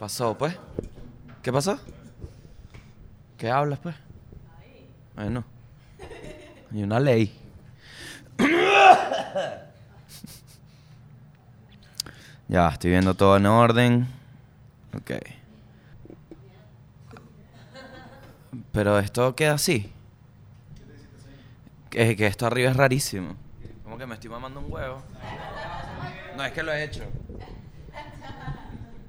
pasó, 0.00 0.36
pues? 0.38 0.56
¿Qué 1.42 1.52
pasó? 1.52 1.78
¿Qué 3.36 3.50
hablas, 3.50 3.78
pues? 3.80 3.94
Bueno. 5.14 5.44
Hay 6.72 6.82
una 6.82 6.98
ley. 6.98 7.38
ya, 12.48 12.70
estoy 12.70 12.92
viendo 12.92 13.12
todo 13.12 13.36
en 13.36 13.44
orden. 13.44 14.08
Ok. 14.96 15.10
Pero 18.72 18.98
esto 18.98 19.36
queda 19.36 19.52
así. 19.52 19.92
Que, 21.90 22.16
que 22.16 22.26
esto 22.26 22.46
arriba 22.46 22.70
es 22.70 22.76
rarísimo. 22.78 23.36
Como 23.82 23.98
que 23.98 24.06
me 24.06 24.14
estoy 24.14 24.30
mamando 24.30 24.60
un 24.60 24.72
huevo. 24.72 25.02
No 26.38 26.42
es 26.42 26.52
que 26.52 26.62
lo 26.62 26.72
he 26.72 26.84
hecho. 26.84 27.04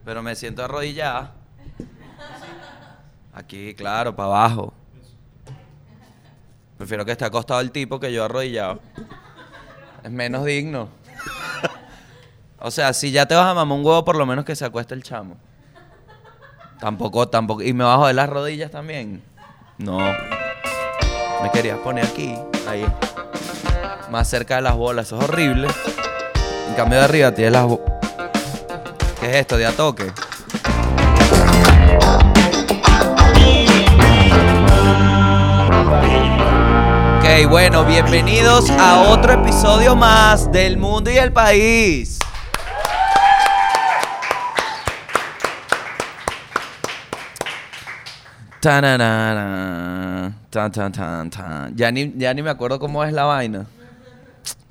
Pero 0.06 0.22
me 0.24 0.36
siento 0.36 0.64
arrodillada. 0.64 1.32
Aquí, 3.34 3.74
claro, 3.76 4.16
para 4.16 4.28
abajo. 4.30 4.74
Prefiero 6.78 7.06
que 7.06 7.12
esté 7.12 7.26
acostado 7.26 7.60
el 7.62 7.72
tipo 7.72 8.00
que 8.00 8.12
yo 8.12 8.26
arrodillado. 8.26 8.80
Es 10.04 10.12
menos 10.12 10.44
digno. 10.46 10.90
o 12.60 12.72
sea, 12.72 12.92
si 12.94 13.12
ya 13.12 13.28
te 13.28 13.36
vas 13.36 13.46
a 13.46 13.54
mamar 13.54 13.78
un 13.78 13.86
huevo, 13.86 14.04
por 14.04 14.16
lo 14.16 14.26
menos 14.26 14.44
que 14.46 14.56
se 14.56 14.66
acueste 14.66 14.94
el 14.96 15.04
chamo. 15.04 15.38
Tampoco, 16.80 17.28
tampoco. 17.30 17.62
¿Y 17.62 17.74
me 17.74 17.84
bajo 17.84 18.08
de 18.08 18.14
las 18.14 18.28
rodillas 18.28 18.72
también? 18.72 19.22
No. 19.78 20.00
Me 20.00 21.52
querías 21.54 21.78
poner 21.80 22.06
aquí, 22.06 22.36
ahí. 22.68 22.86
Más 24.10 24.28
cerca 24.28 24.56
de 24.56 24.62
las 24.62 24.76
bolas. 24.76 25.06
Eso 25.08 25.20
es 25.20 25.30
horrible. 25.30 25.68
En 26.68 26.74
cambio 26.76 26.98
de 26.98 27.06
arriba 27.06 27.32
tienes 27.34 27.54
las 27.54 27.66
bo- 27.66 27.84
¿Qué 29.22 29.30
es 29.30 29.36
esto? 29.36 29.56
¿De 29.56 29.68
a 29.68 29.72
toque? 29.72 30.06
Ok, 37.20 37.50
bueno, 37.52 37.86
bienvenidos 37.86 38.72
a 38.72 39.02
otro 39.12 39.34
episodio 39.34 39.96
más 39.96 40.52
del 40.52 40.78
mundo 40.78 41.12
y 41.12 41.18
el 41.18 41.32
país. 41.32 42.18
Tan, 48.60 48.82
tan, 50.50 51.30
tan. 51.30 51.76
Ya 51.76 51.92
ni, 51.92 52.12
ya 52.18 52.34
ni 52.34 52.42
me 52.42 52.50
acuerdo 52.50 52.80
cómo 52.80 53.04
es 53.04 53.14
la 53.14 53.26
vaina. 53.26 53.68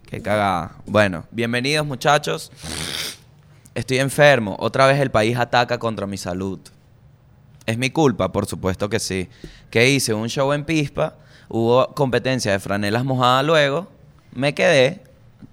Qué 0.06 0.20
cagada. 0.20 0.72
Bueno, 0.86 1.24
bienvenidos 1.30 1.86
muchachos. 1.86 2.50
Estoy 3.74 3.98
enfermo. 3.98 4.56
Otra 4.58 4.86
vez 4.86 5.00
el 5.00 5.10
país 5.10 5.36
ataca 5.36 5.78
contra 5.78 6.06
mi 6.06 6.16
salud. 6.16 6.58
¿Es 7.66 7.78
mi 7.78 7.90
culpa? 7.90 8.32
Por 8.32 8.46
supuesto 8.46 8.88
que 8.88 8.98
sí. 8.98 9.28
¿Qué 9.70 9.88
hice? 9.88 10.12
Un 10.12 10.28
show 10.28 10.52
en 10.52 10.64
Pispa. 10.64 11.14
Hubo 11.48 11.94
competencia 11.94 12.52
de 12.52 12.58
franelas 12.58 13.04
mojadas 13.04 13.44
luego. 13.44 13.88
Me 14.32 14.54
quedé. 14.54 15.02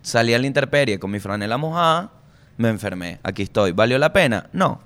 Salí 0.02 0.34
a 0.34 0.40
la 0.40 0.48
intemperie 0.48 1.00
con 1.00 1.12
mi 1.12 1.20
franela 1.20 1.58
mojada. 1.58 2.12
Me 2.58 2.70
enfermé. 2.70 3.20
Aquí 3.24 3.44
estoy. 3.44 3.72
¿Valió 3.72 4.00
la 4.00 4.14
pena? 4.14 4.50
No. 4.52 4.82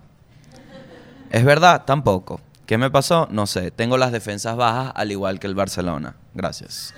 ¿Es 1.29 1.45
verdad? 1.45 1.83
Tampoco. 1.85 2.41
¿Qué 2.65 2.77
me 2.77 2.89
pasó? 2.89 3.27
No 3.31 3.47
sé. 3.47 3.71
Tengo 3.71 3.97
las 3.97 4.11
defensas 4.11 4.55
bajas 4.57 4.91
al 4.95 5.11
igual 5.11 5.39
que 5.39 5.47
el 5.47 5.55
Barcelona. 5.55 6.15
Gracias. 6.33 6.93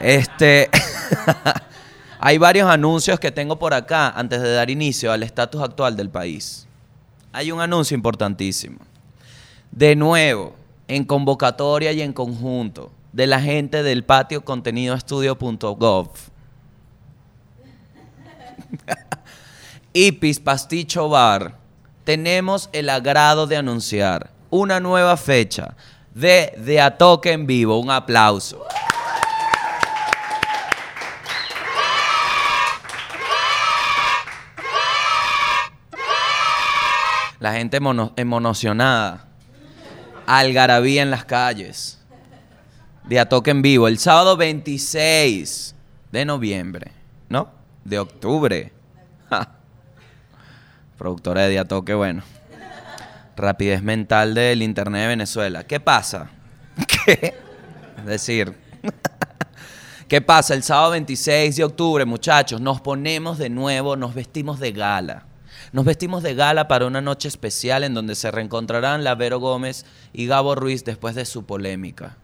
Este. 0.00 0.70
Hay 2.20 2.38
varios 2.38 2.68
anuncios 2.68 3.20
que 3.20 3.30
tengo 3.30 3.58
por 3.58 3.74
acá 3.74 4.10
antes 4.10 4.42
de 4.42 4.52
dar 4.52 4.70
inicio 4.70 5.12
al 5.12 5.22
estatus 5.22 5.62
actual 5.62 5.96
del 5.96 6.10
país. 6.10 6.66
Hay 7.32 7.52
un 7.52 7.60
anuncio 7.60 7.94
importantísimo. 7.94 8.78
De 9.70 9.94
nuevo, 9.94 10.54
en 10.88 11.04
convocatoria 11.04 11.92
y 11.92 12.02
en 12.02 12.12
conjunto, 12.12 12.90
de 13.12 13.26
la 13.26 13.40
gente 13.40 13.82
del 13.82 14.04
patio 14.04 14.44
contenidoestudio.gov. 14.44 16.08
Ipis 19.92 20.40
Pasticho 20.40 21.08
Bar, 21.08 21.56
tenemos 22.04 22.68
el 22.72 22.90
agrado 22.90 23.46
de 23.46 23.56
anunciar 23.56 24.30
una 24.50 24.80
nueva 24.80 25.16
fecha 25.16 25.74
de 26.14 26.52
De 26.56 26.80
a 26.80 26.96
Toque 26.96 27.32
en 27.32 27.46
Vivo. 27.46 27.78
Un 27.78 27.90
aplauso. 27.90 28.64
La 37.40 37.52
gente 37.52 37.78
emocionada. 38.16 39.24
Algarabía 40.26 41.02
en 41.02 41.10
las 41.10 41.24
calles. 41.24 41.98
De 43.04 43.24
toque 43.26 43.50
en 43.50 43.62
vivo. 43.62 43.88
El 43.88 43.98
sábado 43.98 44.36
26 44.36 45.74
de 46.12 46.24
noviembre. 46.24 46.92
¿No? 47.28 47.50
De 47.84 47.98
octubre. 47.98 48.72
Productora 50.98 51.42
de 51.42 51.50
Diatoque, 51.50 51.94
bueno. 51.94 52.22
Rapidez 53.36 53.82
mental 53.82 54.34
del 54.34 54.62
Internet 54.62 55.02
de 55.02 55.08
Venezuela. 55.08 55.64
¿Qué 55.64 55.78
pasa? 55.78 56.30
¿Qué? 57.06 57.34
Es 57.98 58.04
decir, 58.04 58.52
¿qué 60.08 60.20
pasa? 60.20 60.54
El 60.54 60.64
sábado 60.64 60.90
26 60.90 61.54
de 61.54 61.64
octubre, 61.64 62.04
muchachos, 62.04 62.60
nos 62.60 62.80
ponemos 62.80 63.38
de 63.38 63.48
nuevo, 63.48 63.94
nos 63.94 64.12
vestimos 64.14 64.58
de 64.58 64.72
gala. 64.72 65.27
Nos 65.72 65.84
vestimos 65.84 66.22
de 66.22 66.34
gala 66.34 66.68
para 66.68 66.86
una 66.86 67.00
noche 67.00 67.28
especial 67.28 67.84
en 67.84 67.94
donde 67.94 68.14
se 68.14 68.30
reencontrarán 68.30 69.04
la 69.04 69.14
Vero 69.14 69.38
Gómez 69.38 69.84
y 70.12 70.26
Gabo 70.26 70.54
Ruiz 70.54 70.84
después 70.84 71.14
de 71.14 71.24
su 71.24 71.44
polémica. 71.44 72.16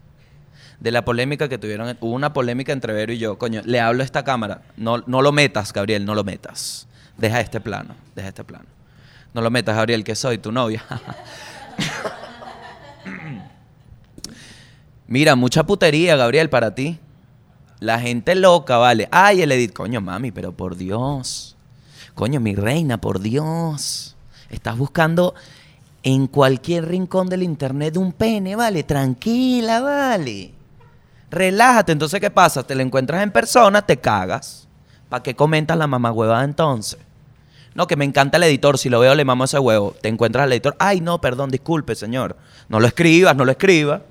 De 0.81 0.91
la 0.91 1.05
polémica 1.05 1.49
que 1.49 1.59
tuvieron, 1.59 1.97
hubo 2.01 2.13
una 2.13 2.33
polémica 2.33 2.73
entre 2.73 2.93
Vero 2.93 3.13
y 3.13 3.19
yo. 3.19 3.39
Coño, 3.39 3.63
le 3.65 3.81
hablo 3.81 4.03
a 4.03 4.05
esta 4.05 4.25
cámara. 4.25 4.63
No, 4.77 4.99
no 5.07 5.23
lo 5.23 5.33
metas, 5.33 5.73
Gabriel, 5.73 6.05
no 6.05 6.15
lo 6.15 6.25
metas. 6.25 6.89
Deja 7.17 7.41
este 7.41 7.61
plano, 7.61 7.95
deja 8.15 8.29
este 8.29 8.45
plano. 8.45 8.67
No 9.35 9.41
lo 9.41 9.51
metas, 9.51 9.77
Gabriel, 9.77 10.05
que 10.05 10.15
soy 10.15 10.39
tu 10.39 10.53
novia. 10.53 10.83
Mira, 15.07 15.37
mucha 15.37 15.65
putería, 15.65 16.17
Gabriel, 16.17 16.49
para 16.49 16.75
ti. 16.75 16.99
La 17.81 18.01
gente 18.01 18.35
loca, 18.35 18.79
vale. 18.79 19.09
Ay, 19.11 19.43
el 19.43 19.53
edit. 19.53 19.73
Coño, 19.73 20.01
mami, 20.01 20.31
pero 20.31 20.53
por 20.53 20.77
Dios. 20.77 21.54
Coño, 22.15 22.41
mi 22.41 22.55
reina, 22.55 23.01
por 23.01 23.21
Dios. 23.21 24.17
Estás 24.51 24.79
buscando 24.79 25.35
en 26.03 26.27
cualquier 26.27 26.87
rincón 26.87 27.29
del 27.29 27.43
internet 27.43 27.97
un 27.97 28.13
pene, 28.13 28.55
vale. 28.57 28.85
Tranquila, 28.85 29.81
vale. 29.81 30.53
Relájate. 31.31 31.93
Entonces, 31.93 32.21
¿qué 32.21 32.31
pasa? 32.31 32.63
Te 32.63 32.75
lo 32.75 32.83
encuentras 32.83 33.23
en 33.23 33.33
persona, 33.33 33.83
te 33.83 33.97
cagas. 33.97 34.69
¿Para 35.09 35.23
qué 35.23 35.35
comentas 35.35 35.77
la 35.77 35.87
mamá 35.87 36.13
huevada 36.13 36.45
entonces? 36.45 37.01
No, 37.75 37.89
que 37.89 37.97
me 37.97 38.05
encanta 38.05 38.37
el 38.37 38.45
editor. 38.45 38.79
Si 38.79 38.89
lo 38.89 39.01
veo, 39.01 39.15
le 39.15 39.25
mamo 39.25 39.45
ese 39.45 39.59
huevo. 39.59 39.97
Te 40.01 40.09
encuentras 40.09 40.45
al 40.45 40.53
editor. 40.53 40.77
Ay, 40.79 41.01
no, 41.01 41.21
perdón, 41.21 41.51
disculpe, 41.51 41.97
señor. 41.97 42.37
No 42.69 42.79
lo 42.79 42.87
escribas, 42.87 43.35
no 43.35 43.45
lo 43.45 43.51
escribas. 43.51 44.03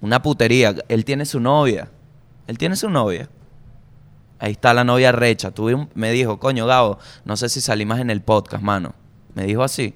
Una 0.00 0.22
putería. 0.22 0.74
Él 0.88 1.04
tiene 1.04 1.26
su 1.26 1.38
novia. 1.40 1.90
Él 2.46 2.56
tiene 2.56 2.76
su 2.76 2.88
novia. 2.88 3.28
Ahí 4.42 4.50
está 4.52 4.74
la 4.74 4.82
novia 4.82 5.12
recha. 5.12 5.52
Tuve 5.52 5.72
un- 5.72 5.88
me 5.94 6.10
dijo, 6.10 6.40
coño, 6.40 6.66
Gabo, 6.66 6.98
no 7.24 7.36
sé 7.36 7.48
si 7.48 7.60
salí 7.60 7.86
más 7.86 8.00
en 8.00 8.10
el 8.10 8.22
podcast, 8.22 8.60
mano. 8.60 8.92
Me 9.36 9.44
dijo 9.44 9.62
así. 9.62 9.94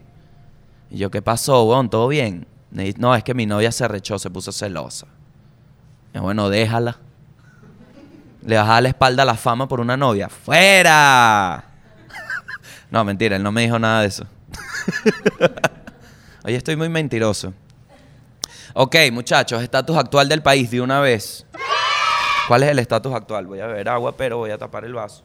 Y 0.89 0.99
yo, 0.99 1.11
¿qué 1.11 1.21
pasó, 1.21 1.65
weón? 1.65 1.91
¿Todo 1.91 2.07
bien? 2.07 2.47
No, 2.71 3.17
es 3.17 3.25
que 3.25 3.35
mi 3.35 3.45
novia 3.45 3.73
se 3.73 3.89
rechó, 3.89 4.21
se 4.21 4.31
puso 4.31 4.53
celosa. 4.53 5.09
Bueno, 6.15 6.49
déjala. 6.49 6.97
Le 8.45 8.57
bajaba 8.57 8.81
la 8.83 8.89
espalda 8.91 9.25
a 9.25 9.27
la 9.27 9.35
fama 9.35 9.67
por 9.67 9.81
una 9.81 9.97
novia. 9.97 10.29
¡Fuera! 10.29 11.65
no, 12.91 13.05
mentira, 13.05 13.35
él 13.35 13.43
no 13.43 13.51
me 13.51 13.63
dijo 13.63 13.81
nada 13.81 14.03
de 14.03 14.07
eso. 14.07 14.27
Oye, 16.45 16.55
estoy 16.55 16.77
muy 16.77 16.89
mentiroso. 16.89 17.53
Ok, 18.75 18.95
muchachos, 19.11 19.61
estatus 19.63 19.97
actual 19.97 20.29
del 20.29 20.43
país 20.43 20.71
de 20.71 20.81
una 20.83 21.01
vez. 21.01 21.46
¿Cuál 22.49 22.63
es 22.63 22.71
el 22.71 22.79
estatus 22.79 23.13
actual? 23.13 23.47
Voy 23.47 23.61
a 23.61 23.67
beber 23.67 23.89
agua, 23.89 24.17
pero 24.17 24.39
voy 24.39 24.51
a 24.51 24.59
tapar 24.59 24.85
el 24.85 24.95
vaso. 24.95 25.23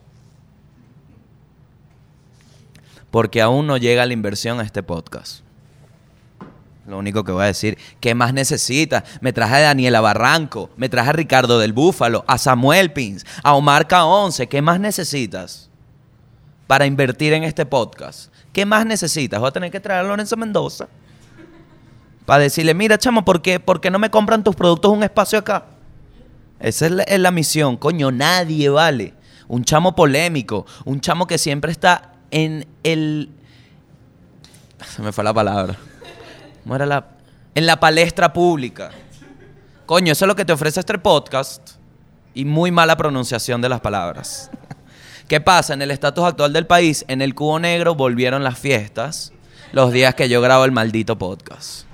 Porque 3.10 3.42
aún 3.42 3.66
no 3.66 3.76
llega 3.76 4.06
la 4.06 4.12
inversión 4.12 4.58
a 4.58 4.62
este 4.62 4.82
podcast. 4.82 5.42
Lo 6.86 6.98
único 6.98 7.22
que 7.22 7.30
voy 7.30 7.44
a 7.44 7.46
decir, 7.46 7.78
¿qué 8.00 8.14
más 8.14 8.34
necesitas? 8.34 9.04
Me 9.20 9.32
traje 9.32 9.56
a 9.56 9.60
Daniela 9.60 10.00
Barranco, 10.00 10.70
me 10.76 10.88
traje 10.88 11.10
a 11.10 11.12
Ricardo 11.12 11.60
del 11.60 11.72
Búfalo, 11.72 12.24
a 12.26 12.38
Samuel 12.38 12.92
Pins, 12.92 13.24
a 13.44 13.54
Omar 13.54 13.86
K11. 13.86 14.48
¿Qué 14.48 14.62
más 14.62 14.80
necesitas 14.80 15.70
para 16.66 16.86
invertir 16.86 17.34
en 17.34 17.44
este 17.44 17.66
podcast? 17.66 18.32
¿Qué 18.52 18.66
más 18.66 18.84
necesitas? 18.84 19.38
Voy 19.38 19.48
a 19.48 19.52
tener 19.52 19.70
que 19.70 19.78
traer 19.78 20.04
a 20.04 20.08
Lorenzo 20.08 20.36
Mendoza 20.36 20.88
para 22.26 22.42
decirle, 22.42 22.74
mira, 22.74 22.98
chamo, 22.98 23.24
¿por 23.24 23.42
qué, 23.42 23.60
por 23.60 23.80
qué 23.80 23.90
no 23.90 24.00
me 24.00 24.10
compran 24.10 24.42
tus 24.42 24.56
productos 24.56 24.90
un 24.90 25.04
espacio 25.04 25.38
acá? 25.38 25.66
Esa 26.62 26.86
es 26.86 27.18
la, 27.18 27.30
misión. 27.30 27.76
Coño, 27.76 28.12
nadie 28.12 28.68
vale. 28.68 29.14
Un 29.48 29.64
chamo 29.64 29.94
polémico, 29.94 30.64
un 30.84 31.00
chamo 31.00 31.26
que 31.26 31.36
siempre 31.36 31.72
está 31.72 32.12
en 32.30 32.66
el 32.84 33.28
Se 34.86 35.02
me 35.02 35.12
fue 35.12 35.24
la 35.24 35.34
palabra. 35.34 35.76
¿Cómo 36.62 36.76
era 36.76 36.86
la...? 36.86 37.06
En 37.54 37.66
la 37.66 37.78
palestra 37.78 38.32
pública. 38.32 38.90
Coño, 39.84 40.12
eso 40.12 40.24
es 40.24 40.26
lo 40.26 40.36
que 40.36 40.44
te 40.44 40.52
ofrece 40.54 40.80
este 40.80 40.98
podcast. 40.98 41.72
Y 42.32 42.46
muy 42.46 42.70
mala 42.70 42.96
pronunciación 42.96 43.60
de 43.60 43.68
las 43.68 43.80
palabras. 43.80 44.50
¿Qué 45.28 45.40
pasa? 45.40 45.74
En 45.74 45.82
el 45.82 45.90
estatus 45.90 46.24
actual 46.24 46.52
del 46.52 46.66
país, 46.66 47.04
en 47.08 47.20
el 47.20 47.34
cubo 47.34 47.58
negro 47.58 47.94
volvieron 47.94 48.42
las 48.42 48.58
fiestas 48.58 49.32
los 49.72 49.92
días 49.92 50.14
que 50.14 50.28
yo 50.28 50.40
grabo 50.40 50.64
el 50.64 50.72
maldito 50.72 51.18
podcast. 51.18 51.86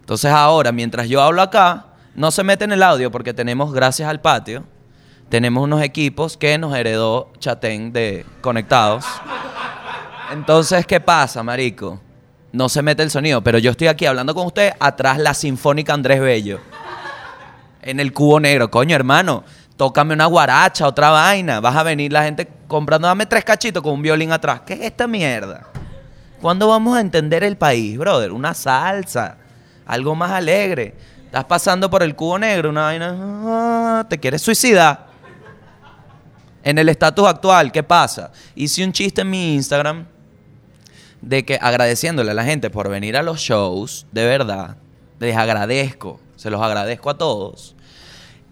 Entonces 0.00 0.30
ahora, 0.30 0.72
mientras 0.72 1.08
yo 1.08 1.22
hablo 1.22 1.42
acá, 1.42 1.86
no 2.18 2.32
se 2.32 2.42
mete 2.42 2.64
en 2.64 2.72
el 2.72 2.82
audio 2.82 3.12
porque 3.12 3.32
tenemos, 3.32 3.72
gracias 3.72 4.08
al 4.08 4.20
patio, 4.20 4.64
tenemos 5.28 5.62
unos 5.62 5.82
equipos 5.82 6.36
que 6.36 6.58
nos 6.58 6.74
heredó 6.74 7.32
Chatén 7.38 7.92
de 7.92 8.26
conectados. 8.40 9.04
Entonces, 10.32 10.84
¿qué 10.84 10.98
pasa, 10.98 11.44
marico? 11.44 12.00
No 12.50 12.68
se 12.68 12.82
mete 12.82 13.04
el 13.04 13.12
sonido, 13.12 13.40
pero 13.44 13.58
yo 13.58 13.70
estoy 13.70 13.86
aquí 13.86 14.04
hablando 14.04 14.34
con 14.34 14.48
usted 14.48 14.72
atrás 14.80 15.18
la 15.18 15.32
Sinfónica 15.32 15.94
Andrés 15.94 16.20
Bello. 16.20 16.58
En 17.82 18.00
el 18.00 18.12
cubo 18.12 18.40
negro, 18.40 18.68
coño, 18.68 18.96
hermano. 18.96 19.44
Tócame 19.76 20.12
una 20.12 20.26
guaracha, 20.26 20.88
otra 20.88 21.10
vaina. 21.10 21.60
Vas 21.60 21.76
a 21.76 21.84
venir 21.84 22.12
la 22.12 22.24
gente 22.24 22.48
comprando, 22.66 23.06
dame 23.06 23.26
tres 23.26 23.44
cachitos 23.44 23.80
con 23.80 23.92
un 23.92 24.02
violín 24.02 24.32
atrás. 24.32 24.62
¿Qué 24.66 24.72
es 24.72 24.80
esta 24.80 25.06
mierda? 25.06 25.68
¿Cuándo 26.40 26.66
vamos 26.66 26.96
a 26.96 27.00
entender 27.00 27.44
el 27.44 27.56
país, 27.56 27.96
brother? 27.96 28.32
Una 28.32 28.54
salsa, 28.54 29.36
algo 29.86 30.16
más 30.16 30.32
alegre. 30.32 30.96
Estás 31.28 31.44
pasando 31.44 31.90
por 31.90 32.02
el 32.02 32.16
cubo 32.16 32.38
negro, 32.38 32.70
una 32.70 32.84
vaina. 32.84 33.14
ah, 33.20 34.06
te 34.08 34.16
quieres 34.16 34.40
suicidar. 34.40 35.08
En 36.64 36.78
el 36.78 36.88
estatus 36.88 37.28
actual, 37.28 37.70
¿qué 37.70 37.82
pasa? 37.82 38.32
Hice 38.54 38.82
un 38.82 38.92
chiste 38.92 39.20
en 39.20 39.28
mi 39.28 39.54
Instagram 39.54 40.06
de 41.20 41.44
que 41.44 41.58
agradeciéndole 41.60 42.30
a 42.30 42.34
la 42.34 42.44
gente 42.44 42.70
por 42.70 42.88
venir 42.88 43.14
a 43.14 43.22
los 43.22 43.40
shows, 43.40 44.06
de 44.10 44.24
verdad, 44.24 44.78
les 45.20 45.36
agradezco, 45.36 46.18
se 46.36 46.48
los 46.48 46.62
agradezco 46.62 47.10
a 47.10 47.18
todos. 47.18 47.76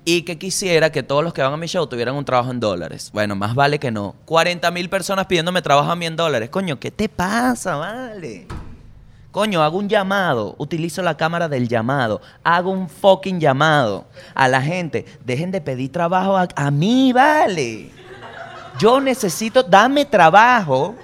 Y 0.05 0.23
que 0.23 0.37
quisiera 0.37 0.93
que 0.93 1.03
todos 1.03 1.25
los 1.25 1.33
que 1.33 1.41
van 1.41 1.55
a 1.55 1.57
mi 1.57 1.69
show 1.69 1.87
tuvieran 1.87 2.15
un 2.15 2.27
trabajo 2.27 2.51
en 2.51 2.61
dólares. 2.61 3.09
Bueno, 3.11 3.37
más 3.37 3.55
vale 3.55 3.79
que 3.79 3.91
no. 3.91 4.17
40 4.27 4.71
mil 4.71 4.91
personas 4.91 5.25
pidiéndome 5.25 5.63
trabajo 5.63 5.91
a 5.91 5.97
mí 5.97 6.05
en 6.05 6.15
dólares. 6.15 6.51
Coño, 6.51 6.79
¿qué 6.79 6.91
te 6.91 7.09
pasa, 7.09 7.77
vale? 7.77 8.47
Coño, 9.37 9.63
hago 9.63 9.77
un 9.77 9.87
llamado, 9.87 10.55
utilizo 10.57 11.03
la 11.03 11.19
cámara 11.19 11.47
del 11.47 11.69
llamado, 11.69 12.23
hago 12.43 12.71
un 12.71 12.89
fucking 12.89 13.39
llamado 13.39 14.07
a 14.35 14.49
la 14.49 14.63
gente. 14.63 15.05
Dejen 15.27 15.51
de 15.51 15.61
pedir 15.61 15.93
trabajo 15.93 16.39
a, 16.39 16.71
mí, 16.71 17.13
vale. 17.13 17.91
Yo 18.79 18.99
necesito, 18.99 19.63
dame 19.63 20.07
trabajo. 20.07 20.95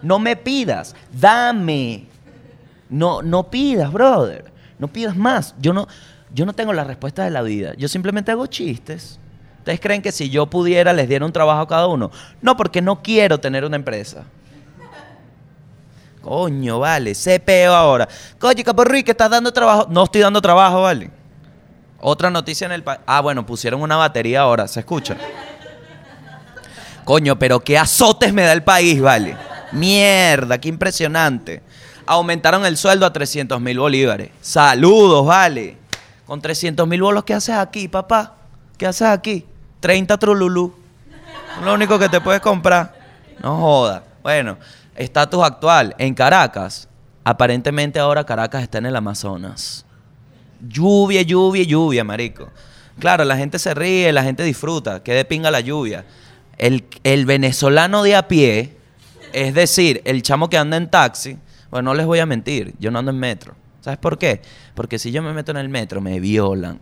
No 0.00 0.18
me 0.18 0.34
pidas, 0.34 0.96
dame. 1.12 2.06
No, 2.88 3.20
no 3.20 3.50
pidas, 3.50 3.92
brother. 3.92 4.50
No 4.78 4.88
pidas 4.88 5.14
más. 5.14 5.54
Yo 5.60 5.74
no, 5.74 5.88
yo 6.32 6.46
no 6.46 6.54
tengo 6.54 6.72
la 6.72 6.84
respuesta 6.84 7.22
de 7.22 7.30
la 7.30 7.42
vida. 7.42 7.74
Yo 7.76 7.86
simplemente 7.86 8.32
hago 8.32 8.46
chistes. 8.46 9.20
¿Ustedes 9.58 9.78
creen 9.78 10.00
que 10.00 10.10
si 10.10 10.30
yo 10.30 10.46
pudiera 10.46 10.94
les 10.94 11.06
diera 11.06 11.26
un 11.26 11.32
trabajo 11.32 11.60
a 11.60 11.68
cada 11.68 11.86
uno? 11.86 12.10
No, 12.40 12.56
porque 12.56 12.80
no 12.80 13.02
quiero 13.02 13.38
tener 13.38 13.66
una 13.66 13.76
empresa. 13.76 14.24
Coño, 16.28 16.78
vale, 16.78 17.14
peo 17.42 17.74
ahora. 17.74 18.06
Coño, 18.38 18.62
Caporri, 18.62 19.02
que 19.02 19.12
estás 19.12 19.30
dando 19.30 19.50
trabajo. 19.50 19.86
No 19.88 20.04
estoy 20.04 20.20
dando 20.20 20.42
trabajo, 20.42 20.82
vale. 20.82 21.10
Otra 22.00 22.28
noticia 22.28 22.66
en 22.66 22.72
el 22.72 22.82
país. 22.82 23.00
Ah, 23.06 23.22
bueno, 23.22 23.46
pusieron 23.46 23.80
una 23.80 23.96
batería 23.96 24.42
ahora, 24.42 24.68
¿se 24.68 24.80
escucha? 24.80 25.16
Coño, 27.06 27.38
pero 27.38 27.60
qué 27.60 27.78
azotes 27.78 28.34
me 28.34 28.42
da 28.42 28.52
el 28.52 28.62
país, 28.62 29.00
vale. 29.00 29.38
Mierda, 29.72 30.58
qué 30.58 30.68
impresionante. 30.68 31.62
Aumentaron 32.04 32.66
el 32.66 32.76
sueldo 32.76 33.06
a 33.06 33.12
300 33.12 33.58
mil 33.58 33.78
bolívares. 33.78 34.30
Saludos, 34.42 35.24
vale. 35.24 35.78
Con 36.26 36.42
300 36.42 36.86
mil 36.86 37.00
bolos, 37.00 37.24
¿qué 37.24 37.32
haces 37.32 37.54
aquí, 37.54 37.88
papá? 37.88 38.34
¿Qué 38.76 38.86
haces 38.86 39.08
aquí? 39.08 39.46
30 39.80 40.18
trululú. 40.18 40.74
Lo 41.64 41.72
único 41.72 41.98
que 41.98 42.10
te 42.10 42.20
puedes 42.20 42.42
comprar. 42.42 42.94
No 43.42 43.56
joda. 43.56 44.02
Bueno, 44.22 44.58
estatus 44.98 45.42
actual. 45.42 45.94
En 45.98 46.14
Caracas, 46.14 46.88
aparentemente 47.24 47.98
ahora 47.98 48.24
Caracas 48.24 48.62
está 48.62 48.78
en 48.78 48.86
el 48.86 48.96
Amazonas. 48.96 49.86
Lluvia, 50.60 51.22
lluvia, 51.22 51.62
lluvia, 51.62 52.04
marico. 52.04 52.50
Claro, 52.98 53.24
la 53.24 53.36
gente 53.36 53.58
se 53.58 53.72
ríe, 53.74 54.12
la 54.12 54.24
gente 54.24 54.42
disfruta. 54.42 55.02
Que 55.02 55.14
de 55.14 55.24
pinga 55.24 55.50
la 55.50 55.60
lluvia. 55.60 56.04
El, 56.58 56.84
el 57.04 57.24
venezolano 57.24 58.02
de 58.02 58.16
a 58.16 58.26
pie, 58.26 58.76
es 59.32 59.54
decir, 59.54 60.02
el 60.04 60.22
chamo 60.22 60.50
que 60.50 60.58
anda 60.58 60.76
en 60.76 60.90
taxi, 60.90 61.38
bueno, 61.70 61.90
no 61.90 61.94
les 61.94 62.06
voy 62.06 62.18
a 62.18 62.26
mentir, 62.26 62.74
yo 62.80 62.90
no 62.90 62.98
ando 62.98 63.12
en 63.12 63.18
metro. 63.18 63.54
¿Sabes 63.80 63.98
por 63.98 64.18
qué? 64.18 64.42
Porque 64.74 64.98
si 64.98 65.12
yo 65.12 65.22
me 65.22 65.32
meto 65.32 65.52
en 65.52 65.58
el 65.58 65.68
metro, 65.68 66.00
me 66.00 66.18
violan. 66.18 66.80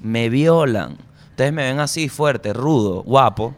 Me 0.00 0.28
violan. 0.28 0.98
Ustedes 1.30 1.52
me 1.52 1.62
ven 1.62 1.78
así, 1.78 2.08
fuerte, 2.08 2.52
rudo, 2.52 3.02
guapo. 3.04 3.54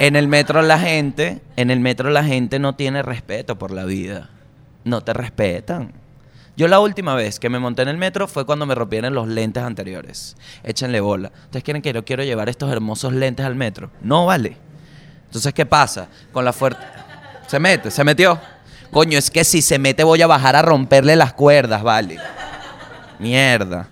En 0.00 0.16
el 0.16 0.28
metro 0.28 0.62
la 0.62 0.78
gente, 0.78 1.42
en 1.56 1.70
el 1.70 1.78
metro 1.78 2.08
la 2.10 2.24
gente 2.24 2.58
no 2.58 2.74
tiene 2.74 3.02
respeto 3.02 3.58
por 3.58 3.70
la 3.70 3.84
vida. 3.84 4.30
No 4.82 5.02
te 5.02 5.12
respetan. 5.12 5.92
Yo 6.56 6.68
la 6.68 6.80
última 6.80 7.14
vez 7.14 7.38
que 7.38 7.50
me 7.50 7.58
monté 7.58 7.82
en 7.82 7.88
el 7.88 7.98
metro 7.98 8.26
fue 8.26 8.46
cuando 8.46 8.64
me 8.64 8.74
rompieron 8.74 9.14
los 9.14 9.28
lentes 9.28 9.62
anteriores. 9.62 10.36
Échenle 10.64 11.00
bola. 11.00 11.30
¿Ustedes 11.44 11.62
quieren 11.62 11.82
que 11.82 11.92
yo 11.92 12.02
quiero 12.04 12.24
llevar 12.24 12.48
estos 12.48 12.72
hermosos 12.72 13.12
lentes 13.12 13.44
al 13.44 13.54
metro? 13.56 13.90
No 14.00 14.24
vale. 14.24 14.56
Entonces, 15.26 15.52
¿qué 15.52 15.66
pasa? 15.66 16.08
Con 16.32 16.44
la 16.46 16.52
fuerte... 16.54 16.82
Se 17.46 17.58
mete, 17.60 17.90
se 17.90 18.02
metió. 18.02 18.40
Coño, 18.90 19.18
es 19.18 19.30
que 19.30 19.44
si 19.44 19.60
se 19.60 19.78
mete 19.78 20.02
voy 20.02 20.22
a 20.22 20.26
bajar 20.26 20.56
a 20.56 20.62
romperle 20.62 21.14
las 21.14 21.34
cuerdas, 21.34 21.82
vale. 21.82 22.16
Mierda. 23.18 23.88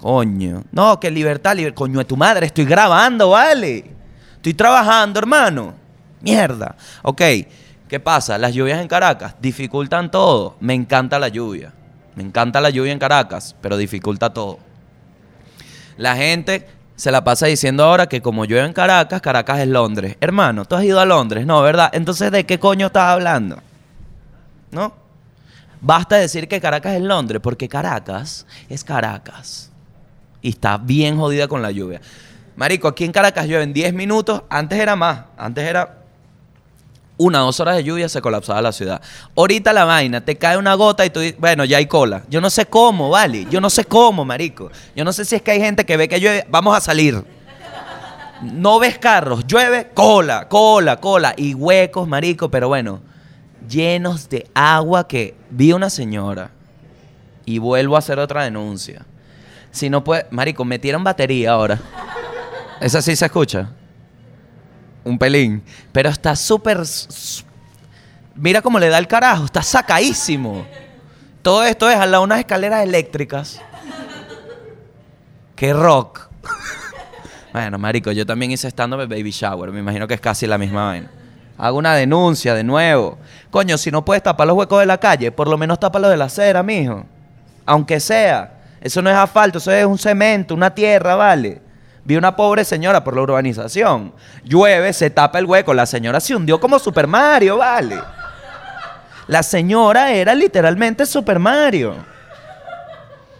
Coño. 0.00 0.62
No, 0.72 0.98
que 0.98 1.10
libertad, 1.10 1.54
liber- 1.56 1.74
Coño 1.74 1.98
de 1.98 2.04
tu 2.06 2.16
madre, 2.16 2.46
estoy 2.46 2.64
grabando, 2.64 3.30
vale. 3.30 3.95
Estoy 4.36 4.54
trabajando, 4.54 5.18
hermano. 5.18 5.74
Mierda. 6.20 6.76
Ok, 7.02 7.22
¿qué 7.88 8.00
pasa? 8.00 8.38
Las 8.38 8.54
lluvias 8.54 8.80
en 8.80 8.88
Caracas 8.88 9.34
dificultan 9.40 10.10
todo. 10.10 10.56
Me 10.60 10.74
encanta 10.74 11.18
la 11.18 11.28
lluvia. 11.28 11.72
Me 12.14 12.22
encanta 12.22 12.60
la 12.60 12.70
lluvia 12.70 12.92
en 12.92 12.98
Caracas, 12.98 13.54
pero 13.60 13.76
dificulta 13.76 14.32
todo. 14.32 14.58
La 15.98 16.16
gente 16.16 16.66
se 16.96 17.10
la 17.10 17.22
pasa 17.22 17.46
diciendo 17.46 17.84
ahora 17.84 18.08
que 18.08 18.22
como 18.22 18.46
llueve 18.46 18.66
en 18.66 18.72
Caracas, 18.72 19.20
Caracas 19.20 19.60
es 19.60 19.68
Londres. 19.68 20.16
Hermano, 20.20 20.64
tú 20.64 20.76
has 20.76 20.84
ido 20.84 20.98
a 20.98 21.04
Londres, 21.04 21.46
¿no? 21.46 21.60
¿Verdad? 21.60 21.90
Entonces, 21.92 22.32
¿de 22.32 22.46
qué 22.46 22.58
coño 22.58 22.86
estás 22.86 23.10
hablando? 23.10 23.58
¿No? 24.70 24.94
Basta 25.80 26.16
decir 26.16 26.48
que 26.48 26.60
Caracas 26.60 26.94
es 26.94 27.02
Londres, 27.02 27.40
porque 27.42 27.68
Caracas 27.68 28.46
es 28.68 28.82
Caracas. 28.82 29.70
Y 30.40 30.50
está 30.50 30.78
bien 30.78 31.18
jodida 31.18 31.48
con 31.48 31.60
la 31.60 31.70
lluvia. 31.70 32.00
Marico, 32.56 32.88
aquí 32.88 33.04
en 33.04 33.12
Caracas 33.12 33.46
llueve 33.46 33.64
en 33.64 33.72
10 33.72 33.94
minutos. 33.94 34.42
Antes 34.48 34.78
era 34.78 34.96
más. 34.96 35.24
Antes 35.36 35.64
era 35.64 36.06
una 37.18 37.38
dos 37.38 37.60
horas 37.60 37.76
de 37.76 37.84
lluvia 37.84 38.08
se 38.08 38.20
colapsaba 38.20 38.60
la 38.60 38.72
ciudad. 38.72 39.00
Ahorita 39.36 39.72
la 39.72 39.84
vaina, 39.84 40.22
te 40.22 40.36
cae 40.36 40.58
una 40.58 40.74
gota 40.74 41.04
y 41.06 41.10
tú 41.10 41.20
dices, 41.20 41.38
bueno, 41.40 41.64
ya 41.64 41.78
hay 41.78 41.86
cola. 41.86 42.22
Yo 42.28 42.40
no 42.40 42.50
sé 42.50 42.66
cómo, 42.66 43.08
vale. 43.10 43.46
Yo 43.50 43.60
no 43.60 43.70
sé 43.70 43.84
cómo, 43.84 44.24
marico. 44.24 44.70
Yo 44.94 45.04
no 45.04 45.12
sé 45.12 45.24
si 45.24 45.36
es 45.36 45.42
que 45.42 45.52
hay 45.52 45.60
gente 45.60 45.86
que 45.86 45.96
ve 45.96 46.08
que 46.08 46.20
llueve, 46.20 46.46
vamos 46.50 46.76
a 46.76 46.80
salir. 46.80 47.24
No 48.42 48.78
ves 48.78 48.98
carros, 48.98 49.46
llueve, 49.46 49.90
cola, 49.94 50.46
cola, 50.48 51.00
cola. 51.00 51.32
Y 51.38 51.54
huecos, 51.54 52.06
marico, 52.06 52.50
pero 52.50 52.68
bueno, 52.68 53.00
llenos 53.66 54.28
de 54.28 54.46
agua 54.52 55.08
que 55.08 55.34
vi 55.48 55.72
una 55.72 55.88
señora 55.88 56.50
y 57.46 57.58
vuelvo 57.58 57.96
a 57.96 58.00
hacer 58.00 58.18
otra 58.18 58.44
denuncia. 58.44 59.06
Si 59.70 59.88
no 59.88 60.04
puede, 60.04 60.26
marico, 60.30 60.66
metieron 60.66 61.02
batería 61.02 61.52
ahora. 61.52 61.80
Esa 62.80 63.02
sí 63.02 63.16
se 63.16 63.26
escucha. 63.26 63.68
Un 65.04 65.18
pelín. 65.18 65.62
Pero 65.92 66.08
está 66.08 66.34
súper... 66.36 66.82
Mira 68.34 68.60
cómo 68.60 68.78
le 68.78 68.88
da 68.88 68.98
el 68.98 69.06
carajo. 69.06 69.44
Está 69.44 69.62
sacadísimo. 69.62 70.66
Todo 71.42 71.64
esto 71.64 71.88
es 71.88 71.96
lado 71.96 72.10
de 72.10 72.18
unas 72.18 72.40
escaleras 72.40 72.82
eléctricas. 72.82 73.60
¡Qué 75.54 75.72
rock! 75.72 76.28
bueno, 77.52 77.78
marico, 77.78 78.12
yo 78.12 78.26
también 78.26 78.50
hice 78.50 78.68
stand-up 78.68 79.08
Baby 79.08 79.30
Shower. 79.30 79.70
Me 79.70 79.80
imagino 79.80 80.06
que 80.06 80.14
es 80.14 80.20
casi 80.20 80.46
la 80.46 80.58
misma 80.58 80.86
vaina. 80.86 81.10
Hago 81.56 81.78
una 81.78 81.94
denuncia 81.94 82.54
de 82.54 82.64
nuevo. 82.64 83.16
Coño, 83.50 83.78
si 83.78 83.90
no 83.90 84.04
puedes 84.04 84.22
tapar 84.22 84.46
los 84.46 84.56
huecos 84.56 84.80
de 84.80 84.86
la 84.86 84.98
calle, 84.98 85.32
por 85.32 85.48
lo 85.48 85.56
menos 85.56 85.80
tapa 85.80 85.98
los 85.98 86.10
de 86.10 86.16
la 86.16 86.26
acera, 86.26 86.62
mijo. 86.62 87.06
Aunque 87.64 88.00
sea. 88.00 88.52
Eso 88.80 89.00
no 89.00 89.08
es 89.08 89.16
asfalto, 89.16 89.58
eso 89.58 89.72
es 89.72 89.86
un 89.86 89.98
cemento, 89.98 90.54
una 90.54 90.74
tierra, 90.74 91.16
¿vale? 91.16 91.62
Vi 92.06 92.16
una 92.16 92.36
pobre 92.36 92.64
señora 92.64 93.02
por 93.02 93.16
la 93.16 93.22
urbanización. 93.22 94.14
Llueve, 94.44 94.92
se 94.92 95.10
tapa 95.10 95.40
el 95.40 95.44
hueco. 95.44 95.74
La 95.74 95.86
señora 95.86 96.20
se 96.20 96.36
hundió 96.36 96.60
como 96.60 96.78
Super 96.78 97.08
Mario, 97.08 97.56
¿vale? 97.56 97.98
La 99.26 99.42
señora 99.42 100.12
era 100.12 100.32
literalmente 100.32 101.04
Super 101.04 101.40
Mario. 101.40 101.96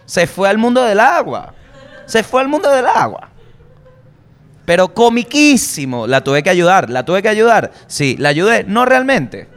Se 0.03 0.27
fue 0.27 0.49
al 0.49 0.57
mundo 0.57 0.83
del 0.83 0.99
agua. 0.99 1.53
Se 2.07 2.23
fue 2.23 2.41
al 2.41 2.49
mundo 2.49 2.69
del 2.69 2.87
agua. 2.87 3.29
Pero 4.65 4.93
comiquísimo. 4.93 6.05
La 6.05 6.19
tuve 6.19 6.43
que 6.43 6.49
ayudar. 6.49 6.89
¿La 6.89 7.05
tuve 7.05 7.21
que 7.21 7.29
ayudar? 7.29 7.71
Sí, 7.87 8.17
la 8.19 8.27
ayudé. 8.27 8.65
No 8.65 8.83
realmente. 8.83 9.47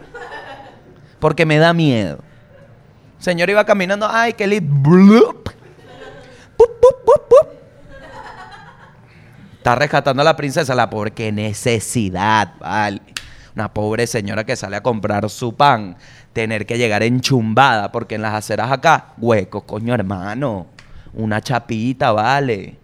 Porque 1.19 1.45
me 1.45 1.59
da 1.59 1.73
miedo. 1.73 2.21
Señor 3.19 3.51
iba 3.51 3.67
caminando, 3.67 4.07
ay, 4.09 4.35
qué 4.35 4.47
lindo. 4.47 5.43
Pup, 6.57 6.81
pup, 6.81 7.05
pup. 7.05 7.60
Está 9.61 9.75
rescatando 9.75 10.23
a 10.23 10.25
la 10.25 10.37
princesa, 10.37 10.75
la 10.75 10.89
pobre, 10.89 11.11
qué 11.11 11.31
necesidad, 11.31 12.55
vale. 12.59 13.03
Una 13.55 13.71
pobre 13.71 14.07
señora 14.07 14.43
que 14.43 14.57
sale 14.57 14.77
a 14.77 14.83
comprar 14.83 15.29
su 15.29 15.55
pan, 15.55 15.99
tener 16.33 16.65
que 16.65 16.79
llegar 16.79 17.03
enchumbada, 17.03 17.93
porque 17.93 18.15
en 18.15 18.23
las 18.23 18.33
aceras 18.33 18.73
acá, 18.73 19.13
huecos, 19.19 19.65
coño 19.65 19.93
hermano. 19.93 20.67
Una 21.13 21.43
chapita, 21.43 22.11
vale. 22.11 22.79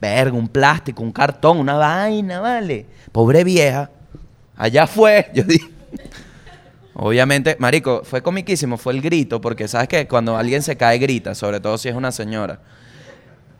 Verga, 0.00 0.34
un 0.34 0.48
plástico, 0.48 1.02
un 1.02 1.12
cartón, 1.12 1.58
una 1.58 1.74
vaina, 1.74 2.40
vale. 2.40 2.86
Pobre 3.12 3.44
vieja. 3.44 3.90
Allá 4.56 4.86
fue, 4.86 5.30
yo 5.34 5.42
dije. 5.42 5.68
Obviamente, 6.94 7.58
marico, 7.58 8.00
fue 8.04 8.22
comiquísimo, 8.22 8.78
fue 8.78 8.94
el 8.94 9.02
grito, 9.02 9.42
porque 9.42 9.68
sabes 9.68 9.88
que 9.88 10.08
cuando 10.08 10.34
alguien 10.34 10.62
se 10.62 10.78
cae 10.78 10.96
grita, 10.96 11.34
sobre 11.34 11.60
todo 11.60 11.76
si 11.76 11.90
es 11.90 11.94
una 11.94 12.10
señora. 12.10 12.60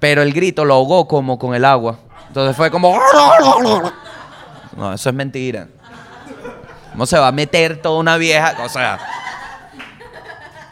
Pero 0.01 0.23
el 0.23 0.33
grito 0.33 0.65
lo 0.65 0.73
ahogó 0.73 1.07
como 1.07 1.39
con 1.39 1.55
el 1.55 1.67
agua. 1.67 1.99
Entonces 2.37 2.55
fue 2.55 2.71
como... 2.71 3.01
No, 4.77 4.93
eso 4.93 5.09
es 5.09 5.15
mentira. 5.15 5.69
¿Cómo 6.93 7.07
se 7.07 7.19
va 7.19 7.29
a 7.29 7.33
meter 7.33 7.81
toda 7.81 7.99
una 7.99 8.19
vieja? 8.19 8.55
O 8.63 8.69
sea... 8.69 8.99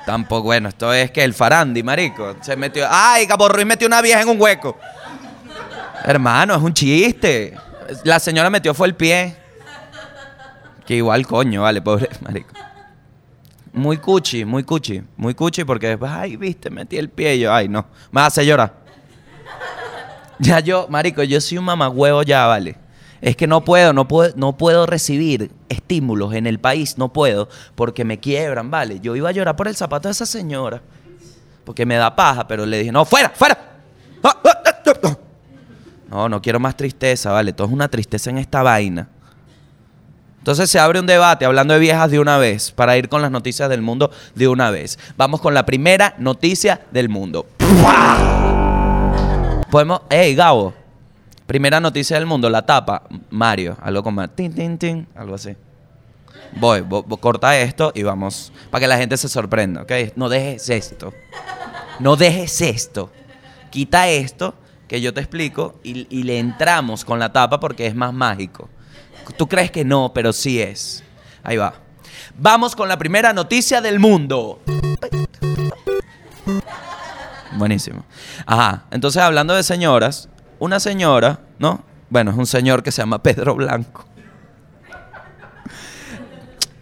Tampoco, 0.05 0.43
bueno, 0.43 0.69
esto 0.69 0.93
es 0.93 1.11
que 1.11 1.25
el 1.25 1.33
farandi, 1.33 1.83
marico. 1.83 2.37
Se 2.43 2.55
metió... 2.55 2.87
¡Ay, 2.91 3.27
Cabo 3.27 3.49
Ruiz 3.49 3.65
metió 3.65 3.87
una 3.87 4.03
vieja 4.03 4.21
en 4.21 4.29
un 4.29 4.39
hueco! 4.39 4.77
Hermano, 6.05 6.55
es 6.55 6.61
un 6.61 6.75
chiste. 6.75 7.57
La 8.05 8.21
señora 8.21 8.51
metió 8.51 8.75
fue 8.75 8.89
el 8.89 8.95
pie. 8.95 9.35
Que 10.85 10.97
igual, 10.97 11.27
coño, 11.27 11.63
vale, 11.63 11.81
pobre 11.81 12.11
marico. 12.21 12.53
Muy 13.73 13.97
cuchi, 13.97 14.45
muy 14.45 14.65
cuchi, 14.65 15.03
muy 15.17 15.33
cuchi 15.33 15.65
porque 15.65 15.89
después, 15.89 16.13
ay, 16.13 16.37
viste, 16.37 16.69
metí 16.69 16.99
el 16.99 17.09
pie 17.09 17.37
y 17.37 17.41
yo, 17.41 17.55
ay, 17.55 17.69
no, 17.69 17.87
me 18.13 18.21
hace 18.21 18.45
llorar. 18.45 18.84
Ya 20.39 20.61
yo, 20.61 20.87
marico, 20.89 21.23
yo 21.23 21.41
soy 21.41 21.59
un 21.59 21.65
mamagüevo 21.65 22.23
ya, 22.23 22.47
vale. 22.47 22.77
Es 23.21 23.37
que 23.37 23.47
no 23.47 23.65
puedo, 23.65 23.93
no 23.93 24.07
puedo, 24.07 24.33
no 24.37 24.57
puedo 24.57 24.87
recibir 24.87 25.51
estímulos 25.69 26.35
en 26.35 26.47
el 26.47 26.59
país, 26.59 26.99
no 26.99 27.13
puedo, 27.13 27.49
porque 27.75 28.05
me 28.05 28.21
quiebran, 28.21 28.71
vale. 28.71 29.01
Yo 29.01 29.17
iba 29.17 29.31
a 29.31 29.33
llorar 29.33 29.57
por 29.57 29.69
el 29.69 29.77
zapato 29.77 30.09
de 30.09 30.13
esa 30.13 30.27
señora, 30.27 30.83
porque 31.65 31.87
me 31.87 31.97
da 31.97 32.15
paja, 32.15 32.47
pero 32.47 32.67
le 32.67 32.79
dije, 32.79 32.93
no, 32.93 33.05
fuera, 33.05 33.31
fuera. 33.31 33.59
No, 36.11 36.29
no 36.29 36.41
quiero 36.41 36.61
más 36.61 36.77
tristeza, 36.77 37.33
vale. 37.33 37.53
Todo 37.53 37.67
es 37.67 37.73
una 37.73 37.89
tristeza 37.89 38.31
en 38.31 38.39
esta 38.39 38.63
vaina. 38.63 39.09
Entonces 40.39 40.71
se 40.71 40.79
abre 40.79 41.01
un 41.01 41.07
debate 41.07 41.47
hablando 41.47 41.73
de 41.73 41.81
viejas 41.81 42.11
de 42.11 42.21
una 42.21 42.37
vez, 42.37 42.71
para 42.71 42.99
ir 42.99 43.09
con 43.09 43.23
las 43.23 43.31
noticias 43.31 43.69
del 43.71 43.81
mundo 43.81 44.11
de 44.35 44.47
una 44.47 44.71
vez. 44.71 44.99
Vamos 45.17 45.41
con 45.41 45.55
la 45.55 45.65
primera 45.65 46.15
noticia 46.19 46.83
del 46.91 47.09
mundo. 47.09 47.47
Podemos, 49.75 50.03
Gabo, 50.37 50.73
primera 51.49 51.81
noticia 51.81 52.17
del 52.17 52.27
mundo, 52.27 52.49
la 52.49 52.65
tapa, 52.65 53.03
Mario, 53.31 53.77
algo 53.83 54.05
como 54.05 54.31
tin, 54.31 54.55
tin, 54.55 54.79
tin, 54.79 55.09
algo 55.17 55.35
así. 55.35 55.57
Voy, 56.53 56.83
vo- 56.83 57.05
vo- 57.05 57.19
corta 57.19 57.59
esto 57.59 57.91
y 57.93 58.05
vamos, 58.05 58.53
para 58.71 58.83
que 58.83 58.87
la 58.87 58.97
gente 58.97 59.17
se 59.17 59.29
sorprenda, 59.29 59.83
¿ok? 59.83 59.91
No 60.15 60.29
dejes 60.29 60.71
esto, 60.71 61.13
no 61.99 62.15
dejes 62.15 62.61
esto, 62.61 63.11
quita 63.71 64.09
esto 64.09 64.55
que 64.87 65.01
yo 65.01 65.13
te 65.13 65.19
explico 65.23 65.75
y, 65.83 66.07
y 66.09 66.23
le 66.23 66.39
entramos 66.39 67.05
con 67.05 67.19
la 67.19 67.33
tapa 67.33 67.59
porque 67.59 67.89
es 67.89 67.97
más 67.97 68.13
mágico. 68.13 68.69
Tú 69.37 69.49
crees 69.49 69.73
que 69.73 69.85
no, 69.85 70.13
pero 70.15 70.33
sí 70.33 70.63
es. 70.63 71.03
Ahí 71.43 71.57
va. 71.57 71.75
Vamos 72.39 72.77
con 72.77 72.89
la 72.89 72.97
primera 72.97 73.33
noticia 73.33 73.81
del 73.81 73.99
mundo. 73.99 74.61
Buenísimo. 77.57 78.05
Ajá. 78.47 78.85
Entonces, 78.91 79.23
hablando 79.23 79.55
de 79.55 79.63
señoras, 79.63 80.29
una 80.59 80.81
señora, 80.81 81.41
¿no? 81.59 81.83
Bueno, 82.11 82.31
es 82.31 82.37
un 82.37 82.47
señor 82.47 82.83
que 82.83 82.93
se 82.93 83.03
llama 83.03 83.23
Pedro 83.23 83.55
Blanco. 83.55 84.05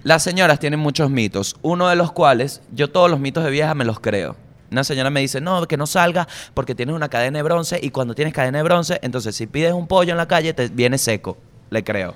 Las 0.03 0.25
señoras 0.25 0.59
tienen 0.59 0.81
muchos 0.81 1.11
mitos, 1.11 1.57
uno 1.63 1.89
de 1.89 1.95
los 1.95 2.11
cuales 2.11 2.61
yo 2.73 2.91
todos 2.91 3.09
los 3.09 3.21
mitos 3.21 3.45
de 3.45 3.51
vieja 3.51 3.75
me 3.75 3.85
los 3.85 4.01
creo. 4.01 4.35
Una 4.71 4.83
señora 4.83 5.11
me 5.11 5.21
dice, 5.21 5.41
no, 5.41 5.67
que 5.69 5.77
no 5.77 5.87
salga 5.87 6.27
porque 6.55 6.75
tienes 6.75 6.97
una 6.97 7.09
cadena 7.09 7.39
de 7.39 7.43
bronce 7.43 7.79
y 7.81 7.91
cuando 7.91 8.15
tienes 8.15 8.35
cadena 8.35 8.59
de 8.59 8.65
bronce, 8.65 8.99
entonces 9.03 9.37
si 9.37 9.47
pides 9.47 9.73
un 9.73 9.87
pollo 9.87 10.11
en 10.11 10.17
la 10.17 10.27
calle 10.27 10.55
te 10.55 10.69
viene 10.69 10.99
seco. 10.99 11.37
Le 11.71 11.85
creo. 11.85 12.15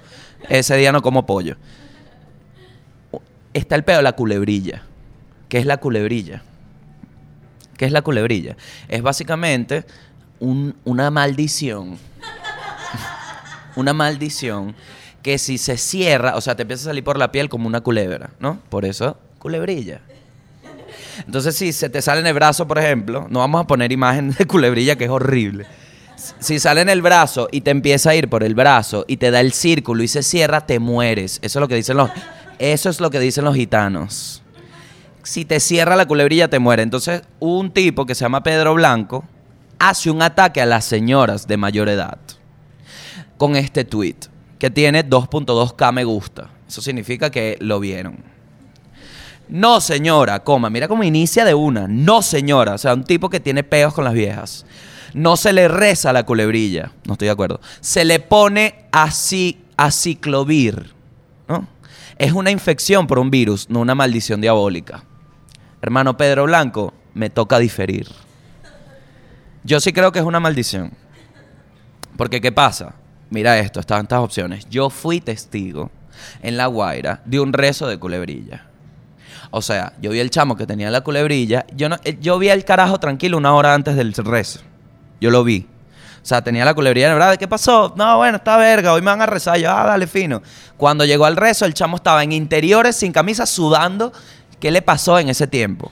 Ese 0.49 0.77
día 0.77 0.91
no 0.91 1.01
como 1.01 1.27
pollo. 1.27 1.57
Está 3.55 3.77
el 3.77 3.85
pedo 3.85 3.99
de 3.99 4.03
la 4.03 4.13
culebrilla. 4.13 4.83
¿Qué 5.49 5.59
es 5.59 5.67
la 5.67 5.77
culebrilla? 5.77 6.43
¿Qué 7.77 7.85
es 7.85 7.93
la 7.93 8.03
culebrilla? 8.03 8.57
Es 8.89 9.03
básicamente 9.03 9.85
un- 10.41 10.75
una 10.85 11.11
maldición. 11.11 11.99
una 13.77 13.93
maldición 13.93 14.75
que 15.23 15.39
si 15.39 15.59
se 15.59 15.77
cierra, 15.77 16.37
o 16.37 16.41
sea, 16.41 16.55
te 16.55 16.63
empieza 16.63 16.83
a 16.83 16.87
salir 16.87 17.03
por 17.05 17.19
la 17.19 17.33
piel 17.33 17.49
como 17.49 17.67
una 17.67 17.81
culebra, 17.81 18.31
¿no? 18.39 18.59
Por 18.69 18.85
eso, 18.85 19.19
culebrilla. 19.39 20.01
Entonces, 21.27 21.57
si 21.57 21.73
se 21.73 21.89
te 21.89 22.01
sale 22.03 22.21
en 22.21 22.27
el 22.27 22.35
brazo, 22.35 22.69
por 22.69 22.79
ejemplo, 22.79 23.27
no 23.31 23.41
vamos 23.41 23.63
a 23.63 23.67
poner 23.67 23.91
imagen 23.91 24.31
de 24.33 24.47
culebrilla, 24.47 24.97
que 24.97 25.05
es 25.05 25.11
horrible. 25.11 25.67
Si 26.39 26.59
sale 26.59 26.81
en 26.83 26.89
el 26.89 27.03
brazo 27.03 27.49
y 27.51 27.61
te 27.63 27.71
empieza 27.71 28.11
a 28.11 28.15
ir 28.15 28.29
por 28.29 28.43
el 28.43 28.55
brazo 28.55 29.05
y 29.09 29.17
te 29.17 29.31
da 29.31 29.41
el 29.41 29.53
círculo 29.53 30.03
y 30.03 30.09
se 30.09 30.23
cierra, 30.23 30.67
te 30.67 30.79
mueres. 30.79 31.39
Eso 31.43 31.59
es 31.59 31.61
lo 31.61 31.69
que 31.69 31.75
dicen 31.75 31.97
los, 31.97 32.11
eso 32.59 32.89
es 32.91 33.01
lo 33.01 33.11
que 33.11 33.19
dicen 33.21 33.45
los 33.45 33.55
gitanos. 33.55 34.43
Si 35.27 35.45
te 35.45 35.59
cierra 35.59 35.97
la 35.97 36.07
culebrilla, 36.07 36.47
te 36.47 36.61
muere. 36.61 36.85
Entonces, 36.85 37.23
un 37.41 37.73
tipo 37.73 38.07
que 38.07 38.15
se 38.15 38.25
llama 38.25 38.45
Pedro 38.45 38.75
Blanco 38.75 39.25
hace 39.81 40.09
un 40.09 40.23
ataque 40.23 40.61
a 40.61 40.67
las 40.67 40.85
señoras 40.85 41.49
de 41.49 41.57
mayor 41.57 41.89
edad 41.89 42.19
con 43.37 43.57
este 43.57 43.85
tweet 43.85 44.15
que 44.61 44.71
tiene 44.71 45.05
2.2k 45.05 45.93
me 45.93 46.05
gusta. 46.05 46.51
Eso 46.69 46.81
significa 46.81 47.29
que 47.29 47.57
lo 47.61 47.81
vieron. 47.81 48.19
No, 49.49 49.81
señora, 49.81 50.45
coma, 50.45 50.71
mira 50.71 50.87
cómo 50.87 51.03
inicia 51.03 51.45
de 51.45 51.55
una. 51.55 51.89
No, 51.89 52.23
señora, 52.23 52.75
o 52.75 52.79
sea, 52.79 52.95
un 52.95 53.03
tipo 53.03 53.29
que 53.29 53.41
tiene 53.41 53.65
peos 53.65 53.95
con 53.95 54.05
las 54.05 54.15
viejas. 54.15 54.65
No 55.13 55.37
se 55.37 55.53
le 55.53 55.67
reza 55.67 56.13
la 56.13 56.25
culebrilla, 56.25 56.93
no 57.05 57.15
estoy 57.15 57.27
de 57.27 57.33
acuerdo. 57.33 57.61
Se 57.81 58.05
le 58.05 58.21
pone 58.21 58.87
así, 58.93 59.61
aciclovir, 59.77 60.95
¿no? 61.49 61.67
Es 62.17 62.31
una 62.31 62.53
infección 62.53 63.09
por 63.09 63.19
un 63.19 63.33
virus, 63.33 63.69
no 63.69 63.81
una 63.81 63.97
maldición 63.97 64.41
diabólica. 64.41 65.03
Hermano 65.83 66.17
Pedro 66.17 66.45
Blanco, 66.45 66.93
me 67.15 67.31
toca 67.31 67.59
diferir. 67.59 68.09
Yo 69.65 69.81
sí 69.81 69.93
creo 69.93 70.13
que 70.13 70.19
es 70.19 70.25
una 70.25 70.41
maldición. 70.41 70.93
Porque, 72.17 72.41
¿qué 72.41 72.53
pasa? 72.53 72.95
Mira 73.31 73.59
esto, 73.59 73.81
están 73.81 74.03
estas 74.03 74.21
opciones. 74.21 74.67
Yo 74.71 74.91
fui 74.91 75.21
testigo 75.21 75.91
en 76.43 76.57
La 76.57 76.67
Guaira 76.67 77.21
de 77.25 77.41
un 77.41 77.53
rezo 77.53 77.87
de 77.89 77.99
culebrilla. 77.99 78.67
O 79.51 79.63
sea, 79.63 79.93
yo 80.01 80.11
vi 80.11 80.21
el 80.21 80.31
chamo 80.31 80.57
que 80.57 80.67
tenía 80.67 80.91
la 80.91 81.03
culebrilla. 81.03 81.67
Yo, 81.75 81.89
no, 81.89 81.97
eh, 82.05 82.19
yo 82.21 82.39
vi 82.39 82.49
el 82.49 82.65
carajo 82.65 82.99
tranquilo 82.99 83.37
una 83.37 83.55
hora 83.55 83.75
antes 83.75 83.97
del 83.97 84.13
rezo. 84.13 84.61
Yo 85.21 85.31
lo 85.31 85.45
vi. 85.45 85.67
O 86.23 86.29
sea, 86.29 86.43
tenía 86.43 86.65
la 86.65 86.75
culebrilla, 86.75 87.13
¿verdad? 87.15 87.37
¿Qué 87.37 87.47
pasó? 87.47 87.95
No, 87.97 88.17
bueno, 88.17 88.39
está 88.39 88.57
verga, 88.57 88.93
hoy 88.93 89.01
me 89.01 89.07
van 89.07 89.23
a 89.23 89.27
rezar. 89.27 89.59
Yo, 89.59 89.71
ah, 89.71 89.85
dale 89.85 90.07
fino. 90.09 90.43
Cuando 90.77 91.05
llegó 91.05 91.25
al 91.25 91.37
rezo, 91.37 91.65
el 91.65 91.75
chamo 91.75 91.97
estaba 91.97 92.23
en 92.25 92.33
interiores, 92.33 92.97
sin 92.97 93.13
camisa, 93.13 93.47
sudando. 93.47 94.13
¿Qué 94.61 94.71
le 94.71 94.83
pasó 94.83 95.19
en 95.19 95.29
ese 95.29 95.47
tiempo? 95.47 95.91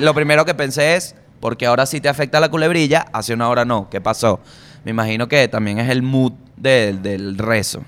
Lo 0.00 0.14
primero 0.14 0.44
que 0.44 0.54
pensé 0.54 0.96
es, 0.96 1.14
porque 1.40 1.66
ahora 1.66 1.86
sí 1.86 2.00
te 2.00 2.08
afecta 2.08 2.40
la 2.40 2.50
culebrilla, 2.50 3.06
hace 3.12 3.34
una 3.34 3.48
hora 3.48 3.64
no. 3.64 3.88
¿Qué 3.90 4.00
pasó? 4.00 4.40
Me 4.84 4.90
imagino 4.90 5.28
que 5.28 5.48
también 5.48 5.78
es 5.78 5.88
el 5.90 6.02
mood 6.02 6.32
del- 6.56 7.02
rezo. 7.38 7.84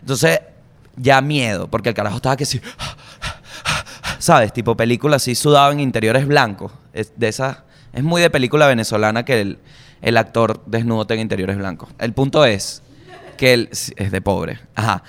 Entonces, 0.00 0.40
ya 0.96 1.20
miedo, 1.20 1.68
porque 1.68 1.88
el 1.90 1.94
carajo 1.94 2.16
estaba 2.16 2.36
que 2.36 2.46
sí. 2.46 2.60
¿Sabes? 4.18 4.52
Tipo 4.52 4.76
película 4.76 5.16
así 5.16 5.34
sudado 5.34 5.72
en 5.72 5.80
interiores 5.80 6.26
blancos. 6.26 6.72
Es 6.92 7.12
de 7.16 7.28
es 7.92 8.02
muy 8.04 8.22
de 8.22 8.30
película 8.30 8.66
venezolana 8.66 9.24
que 9.24 9.40
el, 9.40 9.58
el 10.02 10.16
actor 10.16 10.62
desnudo 10.66 11.06
tenga 11.06 11.22
interiores 11.22 11.56
blancos. 11.56 11.88
El 11.98 12.12
punto 12.12 12.44
es 12.44 12.82
que 13.36 13.54
él 13.54 13.68
es 13.70 14.10
de 14.10 14.20
pobre. 14.20 14.60
Ajá. 14.74 15.02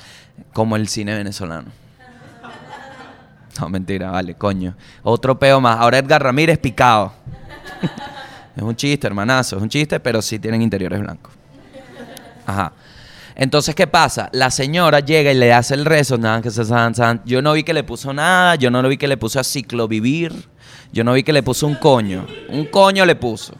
Como 0.53 0.75
el 0.75 0.87
cine 0.87 1.15
venezolano. 1.15 1.71
No, 3.61 3.69
mentira, 3.69 4.09
vale, 4.09 4.33
coño. 4.33 4.75
Otro 5.03 5.37
peo 5.37 5.61
más. 5.61 5.79
Ahora 5.79 5.99
Edgar 5.99 6.23
Ramírez 6.23 6.57
picado. 6.57 7.13
es 8.55 8.63
un 8.63 8.75
chiste, 8.75 9.05
hermanazo. 9.05 9.57
Es 9.57 9.61
un 9.61 9.69
chiste, 9.69 9.99
pero 9.99 10.19
sí 10.19 10.39
tienen 10.39 10.63
interiores 10.63 10.99
blancos. 10.99 11.31
Ajá. 12.47 12.73
Entonces, 13.35 13.75
¿qué 13.75 13.85
pasa? 13.85 14.29
La 14.33 14.49
señora 14.49 14.99
llega 14.99 15.31
y 15.31 15.35
le 15.35 15.53
hace 15.53 15.75
el 15.75 15.85
rezo. 15.85 16.17
Yo 17.25 17.41
no 17.43 17.53
vi 17.53 17.63
que 17.63 17.73
le 17.73 17.83
puso 17.83 18.13
nada. 18.13 18.55
Yo 18.55 18.71
no 18.71 18.81
vi 18.89 18.97
que 18.97 19.07
le 19.07 19.17
puso 19.17 19.39
a 19.39 19.43
ciclovivir. 19.43 20.33
Yo 20.91 21.03
no 21.03 21.13
vi 21.13 21.21
que 21.21 21.31
le 21.31 21.43
puso 21.43 21.67
un 21.67 21.75
coño. 21.75 22.25
Un 22.49 22.65
coño 22.65 23.05
le 23.05 23.15
puso. 23.15 23.53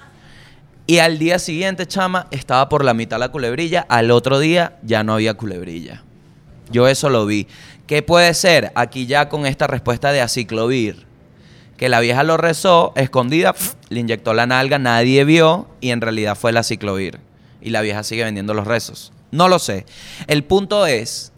Y 0.88 0.98
al 0.98 1.20
día 1.20 1.38
siguiente, 1.38 1.86
chama, 1.86 2.26
estaba 2.32 2.68
por 2.70 2.84
la 2.84 2.96
mitad 2.96 3.20
la 3.20 3.30
culebrilla. 3.30 3.86
Al 3.88 4.10
otro 4.10 4.40
día 4.40 4.80
ya 4.82 5.04
no 5.04 5.14
había 5.14 5.36
culebrilla. 5.36 6.02
Yo 6.72 6.88
eso 6.88 7.10
lo 7.10 7.26
vi. 7.26 7.48
¿Qué 7.92 8.02
puede 8.02 8.34
ser? 8.36 8.72
Aquí 8.76 9.06
ya 9.06 9.28
con 9.28 9.46
esta 9.46 9.68
respuesta 9.68 10.14
de 10.14 10.22
aciclovir. 10.22 11.06
Que 11.76 11.90
la 11.90 12.00
vieja 12.00 12.24
lo 12.24 12.38
rezó, 12.38 12.94
escondida, 12.96 13.54
le 13.90 14.00
inyectó 14.00 14.34
la 14.34 14.48
nalga, 14.48 14.80
nadie 14.80 15.26
vio 15.26 15.68
y 15.82 15.90
en 15.90 16.00
realidad 16.00 16.38
fue 16.38 16.52
el 16.52 16.58
aciclovir. 16.58 17.20
Y 17.60 17.72
la 17.72 17.82
vieja 17.82 18.04
sigue 18.04 18.24
vendiendo 18.24 18.54
los 18.54 18.66
rezos. 18.66 19.12
No 19.32 19.50
lo 19.50 19.60
sé. 19.60 19.86
El 20.28 20.46
punto 20.46 20.86
es 20.86 21.34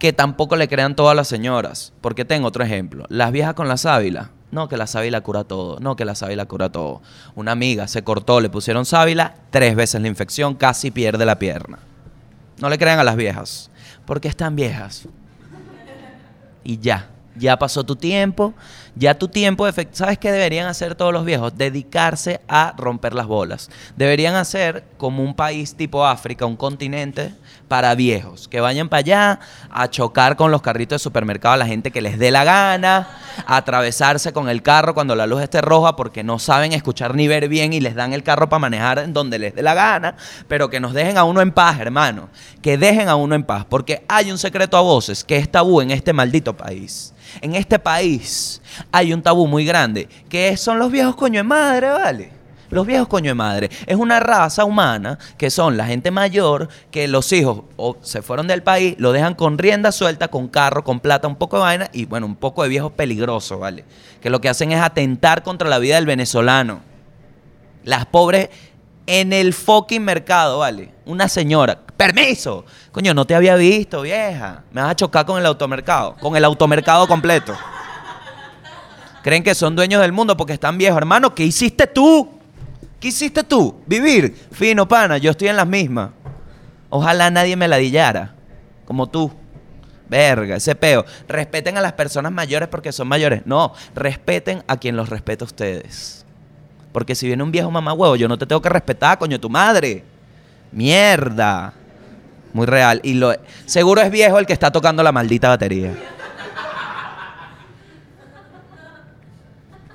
que 0.00 0.12
tampoco 0.12 0.56
le 0.56 0.66
crean 0.66 0.96
todas 0.96 1.14
las 1.14 1.28
señoras. 1.28 1.92
Porque 2.00 2.24
tengo 2.24 2.48
otro 2.48 2.64
ejemplo. 2.64 3.04
Las 3.08 3.30
viejas 3.30 3.54
con 3.54 3.68
la 3.68 3.76
sábila. 3.76 4.32
No, 4.50 4.68
que 4.68 4.76
la 4.76 4.88
sábila 4.88 5.20
cura 5.20 5.44
todo. 5.44 5.78
No, 5.78 5.94
que 5.94 6.04
la 6.04 6.16
sábila 6.16 6.46
cura 6.46 6.72
todo. 6.72 7.00
Una 7.36 7.52
amiga 7.52 7.86
se 7.86 8.02
cortó, 8.02 8.40
le 8.40 8.50
pusieron 8.50 8.86
sábila, 8.86 9.36
tres 9.50 9.76
veces 9.76 10.00
la 10.00 10.08
infección, 10.08 10.56
casi 10.56 10.90
pierde 10.90 11.24
la 11.24 11.38
pierna. 11.38 11.78
No 12.58 12.70
le 12.70 12.76
crean 12.76 12.98
a 12.98 13.04
las 13.04 13.14
viejas. 13.14 13.70
Porque 14.04 14.26
están 14.26 14.56
viejas. 14.56 15.06
Y 16.66 16.78
ya. 16.78 17.08
Ya 17.36 17.56
pasó 17.58 17.84
tu 17.84 17.94
tiempo. 17.94 18.54
Ya 18.98 19.12
tu 19.12 19.28
tiempo. 19.28 19.68
¿Sabes 19.92 20.16
qué 20.18 20.32
deberían 20.32 20.66
hacer 20.68 20.94
todos 20.94 21.12
los 21.12 21.26
viejos? 21.26 21.56
Dedicarse 21.56 22.40
a 22.48 22.72
romper 22.78 23.12
las 23.12 23.26
bolas. 23.26 23.68
Deberían 23.94 24.34
hacer 24.36 24.84
como 24.96 25.22
un 25.22 25.34
país 25.34 25.76
tipo 25.76 26.06
África, 26.06 26.46
un 26.46 26.56
continente 26.56 27.34
para 27.68 27.94
viejos. 27.94 28.48
Que 28.48 28.62
vayan 28.62 28.88
para 28.88 29.00
allá 29.00 29.40
a 29.70 29.90
chocar 29.90 30.36
con 30.36 30.50
los 30.50 30.62
carritos 30.62 30.96
de 30.96 31.04
supermercado 31.04 31.52
a 31.52 31.58
la 31.58 31.66
gente 31.66 31.90
que 31.90 32.00
les 32.00 32.18
dé 32.18 32.30
la 32.30 32.44
gana. 32.44 33.06
A 33.46 33.58
atravesarse 33.58 34.32
con 34.32 34.48
el 34.48 34.62
carro 34.62 34.94
cuando 34.94 35.14
la 35.14 35.26
luz 35.26 35.42
esté 35.42 35.60
roja 35.60 35.94
porque 35.94 36.24
no 36.24 36.38
saben 36.38 36.72
escuchar 36.72 37.14
ni 37.14 37.28
ver 37.28 37.50
bien 37.50 37.74
y 37.74 37.80
les 37.80 37.94
dan 37.94 38.14
el 38.14 38.22
carro 38.22 38.48
para 38.48 38.60
manejar 38.60 39.00
en 39.00 39.12
donde 39.12 39.38
les 39.38 39.54
dé 39.54 39.60
la 39.60 39.74
gana. 39.74 40.16
Pero 40.48 40.70
que 40.70 40.80
nos 40.80 40.94
dejen 40.94 41.18
a 41.18 41.24
uno 41.24 41.42
en 41.42 41.52
paz, 41.52 41.78
hermano. 41.80 42.30
Que 42.62 42.78
dejen 42.78 43.10
a 43.10 43.16
uno 43.16 43.34
en 43.34 43.44
paz. 43.44 43.66
Porque 43.68 44.06
hay 44.08 44.32
un 44.32 44.38
secreto 44.38 44.78
a 44.78 44.80
voces 44.80 45.22
que 45.22 45.36
es 45.36 45.50
tabú 45.50 45.82
en 45.82 45.90
este 45.90 46.14
maldito 46.14 46.56
país. 46.56 47.12
En 47.42 47.54
este 47.54 47.78
país 47.78 48.62
hay 48.92 49.12
un 49.12 49.22
tabú 49.22 49.46
muy 49.46 49.64
grande, 49.64 50.08
que 50.28 50.56
son 50.56 50.78
los 50.78 50.90
viejos 50.90 51.16
coño 51.16 51.40
de 51.40 51.44
madre, 51.44 51.88
¿vale? 51.90 52.36
Los 52.70 52.86
viejos 52.86 53.08
coño 53.08 53.30
de 53.30 53.34
madre. 53.34 53.70
Es 53.86 53.96
una 53.96 54.18
raza 54.20 54.64
humana 54.64 55.18
que 55.38 55.50
son 55.50 55.76
la 55.76 55.86
gente 55.86 56.10
mayor 56.10 56.68
que 56.90 57.06
los 57.06 57.32
hijos 57.32 57.62
o 57.76 57.96
se 58.02 58.22
fueron 58.22 58.46
del 58.46 58.62
país, 58.62 58.96
lo 58.98 59.12
dejan 59.12 59.34
con 59.34 59.58
rienda 59.58 59.92
suelta, 59.92 60.28
con 60.28 60.48
carro, 60.48 60.82
con 60.82 61.00
plata, 61.00 61.28
un 61.28 61.36
poco 61.36 61.56
de 61.56 61.62
vaina 61.62 61.90
y 61.92 62.06
bueno, 62.06 62.26
un 62.26 62.36
poco 62.36 62.62
de 62.62 62.68
viejos 62.68 62.92
peligrosos, 62.92 63.60
¿vale? 63.60 63.84
Que 64.20 64.30
lo 64.30 64.40
que 64.40 64.48
hacen 64.48 64.72
es 64.72 64.80
atentar 64.80 65.42
contra 65.42 65.68
la 65.68 65.78
vida 65.78 65.94
del 65.94 66.06
venezolano. 66.06 66.80
Las 67.84 68.06
pobres 68.06 68.48
en 69.06 69.32
el 69.32 69.54
fucking 69.54 70.02
mercado, 70.02 70.58
¿vale? 70.58 70.92
Una 71.04 71.28
señora. 71.28 71.78
¡Permiso! 71.96 72.64
Coño, 72.92 73.14
no 73.14 73.24
te 73.24 73.34
había 73.34 73.54
visto, 73.54 74.02
vieja. 74.02 74.64
Me 74.72 74.82
vas 74.82 74.90
a 74.90 74.96
chocar 74.96 75.24
con 75.24 75.38
el 75.38 75.46
automercado. 75.46 76.16
Con 76.20 76.36
el 76.36 76.44
automercado 76.44 77.06
completo. 77.06 77.54
Creen 79.26 79.42
que 79.42 79.56
son 79.56 79.74
dueños 79.74 80.00
del 80.02 80.12
mundo 80.12 80.36
porque 80.36 80.52
están 80.52 80.78
viejos. 80.78 80.98
Hermano, 80.98 81.34
¿qué 81.34 81.42
hiciste 81.42 81.88
tú? 81.88 82.30
¿Qué 83.00 83.08
hiciste 83.08 83.42
tú? 83.42 83.74
Vivir. 83.84 84.32
Fino, 84.52 84.86
pana. 84.86 85.18
Yo 85.18 85.32
estoy 85.32 85.48
en 85.48 85.56
las 85.56 85.66
mismas. 85.66 86.10
Ojalá 86.90 87.28
nadie 87.28 87.56
me 87.56 87.66
ladillara. 87.66 88.36
Como 88.84 89.08
tú. 89.08 89.32
Verga, 90.08 90.54
ese 90.54 90.76
peo. 90.76 91.04
Respeten 91.26 91.76
a 91.76 91.80
las 91.80 91.94
personas 91.94 92.30
mayores 92.30 92.68
porque 92.68 92.92
son 92.92 93.08
mayores. 93.08 93.42
No, 93.46 93.72
respeten 93.96 94.62
a 94.68 94.76
quien 94.76 94.94
los 94.94 95.08
respeta 95.08 95.44
a 95.44 95.46
ustedes. 95.46 96.24
Porque 96.92 97.16
si 97.16 97.26
viene 97.26 97.42
un 97.42 97.50
viejo 97.50 97.68
mamá 97.68 97.94
huevo, 97.94 98.14
yo 98.14 98.28
no 98.28 98.38
te 98.38 98.46
tengo 98.46 98.62
que 98.62 98.68
respetar, 98.68 99.18
coño, 99.18 99.40
tu 99.40 99.50
madre. 99.50 100.04
Mierda. 100.70 101.72
Muy 102.52 102.66
real. 102.66 103.00
Y 103.02 103.14
lo 103.14 103.34
seguro 103.64 104.02
es 104.02 104.10
viejo 104.12 104.38
el 104.38 104.46
que 104.46 104.52
está 104.52 104.70
tocando 104.70 105.02
la 105.02 105.10
maldita 105.10 105.48
batería. 105.48 106.15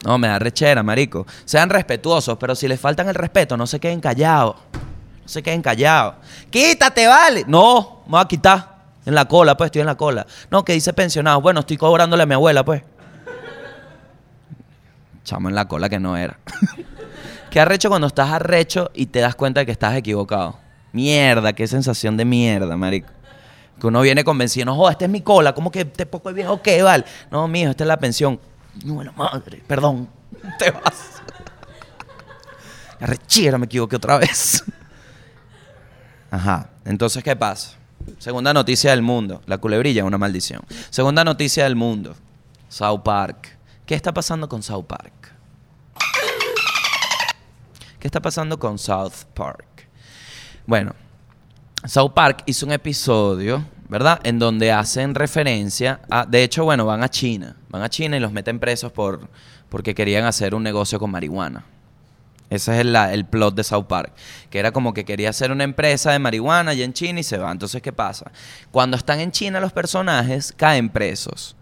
No, 0.04 0.18
me 0.18 0.28
da 0.28 0.40
rechera, 0.40 0.82
marico. 0.82 1.26
Sean 1.46 1.70
respetuosos, 1.70 2.38
pero 2.40 2.56
si 2.56 2.68
les 2.68 2.80
faltan 2.80 3.08
el 3.08 3.16
respeto, 3.16 3.56
no 3.56 3.68
se 3.68 3.80
queden 3.80 4.02
callados. 4.02 4.56
No 4.74 5.28
se 5.28 5.44
queden 5.44 5.62
callados. 5.62 6.16
Quítate, 6.50 7.08
vale. 7.08 7.44
No, 7.48 8.02
me 8.06 8.12
voy 8.12 8.22
a 8.22 8.26
quitar. 8.26 8.72
En 9.06 9.16
la 9.16 9.26
cola, 9.26 9.58
pues, 9.58 9.68
estoy 9.68 9.82
en 9.82 9.88
la 9.88 9.96
cola. 9.96 10.26
No, 10.50 10.64
que 10.64 10.74
dice 10.74 10.94
pensionado. 10.94 11.42
Bueno, 11.42 11.62
estoy 11.62 11.78
cobrándole 11.78 12.24
a 12.24 12.26
mi 12.26 12.34
abuela, 12.34 12.64
pues. 12.64 12.84
Chamo 15.24 15.50
en 15.50 15.56
la 15.56 15.68
cola 15.68 15.90
que 15.90 16.00
no 16.00 16.18
era. 16.18 16.40
¿Qué 17.52 17.60
arrecho 17.60 17.90
cuando 17.90 18.08
estás 18.08 18.32
arrecho 18.32 18.92
y 18.94 19.08
te 19.08 19.20
das 19.20 19.36
cuenta 19.36 19.60
de 19.60 19.66
que 19.66 19.72
estás 19.72 19.96
equivocado? 19.96 20.58
Mierda, 20.94 21.54
qué 21.54 21.68
sensación 21.68 22.18
de 22.18 22.26
mierda, 22.26 22.76
marico. 22.78 23.10
Que 23.80 23.88
uno 23.88 24.02
viene 24.02 24.24
convencido, 24.24 24.68
no, 24.68 24.76
joder, 24.76 24.94
esta 24.94 25.06
es 25.06 25.12
mi 25.12 25.22
cola, 25.22 25.54
¿cómo 25.54 25.72
que 25.72 25.82
este 25.82 26.06
poco 26.06 26.30
de 26.30 26.36
viejo 26.36 26.62
qué, 26.62 26.82
vale? 26.84 27.04
No, 27.32 27.48
mijo, 27.48 27.72
esta 27.72 27.84
es 27.84 27.88
la 27.88 27.98
pensión. 27.98 28.40
No, 28.86 29.04
la 29.04 29.12
madre, 29.12 29.64
perdón, 29.68 30.10
te 30.58 30.72
vas. 30.72 31.22
Arrechera, 33.00 33.58
me 33.58 33.66
equivoqué 33.66 33.96
otra 33.96 34.18
vez. 34.18 34.64
Ajá, 36.30 36.70
entonces, 36.86 37.24
¿qué 37.24 37.36
pasa? 37.36 37.78
Segunda 38.20 38.54
noticia 38.54 38.92
del 38.92 39.02
mundo. 39.02 39.42
La 39.46 39.58
culebrilla 39.58 40.06
una 40.06 40.18
maldición. 40.18 40.62
Segunda 40.90 41.24
noticia 41.24 41.66
del 41.66 41.76
mundo. 41.76 42.16
South 42.70 43.02
Park. 43.04 43.58
¿Qué 43.86 43.96
está 43.96 44.14
pasando 44.14 44.48
con 44.48 44.64
South 44.64 44.86
Park? 44.86 45.34
¿Qué 48.00 48.08
está 48.08 48.22
pasando 48.22 48.58
con 48.58 48.80
South 48.80 49.26
Park? 49.34 49.88
Bueno, 50.66 50.96
South 51.86 52.14
Park 52.14 52.44
hizo 52.46 52.66
un 52.66 52.72
episodio, 52.72 53.66
¿verdad? 53.92 54.22
En 54.24 54.40
donde 54.40 54.72
hacen 54.72 55.16
referencia 55.16 56.00
a... 56.10 56.26
De 56.26 56.44
hecho, 56.44 56.64
bueno, 56.64 56.86
van 56.86 57.04
a 57.04 57.10
China. 57.10 57.58
Van 57.68 57.82
a 57.82 57.90
China 57.90 58.16
y 58.16 58.22
los 58.22 58.32
meten 58.32 58.58
presos 58.58 58.94
por, 58.94 59.28
porque 59.68 59.94
querían 59.94 60.24
hacer 60.24 60.56
un 60.56 60.64
negocio 60.64 60.98
con 60.98 61.12
marihuana. 61.12 61.66
Ese 62.50 62.74
es 62.74 62.80
el, 62.80 62.96
el 62.96 63.26
plot 63.26 63.54
de 63.54 63.66
South 63.66 63.88
Park. 63.88 64.14
Que 64.50 64.60
era 64.60 64.72
como 64.72 64.94
que 64.94 65.04
quería 65.04 65.30
hacer 65.30 65.52
una 65.52 65.66
empresa 65.66 66.14
de 66.14 66.20
marihuana 66.20 66.72
allá 66.72 66.86
en 66.86 66.94
China 66.94 67.20
y 67.20 67.24
se 67.24 67.38
va. 67.38 67.52
Entonces, 67.52 67.82
¿qué 67.82 67.92
pasa? 67.92 68.32
Cuando 68.72 68.96
están 68.96 69.20
en 69.20 69.34
China 69.34 69.60
los 69.60 69.74
personajes 69.74 70.54
caen 70.56 70.88
presos. 70.88 71.58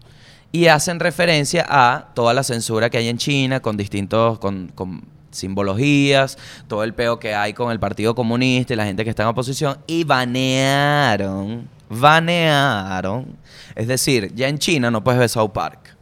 Y 0.52 0.68
hacen 0.68 1.00
referencia 1.00 1.66
a 1.68 2.10
toda 2.14 2.32
la 2.32 2.44
censura 2.44 2.90
que 2.90 2.98
hay 2.98 3.08
en 3.08 3.18
China 3.18 3.58
con 3.60 3.76
distintos... 3.76 4.38
Con 4.38 4.70
simbologías, 5.32 6.36
todo 6.66 6.82
el 6.82 6.92
peo 6.92 7.20
que 7.20 7.36
hay 7.36 7.52
con 7.52 7.70
el 7.70 7.78
Partido 7.78 8.16
Comunista 8.16 8.72
y 8.72 8.76
la 8.76 8.84
gente 8.84 9.04
que 9.04 9.10
está 9.10 9.22
en 9.22 9.28
oposición. 9.28 9.78
Y 9.86 10.02
banearon, 10.02 11.68
banearon. 11.90 13.36
Es 13.74 13.88
decir, 13.88 14.32
ya 14.34 14.48
en 14.48 14.58
China 14.58 14.90
no 14.90 15.04
puedes 15.04 15.18
ver 15.18 15.28
South 15.28 15.50
Park. 15.50 15.96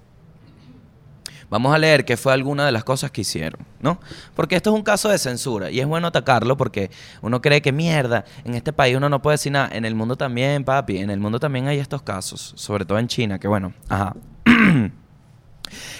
Vamos 1.51 1.75
a 1.75 1.79
leer 1.79 2.05
qué 2.05 2.19
fue 2.19 2.35
alguna 2.35 2.67
de 2.67 2.73
las 2.73 2.85
cosas 2.85 3.11
que 3.11 3.23
hicieron, 3.23 3.65
¿no? 3.81 3.99
Porque 4.35 4.55
esto 4.55 4.69
es 4.69 4.77
un 4.77 4.83
caso 4.83 5.09
de 5.09 5.17
censura 5.17 5.71
y 5.71 5.81
es 5.81 5.87
bueno 5.87 6.07
atacarlo 6.09 6.59
porque 6.59 6.91
uno 7.23 7.41
cree 7.41 7.63
que 7.63 7.73
mierda, 7.73 8.27
en 8.45 8.55
este 8.55 8.75
país 8.75 8.99
uno 8.99 9.09
no 9.09 9.23
puede 9.23 9.35
decir 9.35 9.53
nada. 9.53 9.71
En 9.73 9.87
el 9.87 9.95
mundo 9.95 10.15
también, 10.15 10.63
papi, 10.63 10.99
en 10.99 11.09
el 11.09 11.19
mundo 11.19 11.41
también 11.41 11.67
hay 11.67 11.79
estos 11.79 12.03
casos, 12.03 12.53
sobre 12.57 12.85
todo 12.85 12.99
en 12.99 13.09
China, 13.09 13.39
que 13.39 13.49
bueno, 13.49 13.73
ajá. 13.89 14.15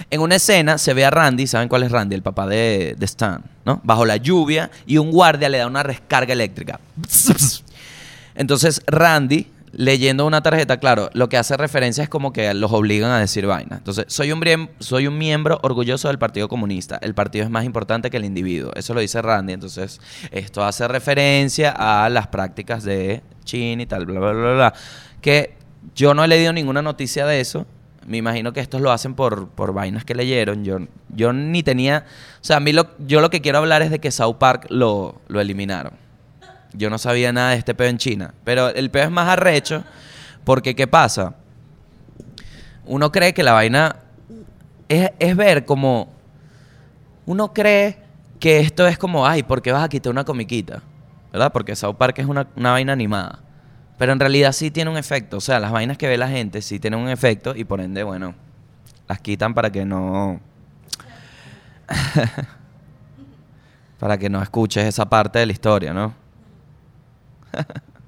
En 0.09 0.23
una 0.23 0.37
escena 0.37 0.79
se 0.79 0.95
ve 0.95 1.05
a 1.05 1.11
Randy, 1.11 1.47
¿saben 1.47 1.69
cuál 1.69 1.83
es 1.83 1.93
Randy? 1.93 2.15
El 2.15 2.23
papá 2.23 2.47
de, 2.47 2.97
Stan, 3.01 3.45
¿no? 3.67 3.83
Bajo 3.85 4.07
la 4.07 4.17
lluvia 4.17 4.71
y 4.87 4.97
un 4.97 5.11
guardia 5.11 5.51
le 5.51 5.59
da 5.59 5.67
una 5.67 5.83
descarga 5.83 6.33
eléctrica. 6.33 6.81
Entonces 8.35 8.83
Randy, 8.87 9.47
leyendo 9.73 10.27
una 10.27 10.43
tarjeta, 10.43 10.79
claro, 10.79 11.11
lo 11.13 11.29
que 11.29 11.37
hace 11.37 11.57
referencia 11.57 12.03
es 12.03 12.09
como 12.09 12.33
que 12.33 12.53
los 12.55 12.73
obligan 12.73 13.11
a 13.11 13.19
decir 13.19 13.47
vaina. 13.47 13.77
Entonces, 13.77 14.07
soy 14.09 14.33
un, 14.33 14.71
soy 14.79 15.07
un 15.07 15.19
miembro 15.19 15.59
orgulloso 15.63 16.09
del 16.09 16.19
Partido 16.19 16.49
Comunista. 16.49 16.99
El 17.03 17.15
partido 17.15 17.45
es 17.45 17.51
más 17.51 17.65
importante 17.65 18.11
que 18.11 18.17
el 18.17 18.25
individuo. 18.25 18.73
Eso 18.75 18.95
lo 18.95 19.01
dice 19.01 19.21
Randy. 19.23 19.53
Entonces, 19.53 20.01
esto 20.31 20.65
hace 20.65 20.87
referencia 20.89 21.75
a 21.77 22.09
las 22.09 22.29
prácticas 22.29 22.85
de 22.85 23.23
China 23.45 23.83
y 23.83 23.87
tal, 23.87 24.07
bla, 24.07 24.21
bla, 24.21 24.33
bla, 24.33 24.55
bla. 24.55 24.75
Que 25.21 25.57
yo 25.95 26.15
no 26.15 26.25
he 26.25 26.29
leído 26.29 26.53
ninguna 26.53 26.83
noticia 26.83 27.27
de 27.27 27.41
eso. 27.41 27.67
Me 28.07 28.17
imagino 28.17 28.53
que 28.55 28.61
estos 28.61 28.81
lo 28.81 28.91
hacen 28.91 29.15
por, 29.15 29.49
por 29.51 29.75
vainas 29.75 30.05
que 30.05 30.15
leyeron. 30.15 30.65
Yo, 30.65 30.79
yo 31.15 31.33
ni 31.33 31.63
tenía... 31.63 32.07
O 32.41 32.45
sea, 32.45 32.57
a 32.57 32.61
mí 32.61 32.73
lo, 32.73 32.89
yo 33.07 33.21
lo 33.21 33.29
que 33.29 33.43
quiero 33.43 33.59
hablar 33.59 33.83
es 33.83 33.91
de 33.91 33.99
que 33.99 34.11
South 34.11 34.37
Park 34.39 34.67
lo, 34.71 35.21
lo 35.29 35.41
eliminaron. 35.41 36.08
Yo 36.73 36.91
no 36.91 36.99
sabía 36.99 37.33
nada 37.33 37.51
de 37.51 37.57
este 37.57 37.75
peo 37.75 37.89
en 37.89 37.99
China. 37.99 38.35
Pero 38.45 38.69
el 38.69 38.91
peo 38.91 39.05
es 39.05 39.11
más 39.11 39.29
arrecho 39.29 39.85
porque, 40.45 40.75
¿qué 40.75 40.87
pasa? 40.87 41.35
Uno 42.85 43.13
cree 43.13 43.35
que 43.35 43.43
la 43.43 43.53
vaina 43.53 43.97
es, 44.89 45.11
es 45.19 45.37
ver 45.37 45.65
como... 45.65 46.09
Uno 47.27 47.53
cree 47.53 47.99
que 48.41 48.61
esto 48.61 48.87
es 48.87 48.97
como, 48.97 49.27
ay, 49.27 49.43
¿por 49.43 49.61
qué 49.61 49.73
vas 49.73 49.85
a 49.85 49.89
quitar 49.89 50.11
una 50.11 50.25
comiquita? 50.25 50.83
¿Verdad? 51.33 51.53
Porque 51.53 51.77
South 51.77 51.97
Park 51.97 52.19
es 52.19 52.27
una, 52.27 52.47
una 52.57 52.73
vaina 52.73 52.93
animada. 52.93 53.41
Pero 53.99 54.13
en 54.13 54.21
realidad 54.21 54.53
sí 54.53 54.71
tiene 54.71 54.91
un 54.91 54.97
efecto. 54.97 55.37
O 55.37 55.41
sea, 55.41 55.61
las 55.61 55.73
vainas 55.73 55.99
que 55.99 56.09
ve 56.09 56.17
la 56.17 56.29
gente 56.29 56.63
sí 56.63 56.79
tienen 56.79 57.01
un 57.01 57.09
efecto 57.09 57.55
y 57.55 57.65
por 57.65 57.81
ende, 57.81 58.03
bueno, 58.03 58.35
las 59.09 59.21
quitan 59.21 59.55
para 59.55 59.71
que 59.71 59.85
no... 59.85 60.41
para 63.99 64.17
que 64.17 64.31
no 64.31 64.41
escuches 64.41 64.85
esa 64.85 65.09
parte 65.09 65.41
de 65.41 65.47
la 65.47 65.53
historia, 65.53 65.93
¿no? 65.93 66.15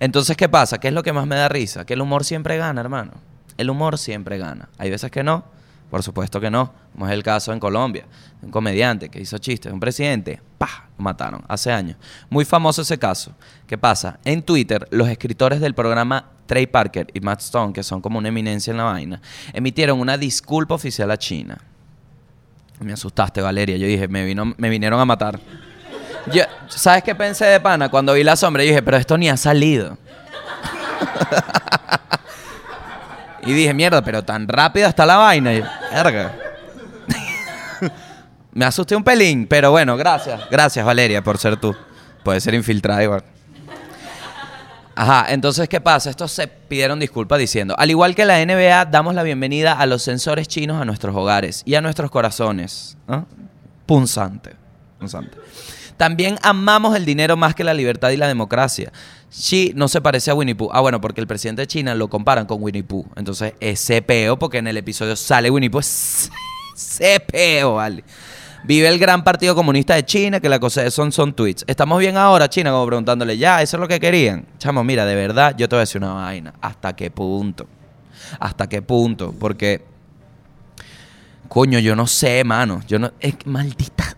Entonces, 0.00 0.36
¿qué 0.36 0.48
pasa? 0.48 0.78
¿Qué 0.78 0.88
es 0.88 0.94
lo 0.94 1.02
que 1.02 1.12
más 1.12 1.26
me 1.26 1.36
da 1.36 1.48
risa? 1.48 1.84
Que 1.84 1.94
el 1.94 2.00
humor 2.00 2.24
siempre 2.24 2.56
gana, 2.56 2.80
hermano. 2.80 3.12
El 3.56 3.70
humor 3.70 3.98
siempre 3.98 4.38
gana. 4.38 4.68
Hay 4.78 4.90
veces 4.90 5.10
que 5.10 5.24
no, 5.24 5.44
por 5.90 6.02
supuesto 6.02 6.40
que 6.40 6.50
no. 6.50 6.72
Como 6.92 7.06
es 7.06 7.12
el 7.12 7.22
caso 7.22 7.52
en 7.52 7.60
Colombia. 7.60 8.06
Un 8.42 8.50
comediante 8.50 9.08
que 9.08 9.20
hizo 9.20 9.38
chistes, 9.38 9.72
un 9.72 9.80
presidente, 9.80 10.40
¡pah! 10.58 10.88
Lo 10.96 11.04
mataron 11.04 11.42
hace 11.48 11.72
años. 11.72 11.96
Muy 12.28 12.44
famoso 12.44 12.82
ese 12.82 12.98
caso. 12.98 13.32
¿Qué 13.66 13.78
pasa? 13.78 14.18
En 14.24 14.42
Twitter, 14.42 14.86
los 14.90 15.08
escritores 15.08 15.60
del 15.60 15.74
programa 15.74 16.30
Trey 16.46 16.66
Parker 16.66 17.08
y 17.14 17.20
Matt 17.20 17.40
Stone, 17.40 17.72
que 17.72 17.82
son 17.82 18.00
como 18.00 18.18
una 18.18 18.28
eminencia 18.28 18.70
en 18.70 18.78
la 18.78 18.84
vaina, 18.84 19.20
emitieron 19.52 20.00
una 20.00 20.16
disculpa 20.16 20.74
oficial 20.74 21.10
a 21.10 21.16
China. 21.16 21.58
Me 22.80 22.92
asustaste, 22.92 23.40
Valeria. 23.40 23.76
Yo 23.76 23.86
dije, 23.86 24.08
me, 24.08 24.24
vino, 24.24 24.54
me 24.56 24.68
vinieron 24.68 25.00
a 25.00 25.04
matar. 25.04 25.40
¿Sabes 26.68 27.02
qué 27.02 27.14
pensé 27.14 27.46
de 27.46 27.60
pana? 27.60 27.88
Cuando 27.88 28.12
vi 28.12 28.22
la 28.22 28.36
sombra, 28.36 28.62
yo 28.62 28.68
dije, 28.68 28.82
pero 28.82 28.96
esto 28.96 29.16
ni 29.16 29.28
ha 29.28 29.36
salido. 29.36 29.98
y 33.42 33.52
dije, 33.52 33.74
mierda, 33.74 34.02
pero 34.02 34.24
tan 34.24 34.46
rápida 34.46 34.88
está 34.88 35.06
la 35.06 35.16
vaina. 35.16 35.54
Y, 35.54 35.64
verga. 35.92 36.34
Me 38.52 38.64
asusté 38.64 38.94
un 38.94 39.04
pelín, 39.04 39.46
pero 39.46 39.70
bueno, 39.70 39.96
gracias. 39.96 40.40
Gracias, 40.50 40.84
Valeria, 40.84 41.22
por 41.22 41.38
ser 41.38 41.56
tú. 41.56 41.74
Puede 42.22 42.40
ser 42.40 42.54
infiltrada 42.54 43.02
igual. 43.02 43.24
Ajá, 45.00 45.26
entonces, 45.28 45.68
¿qué 45.68 45.80
pasa? 45.80 46.10
Estos 46.10 46.32
se 46.32 46.48
pidieron 46.48 46.98
disculpas 46.98 47.38
diciendo, 47.38 47.72
al 47.78 47.88
igual 47.88 48.16
que 48.16 48.24
la 48.24 48.44
NBA, 48.44 48.86
damos 48.86 49.14
la 49.14 49.22
bienvenida 49.22 49.74
a 49.74 49.86
los 49.86 50.02
sensores 50.02 50.48
chinos 50.48 50.82
a 50.82 50.84
nuestros 50.84 51.14
hogares 51.14 51.62
y 51.64 51.76
a 51.76 51.80
nuestros 51.80 52.10
corazones. 52.10 52.96
Punzante. 53.86 54.56
Punzante. 54.98 55.38
También 55.96 56.36
amamos 56.42 56.96
el 56.96 57.04
dinero 57.04 57.36
más 57.36 57.54
que 57.54 57.62
la 57.62 57.74
libertad 57.74 58.10
y 58.10 58.16
la 58.16 58.26
democracia. 58.26 58.90
Xi 59.30 59.72
no 59.76 59.86
se 59.86 60.00
parece 60.00 60.32
a 60.32 60.34
Winnie 60.34 60.56
Pooh. 60.56 60.70
Ah, 60.72 60.80
bueno, 60.80 61.00
porque 61.00 61.20
el 61.20 61.28
presidente 61.28 61.62
de 61.62 61.68
China 61.68 61.94
lo 61.94 62.10
comparan 62.10 62.46
con 62.46 62.60
Winnie 62.60 62.82
Pooh. 62.82 63.06
Entonces 63.14 63.54
es 63.60 63.80
CPO 63.86 64.36
porque 64.40 64.58
en 64.58 64.66
el 64.66 64.78
episodio 64.78 65.14
sale 65.14 65.48
Winnie 65.48 65.70
Pooh. 65.70 65.78
Es 65.80 66.30
CPO, 66.98 67.74
vale. 67.74 68.02
Vive 68.64 68.88
el 68.88 68.98
gran 68.98 69.22
partido 69.24 69.54
comunista 69.54 69.94
de 69.94 70.04
China, 70.04 70.40
que 70.40 70.48
la 70.48 70.58
cosa 70.58 70.82
de 70.82 70.90
son, 70.90 71.12
son 71.12 71.32
tweets. 71.32 71.64
¿Estamos 71.66 71.98
bien 72.00 72.16
ahora, 72.16 72.48
China? 72.48 72.70
Como 72.70 72.86
preguntándole, 72.86 73.38
ya, 73.38 73.62
eso 73.62 73.76
es 73.76 73.80
lo 73.80 73.88
que 73.88 74.00
querían. 74.00 74.46
Chamo, 74.58 74.82
mira, 74.84 75.06
de 75.06 75.14
verdad, 75.14 75.54
yo 75.56 75.68
te 75.68 75.76
voy 75.76 75.80
a 75.80 75.82
decir 75.82 76.02
una 76.02 76.14
vaina. 76.14 76.52
¿Hasta 76.60 76.94
qué 76.94 77.10
punto? 77.10 77.66
¿Hasta 78.40 78.68
qué 78.68 78.82
punto? 78.82 79.32
Porque, 79.38 79.84
coño, 81.48 81.78
yo 81.78 81.94
no 81.94 82.06
sé, 82.06 82.42
mano. 82.44 82.80
Yo 82.86 82.98
no, 82.98 83.12
es 83.20 83.34
maldita. 83.46 84.16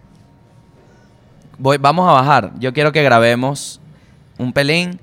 Voy, 1.58 1.76
vamos 1.76 2.08
a 2.08 2.12
bajar. 2.12 2.52
Yo 2.58 2.72
quiero 2.72 2.90
que 2.92 3.02
grabemos 3.02 3.80
un 4.38 4.52
pelín 4.52 4.98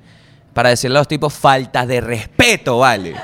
para 0.54 0.69
decirle 0.69 0.97
a 0.97 1.02
los 1.02 1.08
tipos 1.08 1.34
faltas 1.34 1.88
de 1.88 2.02
respeto, 2.02 2.80
¿vale? 2.80 3.15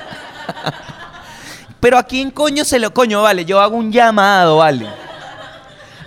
Pero 1.80 1.98
a 1.98 2.04
quién 2.04 2.30
coño 2.30 2.64
se 2.64 2.78
lo 2.78 2.94
coño, 2.94 3.22
vale. 3.22 3.44
Yo 3.44 3.60
hago 3.60 3.76
un 3.76 3.90
llamado, 3.90 4.58
¿vale? 4.58 4.88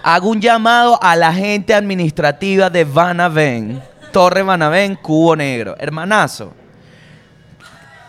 Hago 0.09 0.29
un 0.29 0.39
llamado 0.39 0.97
a 1.03 1.17
la 1.17 1.33
gente 1.33 1.73
administrativa 1.73 2.69
de 2.69 2.85
Vanaven, 2.85 3.83
Torre 4.13 4.41
Vanaven, 4.41 4.95
Cubo 4.95 5.35
Negro. 5.35 5.75
Hermanazo, 5.77 6.53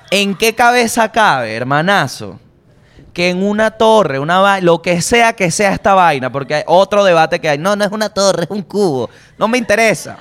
¿en 0.08 0.37
qué 0.37 0.54
cabeza 0.54 1.11
cabe, 1.11 1.56
hermanazo? 1.56 2.38
Que 3.12 3.30
en 3.30 3.42
una 3.42 3.72
torre, 3.72 4.20
una 4.20 4.61
lo 4.61 4.80
que 4.80 5.02
sea 5.02 5.32
que 5.32 5.50
sea 5.50 5.72
esta 5.72 5.94
vaina, 5.94 6.30
porque 6.30 6.54
hay 6.54 6.62
otro 6.68 7.02
debate 7.02 7.40
que 7.40 7.48
hay. 7.48 7.58
No, 7.58 7.74
no 7.74 7.84
es 7.84 7.90
una 7.90 8.11
torre, 8.11 8.44
es 8.44 8.50
un 8.50 8.62
cubo. 8.62 9.11
No 9.37 9.48
me 9.48 9.58
interesa. 9.58 10.18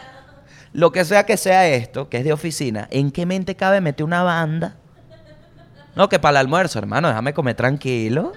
Lo 0.73 0.91
que 0.91 1.05
sea 1.05 1.27
que 1.27 1.37
sea 1.37 1.67
esto, 1.67 2.09
que 2.09 2.17
es 2.17 2.23
de 2.23 2.33
oficina, 2.33 2.87
¿en 2.89 3.11
qué 3.11 3.27
mente 3.27 3.55
cabe 3.55 3.81
meter 3.81 4.03
una 4.03 4.23
banda? 4.23 4.77
No, 5.95 6.09
que 6.09 6.17
para 6.17 6.39
el 6.39 6.47
almuerzo, 6.47 6.79
hermano, 6.79 7.07
déjame 7.07 7.35
comer 7.35 7.53
tranquilo. 7.53 8.33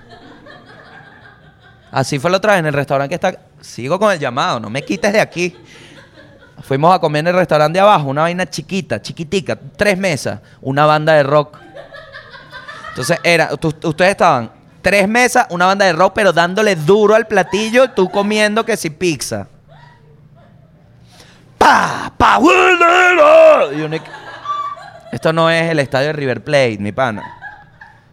Así 1.91 2.19
fue 2.19 2.31
la 2.31 2.37
otra 2.37 2.53
vez 2.53 2.61
en 2.61 2.67
el 2.67 2.73
restaurante 2.73 3.09
que 3.09 3.15
está. 3.15 3.41
Sigo 3.61 3.99
con 3.99 4.13
el 4.13 4.19
llamado, 4.19 4.61
no 4.61 4.71
me 4.71 4.83
quites 4.83 5.13
de 5.13 5.21
aquí. 5.21 5.57
Fuimos 6.63 6.95
a 6.95 6.99
comer 6.99 7.21
en 7.21 7.29
el 7.29 7.35
restaurante 7.35 7.79
de 7.79 7.81
abajo, 7.81 8.09
una 8.09 8.23
vaina 8.23 8.49
chiquita, 8.49 9.01
chiquitica, 9.01 9.59
tres 9.77 9.97
mesas, 9.97 10.41
una 10.61 10.87
banda 10.87 11.15
de 11.15 11.23
rock. 11.23 11.59
Entonces 12.91 13.19
era, 13.23 13.51
ustedes 13.53 14.11
estaban 14.11 14.51
tres 14.83 15.09
mesas, 15.09 15.47
una 15.51 15.67
banda 15.67 15.87
de 15.87 15.93
rock, 15.93 16.13
pero 16.15 16.33
dándole 16.33 16.77
duro 16.77 17.15
al 17.15 17.27
platillo, 17.27 17.91
tú 17.91 18.09
comiendo 18.09 18.65
que 18.65 18.77
si 18.77 18.91
pizza. 18.91 19.47
¡Pa! 21.57 22.13
¡Pa! 22.17 22.39
Esto 25.13 25.33
no 25.33 25.51
es 25.51 25.71
el 25.71 25.79
estadio 25.79 26.09
de 26.09 26.13
River 26.13 26.45
Plate, 26.45 26.79
mi 26.79 26.93
pana. 26.93 27.23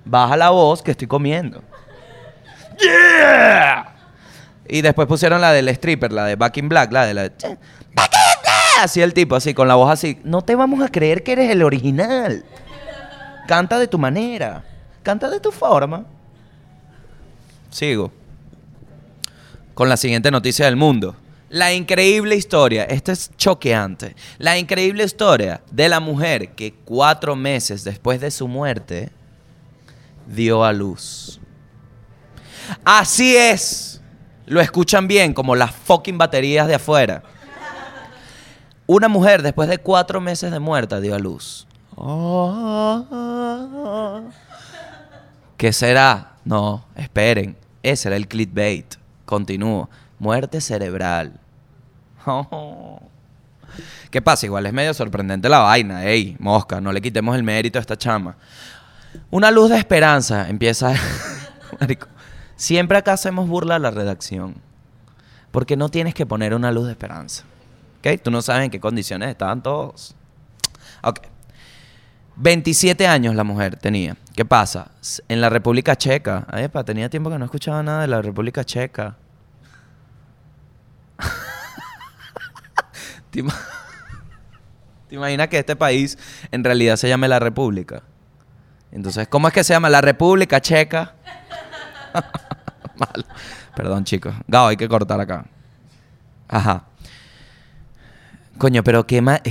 Baja 0.04 0.36
la 0.38 0.50
voz 0.50 0.82
que 0.82 0.92
estoy 0.92 1.08
comiendo. 1.08 1.62
¡Yeah! 2.80 3.94
Y 4.68 4.82
después 4.82 5.08
pusieron 5.08 5.42
la 5.42 5.52
del 5.54 5.70
stripper, 5.70 6.12
la 6.12 6.26
de 6.26 6.36
Back 6.36 6.58
in 6.58 6.70
Black, 6.70 6.92
la 6.92 7.06
de 7.06 7.14
la 7.14 7.24
de... 7.24 7.58
Así 8.80 9.02
el 9.02 9.14
tipo, 9.14 9.36
así, 9.36 9.54
con 9.54 9.68
la 9.68 9.76
voz 9.76 9.92
así. 9.92 10.20
No 10.24 10.44
te 10.44 10.56
vamos 10.56 10.84
a 10.84 10.90
creer 10.90 11.24
que 11.24 11.32
eres 11.32 11.50
el 11.50 11.64
original. 11.64 12.46
Canta 13.48 13.80
de 13.80 13.88
tu 13.88 13.98
manera. 13.98 14.64
Canta 15.02 15.30
de 15.30 15.40
tu 15.40 15.52
forma. 15.52 16.06
Sigo. 17.72 18.12
Con 19.74 19.90
la 19.90 19.98
siguiente 19.98 20.30
noticia 20.30 20.66
del 20.66 20.76
mundo. 20.76 21.16
La 21.50 21.74
increíble 21.74 22.36
historia, 22.36 22.84
esto 22.84 23.14
es 23.14 23.32
choqueante. 23.38 24.16
La 24.38 24.58
increíble 24.58 25.06
historia 25.06 25.62
de 25.72 25.88
la 25.88 26.02
mujer 26.02 26.50
que 26.50 26.74
cuatro 26.74 27.38
meses 27.38 27.86
después 27.86 28.20
de 28.20 28.32
su 28.32 28.50
muerte 28.50 29.12
dio 30.28 30.66
a 30.66 30.74
luz. 30.74 31.40
Así 32.84 33.36
es. 33.36 34.02
Lo 34.46 34.62
escuchan 34.62 35.08
bien, 35.08 35.34
como 35.34 35.56
las 35.56 35.72
fucking 35.72 36.18
baterías 36.18 36.68
de 36.68 36.76
afuera. 36.76 37.24
Una 38.86 39.10
mujer 39.10 39.42
después 39.42 39.68
de 39.68 39.78
cuatro 39.78 40.22
meses 40.22 40.52
de 40.52 40.60
muerta 40.60 41.02
dio 41.02 41.14
a 41.14 41.20
luz. 41.20 41.68
¿Qué 45.58 45.74
será? 45.74 46.36
No, 46.46 46.86
esperen. 46.96 47.58
Ese 47.84 48.08
era 48.08 48.16
el 48.16 48.28
clickbait. 48.28 48.96
Continúo. 49.26 49.90
Muerte 50.20 50.62
cerebral. 50.62 51.34
¿Qué 54.10 54.22
pasa? 54.22 54.46
Igual 54.46 54.66
es 54.66 54.74
medio 54.74 54.94
sorprendente 54.94 55.50
la 55.50 55.60
vaina. 55.60 56.06
Ey, 56.06 56.38
mosca, 56.40 56.80
no 56.80 56.94
le 56.94 57.02
quitemos 57.02 57.36
el 57.36 57.44
mérito 57.44 57.80
a 57.80 57.82
esta 57.82 57.98
chama. 57.98 58.38
Una 59.30 59.52
luz 59.52 59.70
de 59.70 59.78
esperanza 59.78 60.48
empieza. 60.48 60.94
siempre 62.58 62.98
acá 62.98 63.14
hacemos 63.14 63.48
burla 63.48 63.76
a 63.76 63.80
la 63.80 63.92
redacción. 63.92 64.56
Porque 65.52 65.78
no 65.78 65.90
tienes 65.90 66.14
que 66.14 66.26
poner 66.26 66.54
una 66.54 66.72
luz 66.72 66.88
de 66.88 66.92
esperanza. 66.92 67.46
¿Ok? 68.00 68.22
Tú 68.22 68.32
no 68.32 68.42
sabes 68.42 68.66
en 68.66 68.72
qué 68.72 68.82
condiciones 68.82 69.30
estaban 69.30 69.64
todos. 69.64 70.14
Ok. 71.04 71.22
27 72.36 73.08
años 73.08 73.34
la 73.34 73.44
mujer 73.44 73.78
tenía. 73.78 74.16
¿Qué 74.36 74.46
pasa? 74.46 74.92
En 75.28 75.42
la 75.42 75.50
República 75.50 75.96
Checa. 75.96 76.46
Epa, 76.54 76.84
tenía 76.84 77.10
tiempo 77.10 77.32
que 77.32 77.40
no 77.40 77.46
escuchaba 77.46 77.82
nada 77.82 78.02
de 78.02 78.08
la 78.08 78.22
República 78.22 78.64
Checa. 78.64 79.16
¿Te, 83.32 83.44
¿Te 85.10 85.16
imaginas 85.16 85.48
que 85.48 85.58
este 85.58 85.76
país 85.76 86.20
en 86.52 86.64
realidad 86.64 86.98
se 86.98 87.10
llame 87.10 87.28
la 87.28 87.40
República? 87.40 88.04
Entonces, 88.92 89.28
¿cómo 89.28 89.48
es 89.48 89.54
que 89.54 89.64
se 89.64 89.74
llama? 89.74 89.90
La 89.90 90.02
República 90.02 90.62
Checa. 90.62 91.16
Malo. 92.98 93.26
Perdón, 93.76 94.04
chicos. 94.04 94.34
Gao, 94.48 94.68
hay 94.68 94.78
que 94.78 94.88
cortar 94.88 95.20
acá. 95.20 95.46
Ajá. 96.48 96.86
Coño, 98.58 98.84
pero 98.84 99.06
qué 99.06 99.22
más. 99.22 99.42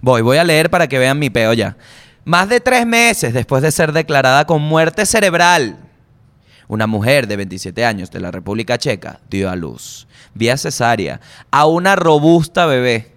Voy, 0.00 0.22
voy 0.22 0.36
a 0.36 0.44
leer 0.44 0.70
para 0.70 0.88
que 0.88 0.98
vean 0.98 1.18
mi 1.18 1.30
peo 1.30 1.52
ya. 1.52 1.76
Más 2.24 2.48
de 2.48 2.60
tres 2.60 2.86
meses 2.86 3.34
después 3.34 3.62
de 3.62 3.72
ser 3.72 3.92
declarada 3.92 4.46
con 4.46 4.62
muerte 4.62 5.06
cerebral, 5.06 5.76
una 6.68 6.86
mujer 6.86 7.26
de 7.26 7.36
27 7.36 7.84
años 7.84 8.10
de 8.10 8.20
la 8.20 8.30
República 8.30 8.78
Checa 8.78 9.20
dio 9.28 9.50
a 9.50 9.56
luz, 9.56 10.06
vía 10.32 10.56
cesárea, 10.56 11.20
a 11.50 11.66
una 11.66 11.96
robusta 11.96 12.66
bebé. 12.66 13.12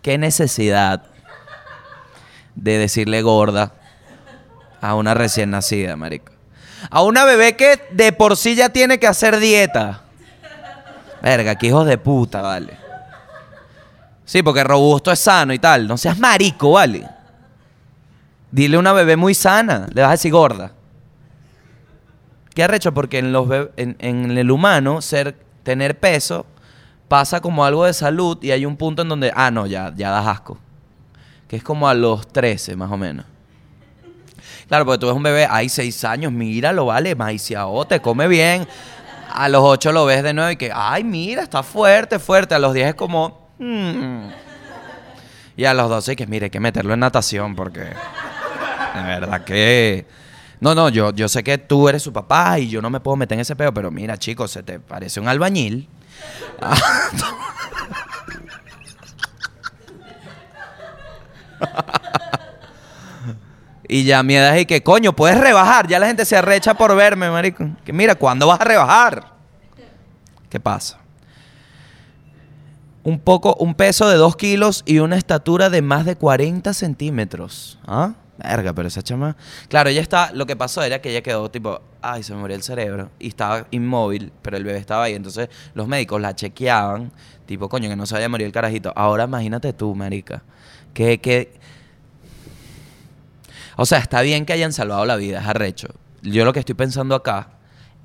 ¿Qué 0.00 0.16
necesidad 0.16 1.02
de 2.54 2.78
decirle 2.78 3.20
gorda 3.20 3.74
a 4.80 4.94
una 4.94 5.12
recién 5.12 5.50
nacida, 5.50 5.96
marico? 5.96 6.37
A 6.90 7.02
una 7.02 7.24
bebé 7.24 7.56
que 7.56 7.80
de 7.90 8.12
por 8.12 8.36
sí 8.36 8.54
ya 8.54 8.68
tiene 8.68 8.98
que 8.98 9.06
hacer 9.06 9.38
dieta. 9.38 10.02
Verga, 11.22 11.56
qué 11.56 11.68
hijos 11.68 11.86
de 11.86 11.98
puta, 11.98 12.42
vale. 12.42 12.76
Sí, 14.24 14.42
porque 14.42 14.62
robusto 14.62 15.10
es 15.10 15.18
sano 15.18 15.52
y 15.52 15.58
tal. 15.58 15.88
No 15.88 15.96
seas 15.96 16.18
marico, 16.18 16.72
vale. 16.72 17.08
Dile 18.50 18.76
a 18.76 18.80
una 18.80 18.92
bebé 18.92 19.16
muy 19.16 19.34
sana, 19.34 19.86
le 19.92 20.02
vas 20.02 20.08
a 20.08 20.12
decir 20.12 20.32
gorda. 20.32 20.72
¿Qué 22.54 22.62
arrecho? 22.62 22.92
Porque 22.92 23.18
en, 23.18 23.32
los 23.32 23.48
en, 23.76 23.96
en 23.98 24.36
el 24.36 24.50
humano, 24.50 25.00
ser, 25.00 25.36
tener 25.62 25.98
peso 25.98 26.46
pasa 27.08 27.40
como 27.40 27.64
algo 27.64 27.84
de 27.84 27.94
salud 27.94 28.38
y 28.42 28.50
hay 28.50 28.66
un 28.66 28.76
punto 28.76 29.02
en 29.02 29.08
donde, 29.08 29.32
ah, 29.34 29.50
no, 29.50 29.66
ya, 29.66 29.92
ya 29.96 30.10
das 30.10 30.26
asco. 30.26 30.58
que 31.48 31.56
es 31.56 31.62
como 31.62 31.88
a 31.88 31.94
los 31.94 32.28
13 32.28 32.76
más 32.76 32.90
o 32.90 32.96
menos. 32.96 33.24
Claro, 34.68 34.84
porque 34.84 34.98
tú 34.98 35.06
ves 35.06 35.16
un 35.16 35.22
bebé, 35.22 35.46
hay 35.50 35.68
6 35.68 36.04
años, 36.04 36.30
míralo, 36.30 36.86
vale, 36.86 37.14
maiciao, 37.14 37.86
te 37.86 38.00
come 38.00 38.28
bien. 38.28 38.68
A 39.32 39.48
los 39.48 39.62
8 39.62 39.92
lo 39.92 40.04
ves 40.04 40.22
de 40.22 40.34
nuevo 40.34 40.50
y 40.50 40.56
que, 40.56 40.70
ay, 40.74 41.04
mira, 41.04 41.42
está 41.42 41.62
fuerte, 41.62 42.18
fuerte. 42.18 42.54
A 42.54 42.58
los 42.58 42.74
10 42.74 42.88
es 42.88 42.94
como, 42.94 43.48
"Mm". 43.58 44.28
Y 45.56 45.64
a 45.64 45.74
los 45.74 45.88
12 45.88 46.12
hay 46.12 46.16
que, 46.16 46.26
mire, 46.26 46.44
hay 46.46 46.50
que 46.50 46.60
meterlo 46.60 46.94
en 46.94 47.00
natación 47.00 47.56
porque 47.56 47.80
de 47.80 49.02
verdad 49.02 49.42
que... 49.44 50.06
No, 50.60 50.74
no, 50.74 50.88
yo, 50.88 51.12
yo 51.12 51.28
sé 51.28 51.44
que 51.44 51.56
tú 51.56 51.88
eres 51.88 52.02
su 52.02 52.12
papá 52.12 52.58
y 52.58 52.68
yo 52.68 52.82
no 52.82 52.90
me 52.90 52.98
puedo 53.00 53.16
meter 53.16 53.36
en 53.36 53.40
ese 53.42 53.54
peo, 53.56 53.72
pero 53.72 53.90
mira, 53.92 54.18
chicos, 54.18 54.50
se 54.50 54.62
te 54.62 54.80
parece 54.80 55.20
un 55.20 55.28
albañil. 55.28 55.88
y 63.88 64.04
ya 64.04 64.22
mi 64.22 64.36
edad 64.36 64.56
es 64.56 64.66
que, 64.66 64.82
coño, 64.82 65.14
puedes 65.16 65.40
rebajar. 65.40 65.88
Ya 65.88 65.98
la 65.98 66.06
gente 66.06 66.26
se 66.26 66.36
arrecha 66.36 66.74
por 66.74 66.94
verme, 66.94 67.30
marico. 67.30 67.66
Que 67.84 67.92
mira, 67.92 68.14
¿cuándo 68.14 68.46
vas 68.46 68.60
a 68.60 68.64
rebajar? 68.64 69.32
¿Qué 70.50 70.60
pasa? 70.60 70.98
Un 73.02 73.18
poco, 73.18 73.56
un 73.58 73.74
peso 73.74 74.08
de 74.08 74.16
2 74.16 74.36
kilos 74.36 74.82
y 74.84 74.98
una 74.98 75.16
estatura 75.16 75.70
de 75.70 75.80
más 75.80 76.04
de 76.04 76.16
40 76.16 76.74
centímetros. 76.74 77.78
¿Ah? 77.86 78.12
Verga, 78.36 78.74
pero 78.74 78.88
esa 78.88 79.02
chama. 79.02 79.36
Claro, 79.68 79.88
ella 79.88 80.02
está. 80.02 80.32
Lo 80.32 80.46
que 80.46 80.54
pasó 80.54 80.82
era 80.82 81.00
que 81.00 81.10
ella 81.10 81.22
quedó 81.22 81.50
tipo, 81.50 81.80
ay, 82.02 82.22
se 82.22 82.34
me 82.34 82.40
murió 82.40 82.56
el 82.56 82.62
cerebro. 82.62 83.10
Y 83.18 83.28
estaba 83.28 83.66
inmóvil, 83.70 84.32
pero 84.42 84.58
el 84.58 84.64
bebé 84.64 84.78
estaba 84.78 85.04
ahí. 85.04 85.14
Entonces 85.14 85.48
los 85.74 85.88
médicos 85.88 86.20
la 86.20 86.36
chequeaban, 86.36 87.10
tipo, 87.46 87.68
coño, 87.68 87.88
que 87.88 87.96
no 87.96 88.04
se 88.04 88.14
había 88.14 88.28
morido 88.28 88.46
el 88.46 88.52
carajito. 88.52 88.92
Ahora 88.94 89.24
imagínate 89.24 89.72
tú, 89.72 89.94
marica. 89.94 90.42
Que, 90.92 91.18
que. 91.20 91.58
O 93.80 93.86
sea, 93.86 93.98
está 93.98 94.22
bien 94.22 94.44
que 94.44 94.52
hayan 94.52 94.72
salvado 94.72 95.04
la 95.06 95.14
vida, 95.14 95.38
es 95.40 95.46
arrecho. 95.46 95.86
Yo 96.22 96.44
lo 96.44 96.52
que 96.52 96.58
estoy 96.58 96.74
pensando 96.74 97.14
acá 97.14 97.50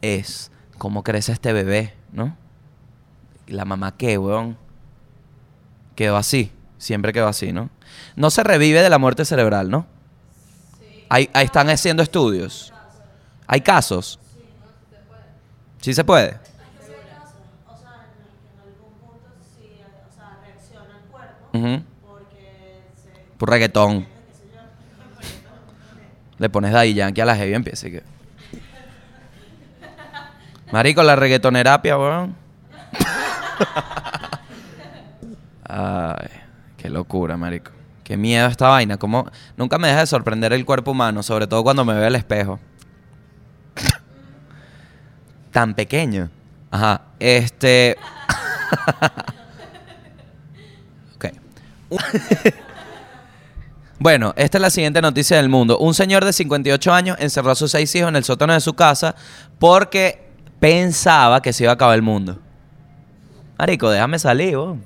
es 0.04 0.52
cómo 0.78 1.04
crece 1.04 1.32
este 1.32 1.52
bebé, 1.52 1.96
¿no? 2.12 2.38
La 3.48 3.66
mamá 3.66 3.98
qué, 3.98 4.20
weón. 4.20 4.56
Quedó 5.96 6.16
así. 6.16 6.52
Siempre 6.78 7.12
quedó 7.12 7.28
así, 7.28 7.52
¿no? 7.54 7.72
No 8.16 8.30
se 8.30 8.44
revive 8.44 8.84
de 8.84 8.90
la 8.92 9.00
muerte 9.00 9.26
cerebral, 9.26 9.72
¿no? 9.72 9.88
Ahí, 11.10 11.28
ahí 11.34 11.46
están 11.46 11.68
haciendo 11.72 12.04
estudios. 12.04 12.72
¿Hay 13.48 13.62
casos? 13.62 14.20
¿Sí 15.82 15.96
se 15.96 16.04
puede? 16.04 16.36
O 16.36 17.76
sea, 17.76 18.06
en, 18.14 18.22
en 18.54 18.60
algún 18.62 18.94
punto 19.00 19.28
sí, 19.58 19.72
o 19.82 20.14
sea, 20.14 20.38
reacciona 20.46 21.00
el 21.04 21.10
cuerpo 21.10 21.58
Ujú. 21.58 21.84
porque 22.08 22.84
se, 23.02 23.38
Por 23.38 23.50
reggaetón. 23.50 24.13
Le 26.44 26.50
pones 26.50 26.74
Daddy 26.74 26.94
Yankee 26.94 27.22
a 27.22 27.26
la 27.26 27.38
heavy 27.38 27.54
empieza 27.54 27.90
que... 27.90 28.04
Marico, 30.74 31.02
la 31.02 31.16
reggaetonerapia, 31.16 31.98
weón. 31.98 32.36
Ay, 35.64 36.28
qué 36.76 36.90
locura, 36.90 37.38
marico. 37.38 37.72
Qué 38.04 38.18
miedo 38.18 38.48
esta 38.48 38.68
vaina. 38.68 38.98
Como 38.98 39.32
nunca 39.56 39.78
me 39.78 39.88
deja 39.88 40.02
de 40.02 40.08
sorprender 40.08 40.52
el 40.52 40.66
cuerpo 40.66 40.92
humano, 40.92 41.24
sobre 41.24 41.48
todo 41.48 41.64
cuando 41.64 41.86
me 41.86 41.94
veo 41.94 42.08
al 42.08 42.16
espejo. 42.18 42.60
Tan 45.52 45.76
pequeño. 45.76 46.30
Ajá. 46.72 47.04
Este. 47.20 47.96
ok. 51.16 51.26
Bueno, 54.00 54.34
esta 54.36 54.58
es 54.58 54.62
la 54.62 54.70
siguiente 54.70 55.02
noticia 55.02 55.38
del 55.38 55.50
mundo. 55.50 55.78
Un 55.78 55.94
señor 55.94 56.26
de 56.26 56.34
58 56.34 56.94
años 56.94 57.18
encerró 57.20 57.52
a 57.52 57.56
sus 57.56 57.72
seis 57.72 57.94
hijos 57.96 58.10
en 58.10 58.16
el 58.16 58.24
sótano 58.24 58.54
de 58.54 58.60
su 58.60 58.74
casa 58.74 59.16
porque 59.60 60.30
pensaba 60.60 61.42
que 61.42 61.54
se 61.54 61.64
iba 61.64 61.72
a 61.72 61.76
acabar 61.76 61.96
el 61.96 62.02
mundo. 62.02 62.40
Marico, 63.58 63.90
déjame 63.90 64.20
salir, 64.20 64.58
vos. 64.58 64.78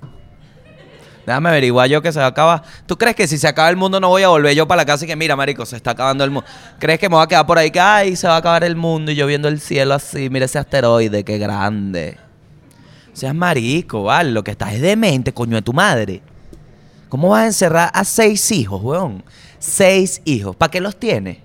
Déjame 1.26 1.50
averiguar 1.50 1.90
yo 1.90 2.02
que 2.02 2.12
se 2.12 2.20
va 2.20 2.26
a 2.26 2.30
acabar. 2.30 2.64
¿Tú 2.86 2.98
crees 2.98 3.16
que 3.16 3.28
si 3.28 3.38
se 3.38 3.48
acaba 3.48 3.70
el 3.70 3.76
mundo 3.76 4.00
no 4.00 4.08
voy 4.10 4.24
a 4.24 4.30
volver 4.30 4.56
yo 4.56 4.68
para 4.68 4.82
la 4.82 4.86
casa 4.86 5.04
y 5.04 5.08
que 5.08 5.16
mira, 5.16 5.36
marico, 5.36 5.66
se 5.66 5.76
está 5.76 5.92
acabando 5.92 6.24
el 6.24 6.32
mundo? 6.32 6.48
¿Crees 6.80 7.00
que 7.00 7.10
me 7.10 7.16
voy 7.16 7.24
a 7.24 7.28
quedar 7.28 7.46
por 7.46 7.58
ahí 7.58 7.70
que 7.70 7.80
ay, 7.80 8.16
se 8.16 8.28
va 8.28 8.36
a 8.36 8.38
acabar 8.38 8.64
el 8.64 8.76
mundo 8.76 9.12
y 9.12 9.16
yo 9.16 9.28
viendo 9.28 9.48
el 9.48 9.60
cielo 9.60 9.94
así, 9.94 10.30
mira 10.30 10.46
ese 10.46 10.58
asteroide, 10.58 11.26
qué 11.26 11.38
grande? 11.38 12.18
Seas 13.12 13.36
marico, 13.36 14.04
vale, 14.04 14.32
lo 14.32 14.44
que 14.44 14.52
estás 14.52 14.74
es 14.74 14.82
demente, 14.82 15.34
coño 15.34 15.56
de 15.56 15.62
tu 15.62 15.74
madre. 15.74 16.22
¿Cómo 17.10 17.30
vas 17.30 17.44
a 17.44 17.48
encerrar 17.48 17.92
a 17.94 18.04
seis 18.04 18.52
hijos, 18.52 18.82
weón? 18.84 19.24
Seis 19.60 20.22
hijos. 20.26 20.56
¿Para 20.56 20.72
qué 20.72 20.82
los 20.82 20.98
tienes? 20.98 21.38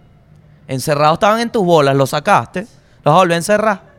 Encerrados 0.67 1.17
estaban 1.17 1.41
en 1.41 1.51
tus 1.51 1.65
bolas, 1.65 1.95
los 1.95 2.11
sacaste, 2.11 2.67
los 3.05 3.15
volví 3.15 3.35
a 3.35 3.37
encerrar. 3.37 3.93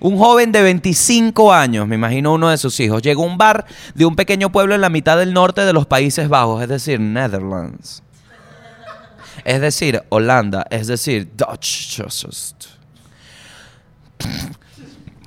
Un 0.00 0.16
joven 0.16 0.50
de 0.50 0.62
25 0.62 1.52
años, 1.52 1.86
me 1.86 1.94
imagino 1.96 2.32
uno 2.32 2.48
de 2.48 2.56
sus 2.56 2.80
hijos, 2.80 3.02
llegó 3.02 3.22
a 3.22 3.26
un 3.26 3.36
bar 3.36 3.66
de 3.94 4.06
un 4.06 4.16
pequeño 4.16 4.50
pueblo 4.50 4.74
en 4.74 4.80
la 4.80 4.88
mitad 4.88 5.18
del 5.18 5.34
norte 5.34 5.60
de 5.60 5.74
los 5.74 5.86
Países 5.86 6.30
Bajos, 6.30 6.62
es 6.62 6.70
decir, 6.70 6.98
Netherlands. 6.98 8.02
Es 9.44 9.60
decir, 9.60 10.02
Holanda, 10.08 10.66
es 10.70 10.86
decir, 10.86 11.30
Dutch. 11.36 12.00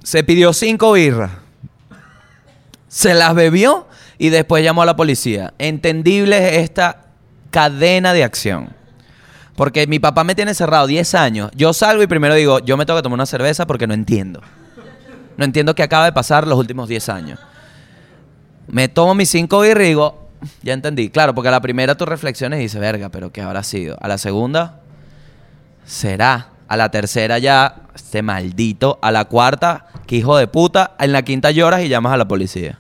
Se 0.04 0.24
pidió 0.24 0.54
cinco 0.54 0.94
birras. 0.94 1.43
Se 2.94 3.16
las 3.16 3.34
bebió 3.34 3.88
y 4.20 4.30
después 4.30 4.64
llamó 4.64 4.84
a 4.84 4.86
la 4.86 4.96
policía. 4.96 5.56
Entendible 5.58 6.38
es 6.50 6.64
esta 6.64 7.08
cadena 7.50 8.14
de 8.14 8.24
acción. 8.24 8.70
Porque 9.56 9.88
mi 9.88 9.98
papá 9.98 10.24
me 10.24 10.36
tiene 10.36 10.54
cerrado 10.54 10.86
10 10.86 11.16
años. 11.16 11.50
Yo 11.56 11.74
salgo 11.74 12.04
y 12.04 12.08
primero 12.08 12.36
digo, 12.36 12.60
yo 12.60 12.78
me 12.78 12.86
tengo 12.86 13.00
que 13.00 13.02
tomar 13.02 13.16
una 13.16 13.26
cerveza 13.26 13.66
porque 13.66 13.88
no 13.88 13.96
entiendo. 13.96 14.42
No 15.38 15.44
entiendo 15.44 15.74
qué 15.74 15.82
acaba 15.82 16.06
de 16.06 16.12
pasar 16.12 16.46
los 16.46 16.56
últimos 16.60 16.88
10 16.88 17.10
años. 17.10 17.40
Me 18.68 18.88
tomo 18.90 19.16
mis 19.16 19.32
cinco 19.32 19.62
birras 19.62 19.86
y 19.86 19.88
digo, 19.88 20.30
ya 20.62 20.74
entendí. 20.74 21.10
Claro, 21.10 21.34
porque 21.34 21.48
a 21.48 21.52
la 21.52 21.62
primera 21.62 21.96
tú 21.96 22.06
reflexiones 22.06 22.60
y 22.60 22.62
dices, 22.62 22.80
verga, 22.80 23.10
pero 23.10 23.32
¿qué 23.32 23.42
habrá 23.42 23.64
sido? 23.64 23.98
A 24.02 24.08
la 24.08 24.20
segunda, 24.20 24.82
será. 25.84 26.50
A 26.68 26.78
la 26.78 26.92
tercera 26.92 27.40
ya, 27.40 27.88
este 27.96 28.22
maldito. 28.22 29.00
A 29.02 29.12
la 29.12 29.26
cuarta, 29.26 29.88
que 30.06 30.18
hijo 30.18 30.38
de 30.38 30.46
puta. 30.46 30.92
En 31.00 31.12
la 31.12 31.24
quinta 31.24 31.50
lloras 31.50 31.82
y 31.82 31.90
llamas 31.90 32.14
a 32.14 32.18
la 32.18 32.28
policía. 32.28 32.78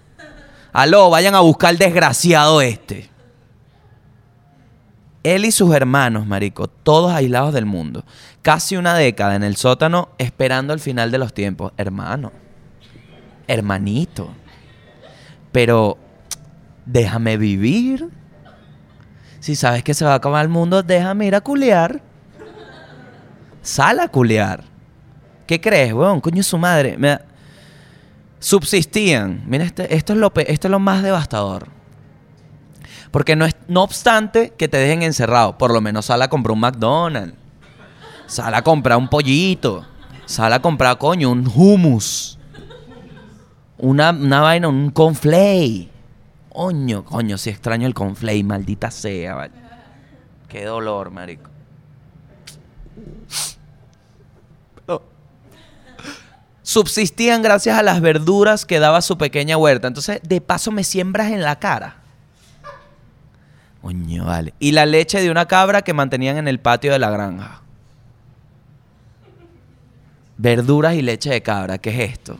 Aló, 0.73 1.11
vayan 1.11 1.35
a 1.35 1.39
buscar 1.39 1.69
al 1.69 1.77
desgraciado 1.77 2.59
este. 2.61 3.09
Él 5.21 5.45
y 5.45 5.51
sus 5.51 5.73
hermanos, 5.73 6.25
marico, 6.25 6.67
todos 6.67 7.13
aislados 7.13 7.53
del 7.53 7.65
mundo. 7.65 8.03
Casi 8.41 8.75
una 8.75 8.95
década 8.95 9.35
en 9.35 9.43
el 9.43 9.55
sótano 9.55 10.09
esperando 10.17 10.73
el 10.73 10.79
final 10.79 11.11
de 11.11 11.19
los 11.19 11.33
tiempos. 11.33 11.71
Hermano. 11.77 12.31
Hermanito. 13.47 14.29
Pero 15.51 15.97
déjame 16.85 17.37
vivir. 17.37 18.09
Si 19.39 19.55
sabes 19.55 19.83
que 19.83 19.93
se 19.93 20.03
va 20.03 20.13
a 20.13 20.15
acabar 20.15 20.43
el 20.43 20.49
mundo, 20.49 20.81
déjame 20.81 21.27
ir 21.27 21.35
a 21.35 21.41
culear. 21.41 22.01
Sal 23.61 23.99
a 23.99 24.07
culear. 24.07 24.63
¿Qué 25.45 25.61
crees, 25.61 25.93
weón? 25.93 26.19
Coño, 26.19 26.41
su 26.43 26.57
madre. 26.57 26.97
Subsistían. 28.43 29.41
Mira, 29.47 29.63
este- 29.63 29.95
esto, 29.95 30.11
es 30.11 30.19
lo, 30.19 30.33
esto 30.35 30.67
es 30.67 30.71
lo 30.71 30.79
más 30.79 31.01
devastador. 31.01 31.69
Porque 33.09 33.37
no, 33.37 33.45
es, 33.45 33.55
no 33.69 33.83
obstante 33.83 34.51
que 34.57 34.67
te 34.67 34.75
dejen 34.75 35.01
encerrado, 35.01 35.57
por 35.57 35.71
lo 35.71 35.79
menos 35.79 36.07
sal 36.07 36.21
a 36.21 36.27
comprar 36.27 36.51
un 36.51 36.59
McDonald's. 36.59 37.35
Sal 38.25 38.53
a 38.53 38.61
comprar 38.61 38.97
un 38.97 39.07
pollito. 39.07 39.85
Sal 40.25 40.51
a 40.51 40.61
comprar, 40.61 40.97
coño, 40.97 41.31
un 41.31 41.49
hummus. 41.55 42.37
Una, 43.77 44.09
una 44.11 44.41
vaina, 44.41 44.67
un 44.67 44.89
conflay. 44.91 45.89
Coño, 46.49 47.05
coño, 47.05 47.37
si 47.37 47.49
extraño 47.49 47.87
el 47.87 47.93
conflay, 47.93 48.43
maldita 48.43 48.91
sea, 48.91 49.35
vale. 49.35 49.53
Qué 50.49 50.65
dolor, 50.65 51.11
marico. 51.11 51.49
Subsistían 56.73 57.43
gracias 57.43 57.77
a 57.77 57.83
las 57.83 58.01
verduras 58.01 58.65
que 58.65 58.79
daba 58.79 59.03
su 59.03 59.15
pequeña 59.15 59.57
huerta. 59.57 59.87
Entonces, 59.87 60.19
de 60.23 60.41
paso 60.41 60.71
me 60.71 60.83
siembras 60.83 61.31
en 61.31 61.43
la 61.43 61.59
cara. 61.59 61.97
Coño, 63.79 64.25
vale. 64.25 64.55
Y 64.57 64.71
la 64.71 64.87
leche 64.87 65.21
de 65.21 65.29
una 65.29 65.45
cabra 65.45 65.83
que 65.83 65.93
mantenían 65.93 66.37
en 66.37 66.47
el 66.47 66.59
patio 66.59 66.91
de 66.91 66.97
la 66.97 67.11
granja. 67.11 67.61
Verduras 70.37 70.95
y 70.95 71.03
leche 71.03 71.29
de 71.29 71.43
cabra, 71.43 71.77
¿qué 71.77 71.91
es 71.91 72.13
esto? 72.13 72.39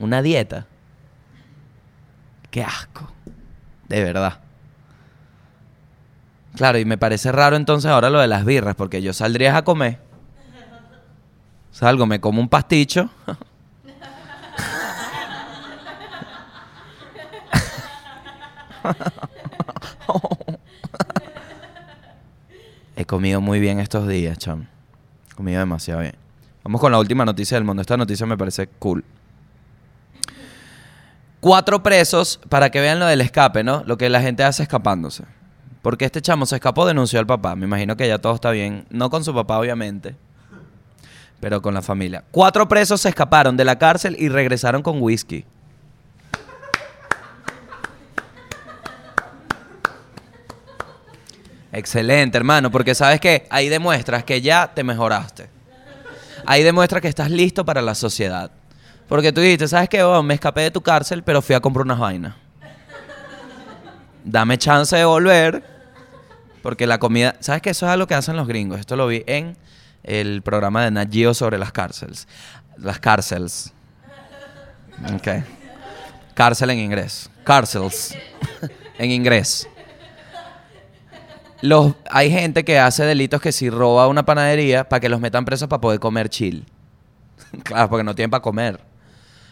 ¿Una 0.00 0.22
dieta? 0.22 0.66
Qué 2.50 2.64
asco. 2.64 3.12
De 3.86 4.02
verdad. 4.02 4.40
Claro, 6.56 6.80
y 6.80 6.84
me 6.84 6.98
parece 6.98 7.30
raro 7.30 7.54
entonces 7.54 7.92
ahora 7.92 8.10
lo 8.10 8.18
de 8.18 8.26
las 8.26 8.44
birras, 8.44 8.74
porque 8.74 9.02
yo 9.02 9.12
saldría 9.12 9.56
a 9.56 9.62
comer. 9.62 10.09
Salgo, 11.70 12.06
me 12.06 12.20
como 12.20 12.40
un 12.40 12.48
pasticho. 12.48 13.10
He 22.96 23.04
comido 23.04 23.40
muy 23.40 23.60
bien 23.60 23.80
estos 23.80 24.06
días, 24.06 24.36
cham. 24.38 24.66
He 25.30 25.34
comido 25.34 25.60
demasiado 25.60 26.00
bien. 26.00 26.14
Vamos 26.64 26.80
con 26.80 26.92
la 26.92 26.98
última 26.98 27.24
noticia 27.24 27.56
del 27.56 27.64
mundo. 27.64 27.80
Esta 27.80 27.96
noticia 27.96 28.26
me 28.26 28.36
parece 28.36 28.66
cool. 28.78 29.04
Cuatro 31.40 31.82
presos, 31.82 32.38
para 32.50 32.68
que 32.68 32.80
vean 32.80 32.98
lo 32.98 33.06
del 33.06 33.22
escape, 33.22 33.64
¿no? 33.64 33.82
Lo 33.86 33.96
que 33.96 34.10
la 34.10 34.20
gente 34.20 34.44
hace 34.44 34.62
escapándose. 34.62 35.24
Porque 35.80 36.04
este 36.04 36.20
chamo 36.20 36.44
se 36.44 36.56
escapó, 36.56 36.86
denunció 36.86 37.18
al 37.18 37.26
papá. 37.26 37.56
Me 37.56 37.64
imagino 37.64 37.96
que 37.96 38.06
ya 38.06 38.18
todo 38.18 38.34
está 38.34 38.50
bien. 38.50 38.84
No 38.90 39.08
con 39.08 39.24
su 39.24 39.32
papá, 39.32 39.58
obviamente. 39.58 40.16
Pero 41.40 41.62
con 41.62 41.74
la 41.74 41.82
familia. 41.82 42.24
Cuatro 42.30 42.68
presos 42.68 43.00
se 43.00 43.08
escaparon 43.08 43.56
de 43.56 43.64
la 43.64 43.78
cárcel 43.78 44.16
y 44.18 44.28
regresaron 44.28 44.82
con 44.82 45.00
whisky. 45.00 45.44
Excelente, 51.72 52.36
hermano, 52.36 52.70
porque 52.70 52.94
sabes 52.94 53.20
que 53.20 53.46
ahí 53.48 53.68
demuestras 53.68 54.24
que 54.24 54.40
ya 54.40 54.72
te 54.74 54.82
mejoraste. 54.82 55.48
Ahí 56.44 56.62
demuestras 56.62 57.00
que 57.00 57.08
estás 57.08 57.30
listo 57.30 57.64
para 57.64 57.80
la 57.80 57.94
sociedad. 57.94 58.50
Porque 59.08 59.32
tú 59.32 59.40
dijiste, 59.40 59.68
¿sabes 59.68 59.88
qué? 59.88 60.02
Oh, 60.02 60.22
me 60.22 60.34
escapé 60.34 60.62
de 60.62 60.70
tu 60.70 60.80
cárcel, 60.80 61.22
pero 61.22 61.42
fui 61.42 61.54
a 61.54 61.60
comprar 61.60 61.84
unas 61.84 61.98
vainas. 61.98 62.34
Dame 64.24 64.58
chance 64.58 64.96
de 64.96 65.04
volver, 65.04 65.62
porque 66.62 66.86
la 66.86 66.98
comida... 66.98 67.36
¿Sabes 67.40 67.62
qué? 67.62 67.70
Eso 67.70 67.86
es 67.86 67.92
algo 67.92 68.06
que 68.06 68.14
hacen 68.14 68.36
los 68.36 68.46
gringos. 68.46 68.80
Esto 68.80 68.96
lo 68.96 69.06
vi 69.06 69.22
en 69.26 69.56
el 70.02 70.42
programa 70.42 70.84
de 70.84 70.90
Nat 70.90 71.12
sobre 71.34 71.58
las 71.58 71.72
cárceles. 71.72 72.26
Las 72.76 72.98
cárceles. 72.98 73.72
Ok. 75.14 75.44
Cárcel 76.34 76.70
en 76.70 76.78
inglés. 76.78 77.30
Cárceles. 77.44 78.16
en 78.98 79.10
inglés. 79.10 79.68
Los, 81.62 81.94
hay 82.10 82.30
gente 82.30 82.64
que 82.64 82.78
hace 82.78 83.04
delitos 83.04 83.40
que 83.40 83.52
si 83.52 83.68
roba 83.68 84.08
una 84.08 84.24
panadería 84.24 84.88
para 84.88 85.00
que 85.00 85.08
los 85.08 85.20
metan 85.20 85.44
presos 85.44 85.68
para 85.68 85.80
poder 85.80 86.00
comer 86.00 86.28
chill. 86.28 86.64
claro, 87.64 87.90
porque 87.90 88.04
no 88.04 88.14
tienen 88.14 88.30
para 88.30 88.42
comer. 88.42 88.80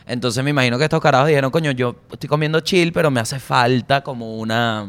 Entonces 0.07 0.43
me 0.43 0.51
imagino 0.51 0.79
que 0.79 0.85
estos 0.85 1.03
carajos 1.03 1.29
dijeron, 1.29 1.51
coño, 1.51 1.71
yo 1.73 1.97
estoy 2.11 2.29
comiendo 2.29 2.61
chill, 2.61 2.93
pero 2.93 3.11
me 3.11 3.21
hace 3.21 3.39
falta 3.39 4.03
como 4.03 4.37
una, 4.39 4.89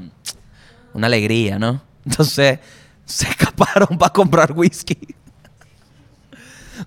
una 0.93 1.07
alegría, 1.07 1.59
¿no? 1.59 1.81
Entonces 2.05 2.59
se 3.03 3.27
escaparon 3.27 3.97
para 3.97 4.13
comprar 4.13 4.53
whisky. 4.53 4.97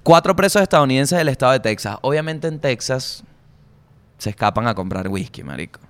Cuatro 0.03 0.35
presos 0.37 0.63
estadounidenses 0.63 1.19
del 1.19 1.29
estado 1.29 1.53
de 1.53 1.61
Texas. 1.61 1.99
Obviamente 2.03 2.49
en 2.49 2.59
Texas 2.59 3.23
se 4.19 4.31
escapan 4.31 4.67
a 4.67 4.75
comprar 4.75 5.09
whisky, 5.09 5.43
marico. 5.43 5.81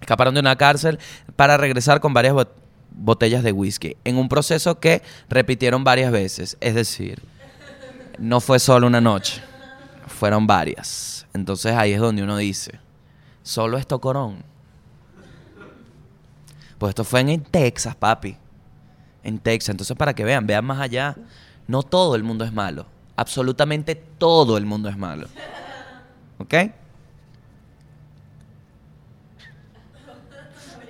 Escaparon 0.00 0.34
de 0.34 0.40
una 0.40 0.56
cárcel 0.56 0.98
para 1.36 1.56
regresar 1.56 2.00
con 2.00 2.12
varias 2.12 2.34
bot- 2.34 2.52
botellas 2.90 3.42
de 3.42 3.52
whisky. 3.52 3.96
En 4.04 4.16
un 4.16 4.28
proceso 4.28 4.78
que 4.80 5.02
repitieron 5.28 5.84
varias 5.84 6.12
veces. 6.12 6.56
Es 6.60 6.74
decir, 6.74 7.22
no 8.18 8.40
fue 8.40 8.58
solo 8.58 8.86
una 8.86 9.00
noche. 9.00 9.42
Fueron 10.06 10.46
varias. 10.46 11.26
Entonces 11.34 11.74
ahí 11.74 11.92
es 11.92 12.00
donde 12.00 12.22
uno 12.22 12.36
dice, 12.36 12.80
solo 13.42 13.78
esto 13.78 14.00
corón. 14.00 14.42
Pues 16.78 16.90
esto 16.90 17.04
fue 17.04 17.20
en 17.20 17.42
Texas, 17.42 17.94
papi. 17.94 18.36
En 19.22 19.38
Texas. 19.38 19.70
Entonces 19.70 19.96
para 19.96 20.14
que 20.14 20.24
vean, 20.24 20.46
vean 20.46 20.64
más 20.64 20.80
allá. 20.80 21.16
No 21.66 21.82
todo 21.82 22.14
el 22.16 22.22
mundo 22.22 22.44
es 22.44 22.52
malo. 22.52 22.86
Absolutamente 23.16 23.94
todo 23.94 24.56
el 24.56 24.66
mundo 24.66 24.88
es 24.88 24.96
malo. 24.96 25.26
¿Ok? 26.38 26.54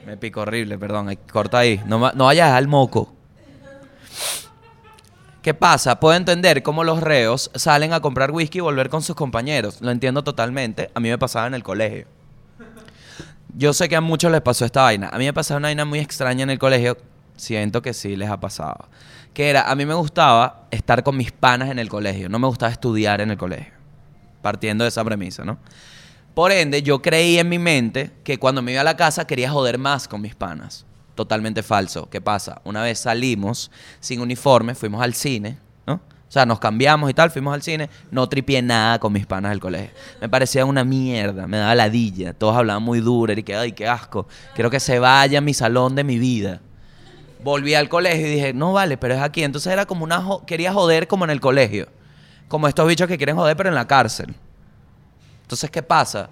Me 0.05 0.17
pico 0.17 0.41
horrible, 0.41 0.79
perdón. 0.79 1.17
Corta 1.33 1.59
ahí. 1.59 1.81
No, 1.87 1.99
no 2.13 2.25
vayas 2.25 2.53
al 2.53 2.69
moco. 2.69 3.13
¿Qué 5.43 5.55
pasa? 5.55 6.01
Puedo 6.01 6.17
entender 6.17 6.65
cómo 6.65 6.83
los 6.83 7.01
reos 7.01 7.53
salen 7.55 7.93
a 7.93 8.01
comprar 8.01 8.33
whisky 8.33 8.59
y 8.59 8.61
volver 8.61 8.89
con 8.89 9.03
sus 9.03 9.15
compañeros. 9.15 9.81
Lo 9.81 9.93
entiendo 9.93 10.25
totalmente. 10.25 10.91
A 10.95 10.99
mí 10.99 11.09
me 11.09 11.19
pasaba 11.19 11.47
en 11.47 11.55
el 11.55 11.63
colegio. 11.63 12.09
Yo 13.55 13.73
sé 13.73 13.89
que 13.89 13.95
a 13.95 14.01
muchos 14.01 14.33
les 14.33 14.43
pasó 14.43 14.65
esta 14.65 14.83
vaina. 14.83 15.09
A 15.09 15.19
mí 15.19 15.25
me 15.25 15.33
pasaba 15.33 15.59
una 15.59 15.69
vaina 15.69 15.85
muy 15.85 16.01
extraña 16.01 16.43
en 16.43 16.51
el 16.51 16.59
colegio. 16.59 16.99
Siento 17.37 17.83
que 17.83 17.95
sí 17.95 18.17
les 18.17 18.31
ha 18.31 18.41
pasado. 18.41 18.89
Que 19.35 19.51
era, 19.51 19.71
a 19.71 19.75
mí 19.75 19.85
me 19.85 19.95
gustaba 19.95 20.67
estar 20.71 21.03
con 21.03 21.17
mis 21.17 21.31
panas 21.31 21.71
en 21.71 21.79
el 21.79 21.89
colegio. 21.89 22.29
No 22.29 22.39
me 22.39 22.47
gustaba 22.47 22.73
estudiar 22.73 23.21
en 23.21 23.31
el 23.31 23.37
colegio. 23.37 23.75
Partiendo 24.43 24.85
de 24.85 24.89
esa 24.89 25.05
premisa, 25.05 25.45
¿no? 25.45 25.59
Por 26.35 26.53
ende, 26.53 26.83
yo 26.83 27.01
creí 27.01 27.39
en 27.39 27.49
mi 27.49 27.59
mente 27.59 28.13
que 28.23 28.39
cuando 28.39 28.61
me 28.61 28.73
iba 28.73 28.83
a 28.83 28.85
la 28.85 28.97
casa 28.97 29.27
quería 29.27 29.51
joder 29.51 29.79
más 29.79 30.07
con 30.07 30.21
mis 30.21 30.35
panas. 30.35 30.85
Totalmente 31.15 31.63
falso. 31.63 32.11
¿Qué 32.11 32.21
pasa? 32.21 32.61
Una 32.65 32.83
vez 32.83 32.99
salimos 32.99 33.71
sin 34.01 34.21
uniforme, 34.21 34.75
fuimos 34.75 35.01
al 35.03 35.15
cine, 35.15 35.59
¿no? 35.87 35.95
O 35.95 36.31
sea, 36.33 36.45
nos 36.45 36.59
cambiamos 36.59 37.09
y 37.09 37.15
tal, 37.15 37.31
fuimos 37.31 37.55
al 37.55 37.63
cine, 37.63 37.89
no 38.11 38.29
tripié 38.29 38.61
nada 38.61 38.99
con 38.99 39.15
mis 39.15 39.25
panas 39.27 39.51
del 39.51 39.61
colegio. 39.61 39.93
Me 40.21 40.29
parecía 40.29 40.67
una 40.67 40.85
mierda, 40.85 41.47
me 41.47 41.57
daba 41.57 41.75
ladilla. 41.75 42.35
Todos 42.35 42.55
hablaban 42.55 42.83
muy 42.83 43.01
duro 43.01 43.33
y 43.33 43.43
que, 43.43 43.57
ay, 43.57 43.73
qué 43.73 43.89
asco. 43.89 44.27
Quiero 44.55 44.69
que 44.69 44.79
se 44.79 44.99
vaya 44.99 45.41
mi 45.41 45.55
salón 45.55 45.95
de 45.95 46.05
mi 46.05 46.19
vida. 46.19 46.61
Volví 47.43 47.75
al 47.75 47.89
colegio 47.89 48.27
y 48.27 48.31
dije, 48.31 48.53
no 48.53 48.73
vale, 48.73 48.97
pero 48.97 49.15
es 49.15 49.21
aquí. 49.21 49.43
Entonces 49.43 49.73
era 49.73 49.87
como 49.87 50.05
una... 50.05 50.23
quería 50.47 50.73
joder 50.73 51.07
como 51.07 51.25
en 51.25 51.31
el 51.31 51.41
colegio. 51.41 51.89
Como 52.49 52.69
estos 52.69 52.87
bichos 52.89 53.09
que 53.09 53.17
quieren 53.17 53.37
joder, 53.37 53.57
pero 53.57 53.69
en 53.69 53.75
la 53.75 53.87
cárcel. 53.87 54.35
Entonces, 55.43 55.71
¿qué 55.71 55.83
pasa? 55.83 56.29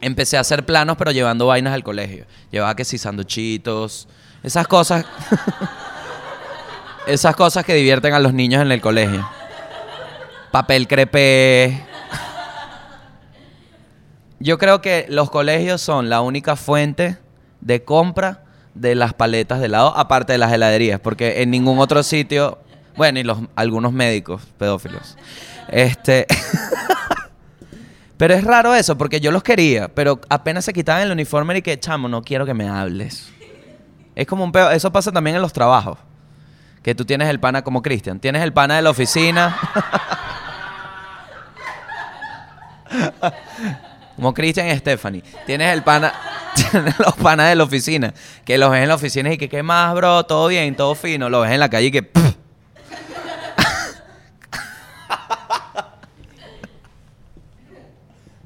Empecé 0.00 0.36
a 0.36 0.40
hacer 0.40 0.64
planos, 0.64 0.96
pero 0.96 1.10
llevando 1.10 1.46
vainas 1.46 1.74
al 1.74 1.82
colegio. 1.82 2.24
Llevaba 2.50 2.74
que 2.74 2.84
si 2.84 2.98
sanduchitos, 2.98 4.08
esas 4.42 4.66
cosas. 4.66 5.04
esas 7.06 7.34
cosas 7.36 7.64
que 7.64 7.74
divierten 7.74 8.14
a 8.14 8.18
los 8.18 8.32
niños 8.32 8.62
en 8.62 8.72
el 8.72 8.80
colegio. 8.80 9.28
Papel 10.50 10.88
crepé. 10.88 11.84
Yo 14.38 14.56
creo 14.58 14.80
que 14.80 15.06
los 15.08 15.30
colegios 15.30 15.80
son 15.80 16.08
la 16.08 16.22
única 16.22 16.56
fuente 16.56 17.18
de 17.60 17.84
compra 17.84 18.44
de 18.74 18.94
las 18.94 19.14
paletas 19.14 19.60
de 19.60 19.66
helado, 19.66 19.96
aparte 19.96 20.32
de 20.32 20.38
las 20.38 20.52
heladerías, 20.52 21.00
porque 21.00 21.42
en 21.42 21.50
ningún 21.50 21.78
otro 21.78 22.02
sitio, 22.02 22.58
bueno, 22.96 23.18
y 23.18 23.22
los 23.22 23.38
algunos 23.56 23.92
médicos 23.92 24.42
pedófilos. 24.58 25.16
Este 25.68 26.26
Pero 28.20 28.34
es 28.34 28.44
raro 28.44 28.74
eso, 28.74 28.98
porque 28.98 29.18
yo 29.18 29.32
los 29.32 29.42
quería, 29.42 29.88
pero 29.88 30.20
apenas 30.28 30.66
se 30.66 30.74
quitaban 30.74 31.04
el 31.04 31.10
uniforme 31.10 31.56
y 31.56 31.62
que, 31.62 31.80
chamo, 31.80 32.06
no 32.06 32.20
quiero 32.20 32.44
que 32.44 32.52
me 32.52 32.68
hables. 32.68 33.32
Es 34.14 34.26
como 34.26 34.44
un 34.44 34.52
peo. 34.52 34.70
Eso 34.70 34.92
pasa 34.92 35.10
también 35.10 35.36
en 35.36 35.42
los 35.42 35.54
trabajos. 35.54 35.98
Que 36.82 36.94
tú 36.94 37.06
tienes 37.06 37.30
el 37.30 37.40
pana 37.40 37.62
como 37.62 37.80
Cristian. 37.80 38.20
Tienes 38.20 38.42
el 38.42 38.52
pana 38.52 38.76
de 38.76 38.82
la 38.82 38.90
oficina. 38.90 39.58
como 44.16 44.34
Cristian 44.34 44.68
y 44.68 44.76
Stephanie. 44.76 45.22
Tienes 45.46 45.72
el 45.72 45.82
pana. 45.82 46.12
Tienes 46.54 46.98
los 46.98 47.14
panas 47.14 47.48
de 47.48 47.54
la 47.54 47.64
oficina. 47.64 48.12
Que 48.44 48.58
los 48.58 48.70
ves 48.70 48.82
en 48.82 48.88
la 48.88 48.96
oficina 48.96 49.32
y 49.32 49.38
que, 49.38 49.48
¿qué 49.48 49.62
más, 49.62 49.94
bro? 49.94 50.24
Todo 50.24 50.48
bien, 50.48 50.74
todo 50.74 50.94
fino. 50.94 51.30
Lo 51.30 51.40
ves 51.40 51.52
en 51.52 51.60
la 51.60 51.70
calle 51.70 51.86
y 51.86 51.90
que. 51.90 52.10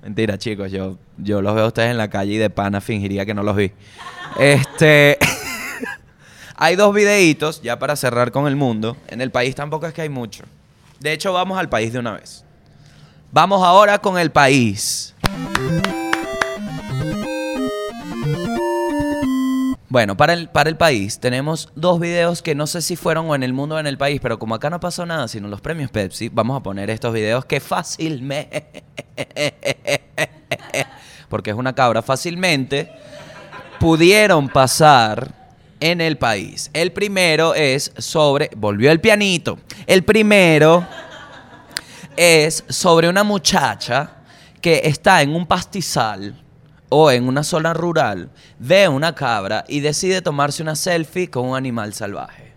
Mentira, 0.03 0.37
chicos, 0.39 0.71
yo, 0.71 0.99
yo 1.17 1.41
los 1.41 1.55
veo 1.55 1.65
a 1.65 1.69
ustedes 1.69 1.91
en 1.91 1.97
la 1.97 2.11
calle 2.11 2.35
y 2.35 2.37
de 2.37 2.51
pana 2.51 2.81
fingiría 2.81 3.25
que 3.25 3.33
no 3.35 3.43
los 3.43 3.57
vi. 3.57 3.73
Este. 4.39 5.19
hay 6.57 6.77
dos 6.77 6.95
videitos, 6.95 7.63
ya 7.63 7.79
para 7.79 7.97
cerrar 7.97 8.31
con 8.31 8.47
el 8.47 8.55
mundo. 8.55 8.97
En 9.09 9.21
el 9.23 9.31
país 9.31 9.55
tampoco 9.55 9.87
es 9.87 9.95
que 9.95 10.03
hay 10.03 10.11
mucho. 10.11 10.45
De 11.01 11.13
hecho, 11.13 11.33
vamos 11.33 11.59
al 11.59 11.69
país 11.69 11.93
de 11.93 11.99
una 11.99 12.13
vez. 12.13 12.45
Vamos 13.33 13.65
ahora 13.65 13.99
con 13.99 14.19
el 14.19 14.31
país. 14.31 15.14
Bueno, 19.95 20.17
para 20.17 20.33
el, 20.33 20.49
para 20.49 20.69
el 20.69 20.77
país 20.77 21.21
tenemos 21.21 21.69
dos 21.77 22.01
videos 22.01 22.43
que 22.43 22.57
no 22.57 22.67
sé 22.67 22.83
si 22.83 22.97
fueron 22.97 23.31
o 23.31 23.37
en 23.37 23.45
el 23.45 23.53
mundo 23.53 23.77
o 23.77 23.79
en 23.79 23.87
el 23.87 23.97
país, 23.97 24.19
pero 24.21 24.41
como 24.41 24.57
acá 24.57 24.69
no 24.69 24.81
pasó 24.81 25.07
nada, 25.07 25.29
sino 25.29 25.47
los 25.47 25.61
premios 25.61 25.89
Pepsi, 25.93 26.31
vamos 26.31 26.59
a 26.59 26.65
poner 26.65 26.91
estos 26.91 27.15
videos 27.15 27.45
que 27.45 27.61
fácilmente, 27.61 28.83
porque 31.29 31.51
es 31.51 31.57
una 31.57 31.73
cabra, 31.77 32.03
fácilmente 32.03 32.91
pudieron 33.79 34.49
pasar 34.49 35.33
en 35.79 36.01
el 36.01 36.19
país. 36.19 36.71
El 36.73 36.91
primero 36.91 37.55
es 37.55 37.93
sobre, 37.97 38.51
volvió 38.57 38.91
el 38.91 39.01
pianito, 39.01 39.61
el 39.87 40.03
primero 40.03 40.85
es 42.17 42.65
sobre 42.69 43.09
una 43.09 43.23
muchacha 43.23 44.11
que 44.61 44.81
está 44.87 45.23
en 45.23 45.37
un 45.37 45.47
pastizal 45.47 46.44
o 46.97 47.11
en 47.11 47.27
una 47.27 47.43
zona 47.43 47.75
rural, 47.75 48.31
ve 48.61 48.87
una 48.87 49.17
cabra 49.17 49.65
y 49.67 49.81
decide 49.81 50.23
tomarse 50.23 50.63
una 50.63 50.77
selfie 50.77 51.29
con 51.29 51.49
un 51.49 51.57
animal 51.57 51.93
salvaje. 51.93 52.53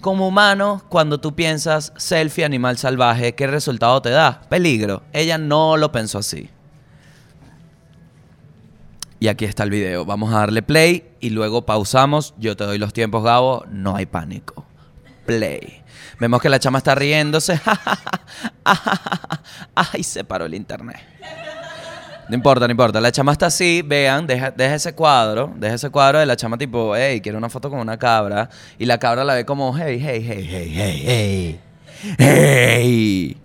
Como 0.00 0.26
humano, 0.26 0.82
cuando 0.88 1.20
tú 1.20 1.34
piensas 1.34 1.92
selfie 1.98 2.46
animal 2.46 2.78
salvaje, 2.78 3.34
¿qué 3.34 3.46
resultado 3.46 4.00
te 4.00 4.08
da? 4.08 4.40
Peligro. 4.48 5.02
Ella 5.12 5.36
no 5.36 5.76
lo 5.76 5.92
pensó 5.92 6.18
así. 6.18 6.48
Y 9.20 9.28
aquí 9.28 9.44
está 9.44 9.64
el 9.64 9.70
video. 9.70 10.06
Vamos 10.06 10.32
a 10.32 10.38
darle 10.38 10.62
play 10.62 11.10
y 11.20 11.28
luego 11.28 11.66
pausamos. 11.66 12.32
Yo 12.38 12.56
te 12.56 12.64
doy 12.64 12.78
los 12.78 12.94
tiempos, 12.94 13.22
Gabo. 13.24 13.66
No 13.68 13.94
hay 13.94 14.06
pánico. 14.06 14.64
Play. 15.26 15.82
Vemos 16.18 16.40
que 16.40 16.48
la 16.48 16.58
chama 16.58 16.78
está 16.78 16.94
riéndose. 16.94 17.60
Ay, 19.74 20.02
se 20.02 20.24
paró 20.24 20.46
el 20.46 20.54
internet. 20.54 20.96
No 22.28 22.34
importa, 22.34 22.66
no 22.66 22.70
importa. 22.70 23.00
La 23.00 23.12
chama 23.12 23.32
está 23.32 23.46
así, 23.46 23.82
vean, 23.82 24.26
deja, 24.26 24.54
ese 24.56 24.94
cuadro, 24.94 25.52
deja 25.56 25.74
ese 25.74 25.90
cuadro 25.90 26.18
de 26.18 26.26
la 26.26 26.36
chama 26.36 26.56
tipo, 26.56 26.96
hey, 26.96 27.20
quiero 27.20 27.38
una 27.38 27.50
foto 27.50 27.68
con 27.68 27.78
una 27.78 27.98
cabra. 27.98 28.48
Y 28.78 28.86
la 28.86 28.98
cabra 28.98 29.24
la 29.24 29.34
ve 29.34 29.44
como, 29.44 29.76
hey, 29.76 30.00
hey, 30.02 30.24
hey, 30.26 30.48
hey, 30.48 30.72
hey, 30.74 31.02
hey, 31.06 31.60
hey. 32.18 33.36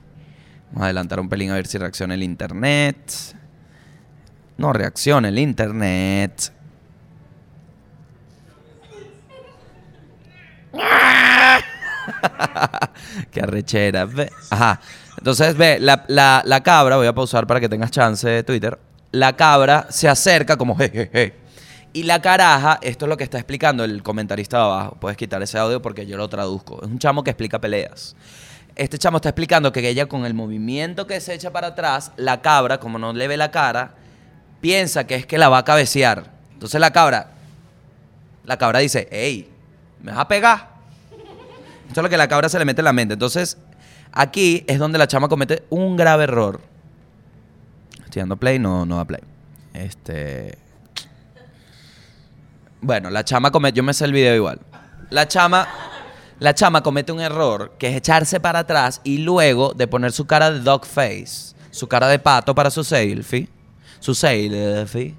Vamos 0.72 0.84
a 0.84 0.86
adelantar 0.86 1.20
un 1.20 1.28
pelín 1.28 1.52
a 1.52 1.56
ver 1.56 1.68
si 1.68 1.78
reacciona 1.78 2.14
el 2.14 2.24
internet. 2.24 3.12
No 4.58 4.72
reacciona 4.72 5.28
el 5.30 5.40
internet. 5.40 6.54
Qué 13.32 13.42
arrechera. 13.42 14.08
Ajá. 14.50 14.80
Entonces, 15.20 15.56
ve, 15.56 15.78
la, 15.80 16.04
la- 16.08 16.64
cabra, 16.64 16.96
voy 16.96 17.06
a 17.08 17.14
pausar 17.14 17.46
para 17.46 17.60
que 17.60 17.70
tengas 17.70 17.92
chance 17.92 18.42
Twitter. 18.44 18.80
La 19.12 19.36
cabra 19.36 19.86
se 19.90 20.08
acerca 20.08 20.58
como, 20.58 20.76
hey. 20.80 21.34
Y 21.92 22.04
la 22.04 22.22
caraja, 22.22 22.80
esto 22.82 23.06
es 23.06 23.10
lo 23.10 23.18
que 23.18 23.24
está 23.24 23.38
explicando 23.38 23.84
el 23.84 24.02
comentarista 24.04 24.58
de 24.58 24.64
abajo. 24.64 24.98
Puedes 25.00 25.18
quitar 25.18 25.42
ese 25.42 25.58
audio 25.58 25.82
porque 25.82 26.06
yo 26.06 26.18
lo 26.18 26.28
traduzco. 26.30 26.80
Es 26.84 26.88
un 26.88 27.00
chamo 27.00 27.24
que 27.24 27.32
explica 27.32 27.60
peleas. 27.60 28.16
Este 28.76 28.98
chamo 28.98 29.18
está 29.18 29.30
explicando 29.30 29.72
que 29.72 29.88
ella 29.88 30.06
con 30.06 30.26
el 30.26 30.34
movimiento 30.34 31.06
que 31.06 31.20
se 31.20 31.34
echa 31.34 31.52
para 31.52 31.68
atrás, 31.68 32.12
la 32.16 32.42
cabra, 32.42 32.80
como 32.80 32.98
no 32.98 33.12
le 33.12 33.28
ve 33.28 33.36
la 33.36 33.52
cara, 33.52 33.96
piensa 34.62 35.06
que 35.06 35.16
es 35.16 35.26
que 35.26 35.38
la 35.38 35.50
va 35.50 35.58
a 35.60 35.66
cabecear. 35.66 36.32
Entonces 36.54 36.80
la 36.80 36.92
cabra, 36.92 37.32
la 38.46 38.58
cabra 38.58 38.80
dice, 38.80 39.08
hey, 39.12 39.50
¿me 40.02 40.12
vas 40.12 40.22
a 40.22 40.28
pegar? 40.28 40.70
Esto 41.88 42.00
es 42.00 42.04
lo 42.04 42.10
que 42.10 42.18
la 42.18 42.28
cabra 42.28 42.48
se 42.50 42.60
le 42.60 42.66
mete 42.66 42.82
en 42.82 42.86
la 42.86 42.94
mente. 42.94 43.14
Entonces, 43.16 43.58
aquí 44.12 44.64
es 44.68 44.80
donde 44.80 44.98
la 44.98 45.08
chama 45.08 45.28
comete 45.28 45.64
un 45.70 45.96
grave 45.98 46.24
error. 46.24 46.62
Estoy 48.04 48.22
dando 48.22 48.38
play, 48.38 48.60
no, 48.60 48.86
no 48.86 48.98
da 48.98 49.06
play. 49.06 49.22
Este. 49.74 50.58
Bueno, 52.82 53.10
la 53.10 53.24
chama 53.24 53.52
comete. 53.52 53.78
Yo 53.78 53.84
me 53.84 53.94
sé 53.94 54.06
el 54.06 54.14
video 54.14 54.36
igual. 54.36 54.60
La 55.10 55.28
chama. 55.28 55.68
La 56.40 56.56
chama 56.56 56.82
comete 56.82 57.12
un 57.12 57.20
error 57.20 57.74
que 57.78 57.90
es 57.90 57.98
echarse 57.98 58.40
para 58.40 58.60
atrás 58.60 59.02
y 59.04 59.18
luego 59.18 59.74
de 59.74 59.88
poner 59.88 60.14
su 60.14 60.26
cara 60.26 60.52
de 60.52 60.62
dog 60.62 60.86
face, 60.86 61.54
su 61.70 61.90
cara 61.90 62.08
de 62.08 62.18
pato 62.18 62.56
para 62.56 62.72
su 62.72 62.84
selfie. 62.84 63.50
Su 64.00 64.16
selfie. 64.16 65.16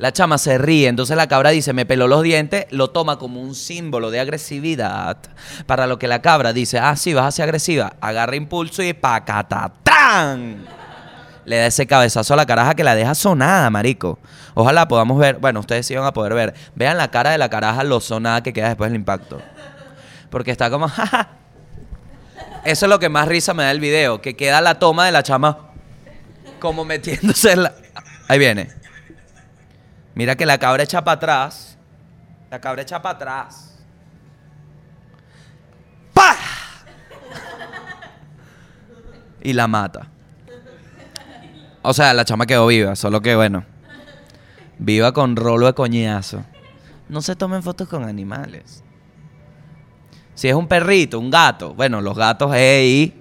La 0.00 0.12
chama 0.12 0.38
se 0.38 0.56
ríe, 0.56 0.88
entonces 0.88 1.14
la 1.14 1.26
cabra 1.26 1.50
dice, 1.50 1.74
me 1.74 1.84
peló 1.84 2.08
los 2.08 2.22
dientes, 2.22 2.64
lo 2.70 2.88
toma 2.88 3.18
como 3.18 3.42
un 3.42 3.54
símbolo 3.54 4.10
de 4.10 4.18
agresividad. 4.18 5.18
Para 5.66 5.86
lo 5.86 5.98
que 5.98 6.08
la 6.08 6.22
cabra 6.22 6.54
dice, 6.54 6.78
ah, 6.78 6.96
sí, 6.96 7.12
vas 7.12 7.26
a 7.26 7.30
ser 7.32 7.42
agresiva. 7.42 7.92
Agarra 8.00 8.34
impulso 8.34 8.82
y 8.82 8.94
pacatatán. 8.94 10.64
Le 11.44 11.56
da 11.58 11.66
ese 11.66 11.86
cabezazo 11.86 12.32
a 12.32 12.38
la 12.38 12.46
caraja 12.46 12.74
que 12.74 12.82
la 12.82 12.94
deja 12.94 13.14
sonada, 13.14 13.68
marico. 13.68 14.18
Ojalá 14.54 14.88
podamos 14.88 15.18
ver, 15.18 15.36
bueno, 15.36 15.60
ustedes 15.60 15.84
sí 15.84 15.94
van 15.94 16.06
a 16.06 16.14
poder 16.14 16.32
ver. 16.32 16.54
Vean 16.74 16.96
la 16.96 17.10
cara 17.10 17.32
de 17.32 17.36
la 17.36 17.50
caraja, 17.50 17.84
lo 17.84 18.00
sonada 18.00 18.42
que 18.42 18.54
queda 18.54 18.68
después 18.68 18.90
del 18.90 18.98
impacto. 18.98 19.42
Porque 20.30 20.50
está 20.50 20.70
como. 20.70 20.86
Eso 22.64 22.86
es 22.86 22.88
lo 22.88 22.98
que 22.98 23.10
más 23.10 23.28
risa 23.28 23.52
me 23.52 23.64
da 23.64 23.70
el 23.70 23.80
video, 23.80 24.22
que 24.22 24.34
queda 24.34 24.62
la 24.62 24.78
toma 24.78 25.04
de 25.04 25.12
la 25.12 25.22
chama 25.22 25.58
como 26.58 26.84
metiéndose 26.84 27.52
en 27.52 27.64
la... 27.64 27.74
Ahí 28.28 28.38
viene. 28.38 28.79
Mira 30.14 30.36
que 30.36 30.46
la 30.46 30.58
cabra 30.58 30.82
echa 30.82 31.02
para 31.02 31.16
atrás. 31.16 31.78
La 32.50 32.60
cabra 32.60 32.82
echa 32.82 33.00
para 33.00 33.16
atrás. 33.16 33.78
¡Pah! 36.12 36.36
Y 39.42 39.52
la 39.52 39.66
mata. 39.66 40.08
O 41.82 41.94
sea, 41.94 42.12
la 42.12 42.24
chama 42.24 42.46
quedó 42.46 42.66
viva, 42.66 42.94
solo 42.94 43.22
que 43.22 43.34
bueno. 43.34 43.64
Viva 44.78 45.12
con 45.12 45.36
rolo 45.36 45.66
de 45.66 45.74
coñazo. 45.74 46.44
No 47.08 47.22
se 47.22 47.36
tomen 47.36 47.62
fotos 47.62 47.88
con 47.88 48.04
animales. 48.04 48.84
Si 50.34 50.48
es 50.48 50.54
un 50.54 50.68
perrito, 50.68 51.18
un 51.18 51.30
gato. 51.30 51.74
Bueno, 51.74 52.00
los 52.00 52.16
gatos, 52.16 52.50
hey. 52.54 53.14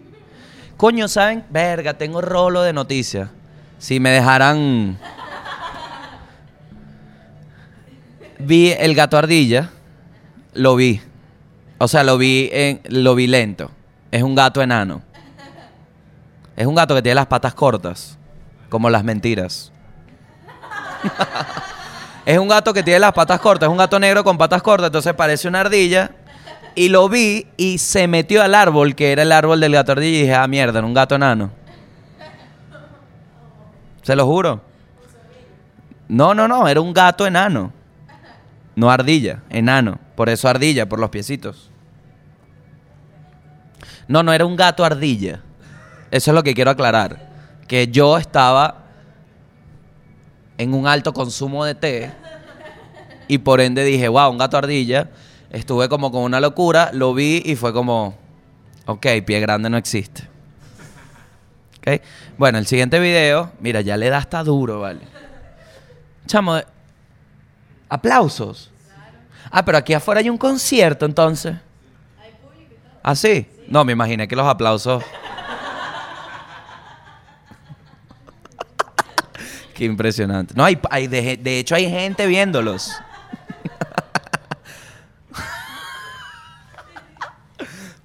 Coño, 0.77 1.07
¿saben? 1.07 1.45
Verga, 1.49 1.95
tengo 1.95 2.21
rolo 2.21 2.61
de 2.61 2.71
noticias. 2.71 3.29
Si 3.77 3.99
me 3.99 4.09
dejaran. 4.09 4.97
Vi 8.39 8.71
el 8.71 8.95
gato 8.95 9.17
ardilla. 9.17 9.69
Lo 10.53 10.75
vi. 10.75 11.01
O 11.77 11.87
sea, 11.87 12.03
lo 12.03 12.17
vi 12.17 12.49
en, 12.51 12.81
lo 12.85 13.13
vi 13.15 13.27
lento. 13.27 13.69
Es 14.11 14.23
un 14.23 14.33
gato 14.33 14.61
enano. 14.61 15.01
Es 16.55 16.65
un 16.65 16.75
gato 16.75 16.95
que 16.95 17.01
tiene 17.01 17.15
las 17.15 17.27
patas 17.27 17.53
cortas. 17.53 18.17
Como 18.69 18.89
las 18.89 19.03
mentiras. 19.03 19.71
es 22.25 22.37
un 22.37 22.47
gato 22.47 22.73
que 22.73 22.83
tiene 22.83 22.99
las 22.99 23.13
patas 23.13 23.39
cortas. 23.39 23.67
Es 23.67 23.71
un 23.71 23.77
gato 23.77 23.99
negro 23.99 24.23
con 24.23 24.37
patas 24.37 24.61
cortas. 24.61 24.87
Entonces 24.87 25.13
parece 25.13 25.47
una 25.47 25.61
ardilla. 25.61 26.11
Y 26.75 26.89
lo 26.89 27.09
vi 27.09 27.47
y 27.57 27.77
se 27.77 28.07
metió 28.07 28.41
al 28.41 28.55
árbol, 28.55 28.95
que 28.95 29.11
era 29.11 29.23
el 29.23 29.31
árbol 29.33 29.59
del 29.59 29.73
gato 29.73 29.91
ardilla. 29.91 30.17
Y 30.17 30.21
dije, 30.21 30.35
ah, 30.35 30.47
mierda, 30.47 30.79
era 30.79 30.87
un 30.87 30.93
gato 30.93 31.15
enano. 31.15 31.51
Se 34.01 34.15
lo 34.15 34.25
juro. 34.25 34.61
No, 36.07 36.33
no, 36.33 36.47
no, 36.47 36.67
era 36.67 36.79
un 36.79 36.93
gato 36.93 37.27
enano. 37.27 37.73
No 38.79 38.89
ardilla, 38.89 39.43
enano. 39.49 39.99
Por 40.15 40.29
eso 40.29 40.47
ardilla, 40.47 40.87
por 40.87 40.99
los 40.99 41.09
piecitos. 41.09 41.69
No, 44.07 44.23
no 44.23 44.31
era 44.31 44.45
un 44.45 44.55
gato 44.55 44.85
ardilla. 44.85 45.41
Eso 46.11 46.31
es 46.31 46.35
lo 46.35 46.43
que 46.43 46.53
quiero 46.53 46.71
aclarar. 46.71 47.29
Que 47.67 47.89
yo 47.89 48.17
estaba 48.17 48.85
en 50.57 50.73
un 50.73 50.87
alto 50.87 51.11
consumo 51.11 51.65
de 51.65 51.75
té 51.75 52.13
y 53.27 53.39
por 53.39 53.59
ende 53.59 53.83
dije, 53.83 54.07
wow, 54.07 54.31
un 54.31 54.37
gato 54.37 54.57
ardilla. 54.57 55.09
Estuve 55.49 55.89
como 55.89 56.09
con 56.09 56.21
una 56.21 56.39
locura, 56.39 56.91
lo 56.93 57.13
vi 57.13 57.41
y 57.43 57.57
fue 57.57 57.73
como, 57.73 58.17
ok, 58.85 59.07
pie 59.25 59.41
grande 59.41 59.69
no 59.69 59.75
existe. 59.75 60.23
Ok. 61.79 62.01
Bueno, 62.37 62.57
el 62.57 62.65
siguiente 62.65 62.97
video, 63.01 63.51
mira, 63.59 63.81
ya 63.81 63.97
le 63.97 64.09
da 64.09 64.19
hasta 64.19 64.41
duro, 64.41 64.79
¿vale? 64.79 65.01
Chamo, 66.27 66.61
aplausos. 67.89 68.71
Ah, 69.51 69.65
pero 69.65 69.77
aquí 69.79 69.93
afuera 69.93 70.21
hay 70.21 70.29
un 70.29 70.37
concierto 70.37 71.05
entonces. 71.05 71.55
¿Ah, 73.01 73.15
sí? 73.15 73.47
No, 73.67 73.83
me 73.83 73.93
imaginé 73.93 74.27
que 74.27 74.35
los 74.35 74.45
aplausos. 74.47 75.03
Qué 79.73 79.85
impresionante. 79.85 80.53
No, 80.55 80.63
hay, 80.63 80.79
hay 80.91 81.07
de, 81.07 81.37
de 81.37 81.59
hecho 81.59 81.73
hay 81.75 81.89
gente 81.89 82.27
viéndolos. 82.27 82.91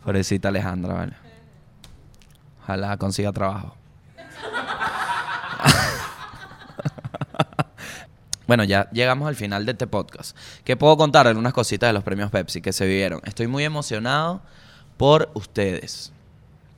Pobrecita 0.05 0.49
Alejandra, 0.49 0.95
¿vale? 0.95 1.13
Ojalá 2.63 2.97
consiga 2.97 3.31
trabajo. 3.33 3.77
Bueno, 8.47 8.65
ya 8.65 8.91
llegamos 8.91 9.29
al 9.29 9.37
final 9.37 9.65
de 9.65 9.73
este 9.73 9.87
podcast. 9.87 10.37
¿Qué 10.65 10.77
puedo 10.77 10.97
contar? 10.97 11.27
Algunas 11.27 11.53
cositas 11.53 11.89
de 11.89 11.95
los 11.95 12.05
premios 12.05 12.31
Pepsi 12.31 12.61
que 12.61 12.73
se 12.73 12.87
vivieron. 12.87 13.21
Estoy 13.25 13.47
muy 13.47 13.65
emocionado 13.65 14.43
por 14.97 15.31
ustedes, 15.35 16.13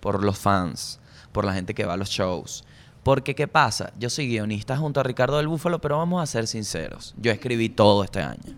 por 0.01 0.23
los 0.23 0.39
fans, 0.39 1.01
por 1.33 1.45
la 1.45 1.53
gente 1.53 1.75
que 1.75 1.85
va 1.85 1.95
a 1.95 1.97
los 1.97 2.09
shows. 2.09 2.65
Porque, 3.03 3.35
¿qué 3.35 3.49
pasa? 3.49 3.93
Yo 3.99 4.11
soy 4.11 4.29
guionista 4.29 4.77
junto 4.77 5.01
a 5.01 5.03
Ricardo 5.03 5.37
del 5.37 5.49
Búfalo, 5.49 5.81
pero 5.81 5.99
vamos 5.99 6.23
a 6.23 6.27
ser 6.27 6.47
sinceros. 6.47 7.15
Yo 7.17 7.33
escribí 7.33 7.69
todo 7.69 8.05
este 8.05 8.21
año. 8.21 8.57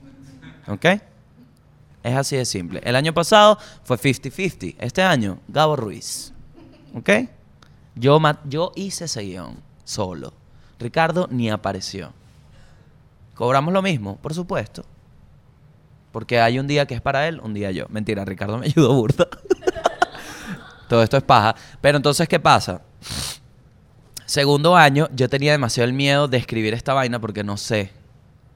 ¿Ok? 0.67 0.85
Es 2.03 2.17
así 2.17 2.37
de 2.37 2.45
simple. 2.45 2.81
El 2.85 2.97
año 2.97 3.13
pasado 3.13 3.59
fue 3.85 3.99
50-50. 3.99 4.77
Este 4.79 5.03
año, 5.03 5.41
Gabo 5.49 5.77
Ruiz. 5.77 6.33
¿Ok? 6.95 7.11
Yo, 7.95 8.21
yo 8.45 8.73
hice 8.77 9.07
ese 9.07 9.23
guion 9.23 9.63
solo. 9.85 10.33
Ricardo 10.79 11.27
ni 11.31 11.51
apareció. 11.51 12.13
¿Cobramos 13.39 13.73
lo 13.73 13.83
mismo? 13.83 14.17
Por 14.17 14.35
supuesto. 14.35 14.85
Porque 16.11 16.41
hay 16.41 16.59
un 16.59 16.67
día 16.67 16.87
que 16.87 16.97
es 16.97 17.01
para 17.01 17.29
él, 17.29 17.39
un 17.41 17.55
día 17.55 17.71
yo. 17.71 17.87
Mentira, 17.89 18.25
Ricardo 18.25 18.59
me 18.59 18.67
ayudó 18.67 18.93
burda. 18.95 19.29
Todo 20.89 21.05
esto 21.05 21.17
es 21.17 21.23
paja. 21.23 21.55
Pero 21.81 21.99
entonces, 21.99 22.27
¿qué 22.27 22.41
pasa? 22.41 22.83
Segundo 24.27 24.75
año, 24.77 25.09
yo 25.15 25.29
tenía 25.29 25.53
demasiado 25.53 25.87
el 25.87 25.93
miedo 25.93 26.27
de 26.27 26.37
escribir 26.37 26.75
esta 26.75 26.95
vaina 26.95 27.21
porque 27.21 27.45
no 27.45 27.57
sé. 27.57 27.93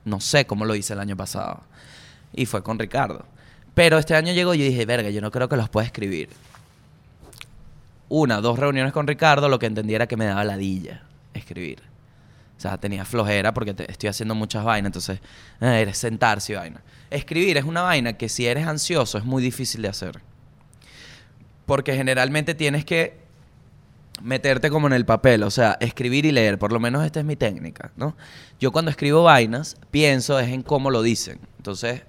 No 0.05 0.19
sé 0.21 0.47
cómo 0.47 0.65
lo 0.65 0.75
hice 0.75 0.95
el 0.95 0.99
año 0.99 1.17
pasado. 1.17 1.61
Y 2.33 2.47
fue 2.47 2.65
con 2.65 2.77
Ricardo. 2.77 3.25
Pero 3.75 3.99
este 3.99 4.17
año 4.17 4.33
llegó 4.33 4.53
y 4.53 4.59
dije, 4.59 4.85
verga, 4.85 5.11
yo 5.11 5.21
no 5.21 5.31
creo 5.31 5.49
que 5.49 5.57
los 5.57 5.69
pueda 5.69 5.87
escribir. 5.87 6.29
Una, 8.09 8.41
dos 8.41 8.59
reuniones 8.59 8.93
con 8.93 9.07
Ricardo, 9.07 9.49
lo 9.49 9.61
que 9.61 9.67
entendí 9.67 9.95
era 9.95 10.09
que 10.09 10.17
me 10.17 10.25
daba 10.25 10.43
ladilla 10.43 11.05
escribir. 11.35 11.92
Sea, 12.63 12.79
tenía 12.79 13.05
flojera 13.05 13.53
porque 13.53 13.75
te- 13.75 13.91
estoy 13.91 14.09
haciendo 14.09 14.35
muchas 14.35 14.65
vainas, 14.65 14.89
entonces 14.89 15.21
eh, 15.61 15.81
eres 15.83 15.99
sentarse 15.99 16.53
y 16.53 16.57
vaina. 16.57 16.81
Escribir 17.11 17.57
es 17.59 17.65
una 17.65 17.83
vaina 17.83 18.15
que 18.15 18.29
si 18.29 18.47
eres 18.47 18.67
ansioso 18.67 19.19
es 19.19 19.25
muy 19.25 19.43
difícil 19.43 19.83
de 19.83 19.89
hacer. 19.89 20.21
Porque 21.67 21.95
generalmente 21.95 22.55
tienes 22.55 22.85
que 22.85 23.21
meterte 24.23 24.71
como 24.71 24.87
en 24.87 24.93
el 24.93 25.05
papel, 25.05 25.43
o 25.43 25.51
sea, 25.51 25.77
escribir 25.81 26.25
y 26.27 26.33
leer, 26.33 26.59
por 26.59 26.73
lo 26.73 26.79
menos 26.81 27.05
esta 27.05 27.21
es 27.21 27.27
mi 27.27 27.37
técnica, 27.37 27.91
¿no? 27.97 28.17
Yo 28.61 28.71
cuando 28.73 28.91
escribo 28.91 29.23
vainas, 29.25 29.77
pienso 29.91 30.39
es 30.39 30.49
en 30.49 30.63
cómo 30.63 30.91
lo 30.91 31.03
dicen. 31.03 31.39
Entonces, 31.57 32.03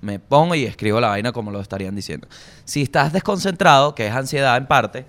me 0.00 0.18
pongo 0.18 0.54
y 0.54 0.64
escribo 0.64 1.00
la 1.00 1.08
vaina 1.08 1.30
como 1.32 1.50
lo 1.50 1.60
estarían 1.60 1.94
diciendo. 1.94 2.26
Si 2.64 2.82
estás 2.82 3.12
desconcentrado, 3.12 3.94
que 3.94 4.06
es 4.06 4.12
ansiedad 4.12 4.56
en 4.56 4.66
parte, 4.66 5.04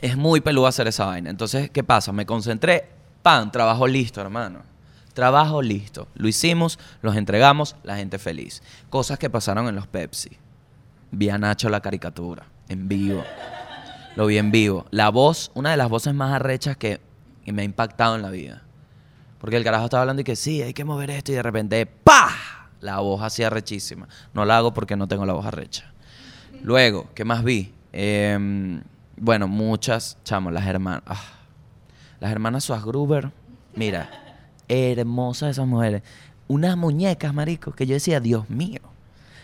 es 0.00 0.16
muy 0.16 0.40
peludo 0.40 0.66
hacer 0.66 0.86
esa 0.88 1.04
vaina. 1.06 1.28
Entonces, 1.30 1.70
¿qué 1.70 1.84
pasa? 1.84 2.12
Me 2.12 2.24
concentré, 2.24 2.88
pan, 3.22 3.50
trabajo 3.50 3.86
listo, 3.86 4.20
hermano. 4.20 4.62
Trabajo 5.14 5.60
listo. 5.60 6.08
Lo 6.14 6.28
hicimos, 6.28 6.78
los 7.02 7.16
entregamos, 7.16 7.76
la 7.82 7.96
gente 7.96 8.18
feliz. 8.18 8.62
Cosas 8.88 9.18
que 9.18 9.28
pasaron 9.28 9.68
en 9.68 9.74
los 9.74 9.86
Pepsi. 9.86 10.30
Vi 11.10 11.28
a 11.28 11.38
Nacho 11.38 11.68
la 11.68 11.80
caricatura, 11.80 12.46
en 12.68 12.88
vivo. 12.88 13.24
Lo 14.16 14.26
vi 14.26 14.38
en 14.38 14.50
vivo. 14.50 14.86
La 14.90 15.08
voz, 15.08 15.50
una 15.54 15.70
de 15.72 15.76
las 15.76 15.88
voces 15.88 16.14
más 16.14 16.32
arrechas 16.32 16.76
que, 16.76 17.00
me 17.46 17.62
ha 17.62 17.64
impactado 17.64 18.14
en 18.14 18.22
la 18.22 18.30
vida. 18.30 18.62
Porque 19.40 19.56
el 19.56 19.64
carajo 19.64 19.86
estaba 19.86 20.02
hablando 20.02 20.20
y 20.20 20.24
que 20.24 20.36
sí, 20.36 20.62
hay 20.62 20.72
que 20.72 20.84
mover 20.84 21.10
esto 21.10 21.32
y 21.32 21.34
de 21.34 21.42
repente, 21.42 21.84
¡pa! 21.86 22.30
La 22.80 23.00
voz 23.00 23.22
así 23.22 23.42
arrechísima. 23.42 24.08
No 24.32 24.44
la 24.44 24.58
hago 24.58 24.72
porque 24.72 24.96
no 24.96 25.08
tengo 25.08 25.26
la 25.26 25.32
voz 25.32 25.46
arrecha. 25.46 25.92
Luego, 26.62 27.08
¿qué 27.14 27.24
más 27.24 27.42
vi? 27.42 27.74
Em, 27.92 28.82
bueno, 29.16 29.48
muchas, 29.48 30.18
chamo, 30.22 30.50
las 30.50 30.66
hermanas. 30.66 31.02
ah, 31.06 31.39
las 32.20 32.30
hermanas 32.30 32.64
Swasgruber. 32.64 33.30
Mira, 33.74 34.10
hermosas 34.68 35.50
esas 35.50 35.66
mujeres. 35.66 36.02
Unas 36.48 36.76
muñecas, 36.76 37.32
marico, 37.32 37.72
que 37.72 37.86
yo 37.86 37.94
decía, 37.94 38.20
Dios 38.20 38.48
mío. 38.50 38.80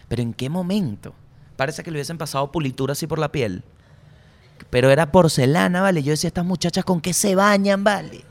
Pero 0.08 0.22
¿en 0.22 0.34
qué 0.34 0.48
momento? 0.48 1.14
Parece 1.56 1.82
que 1.82 1.90
le 1.90 1.96
hubiesen 1.96 2.18
pasado 2.18 2.52
pulitura 2.52 2.92
así 2.92 3.06
por 3.06 3.18
la 3.18 3.32
piel. 3.32 3.62
Pero 4.70 4.90
era 4.90 5.10
porcelana, 5.12 5.82
¿vale? 5.82 6.02
Yo 6.02 6.10
decía, 6.10 6.28
estas 6.28 6.44
muchachas, 6.44 6.84
¿con 6.84 7.00
qué 7.00 7.12
se 7.12 7.34
bañan, 7.34 7.84
vale? 7.84 8.24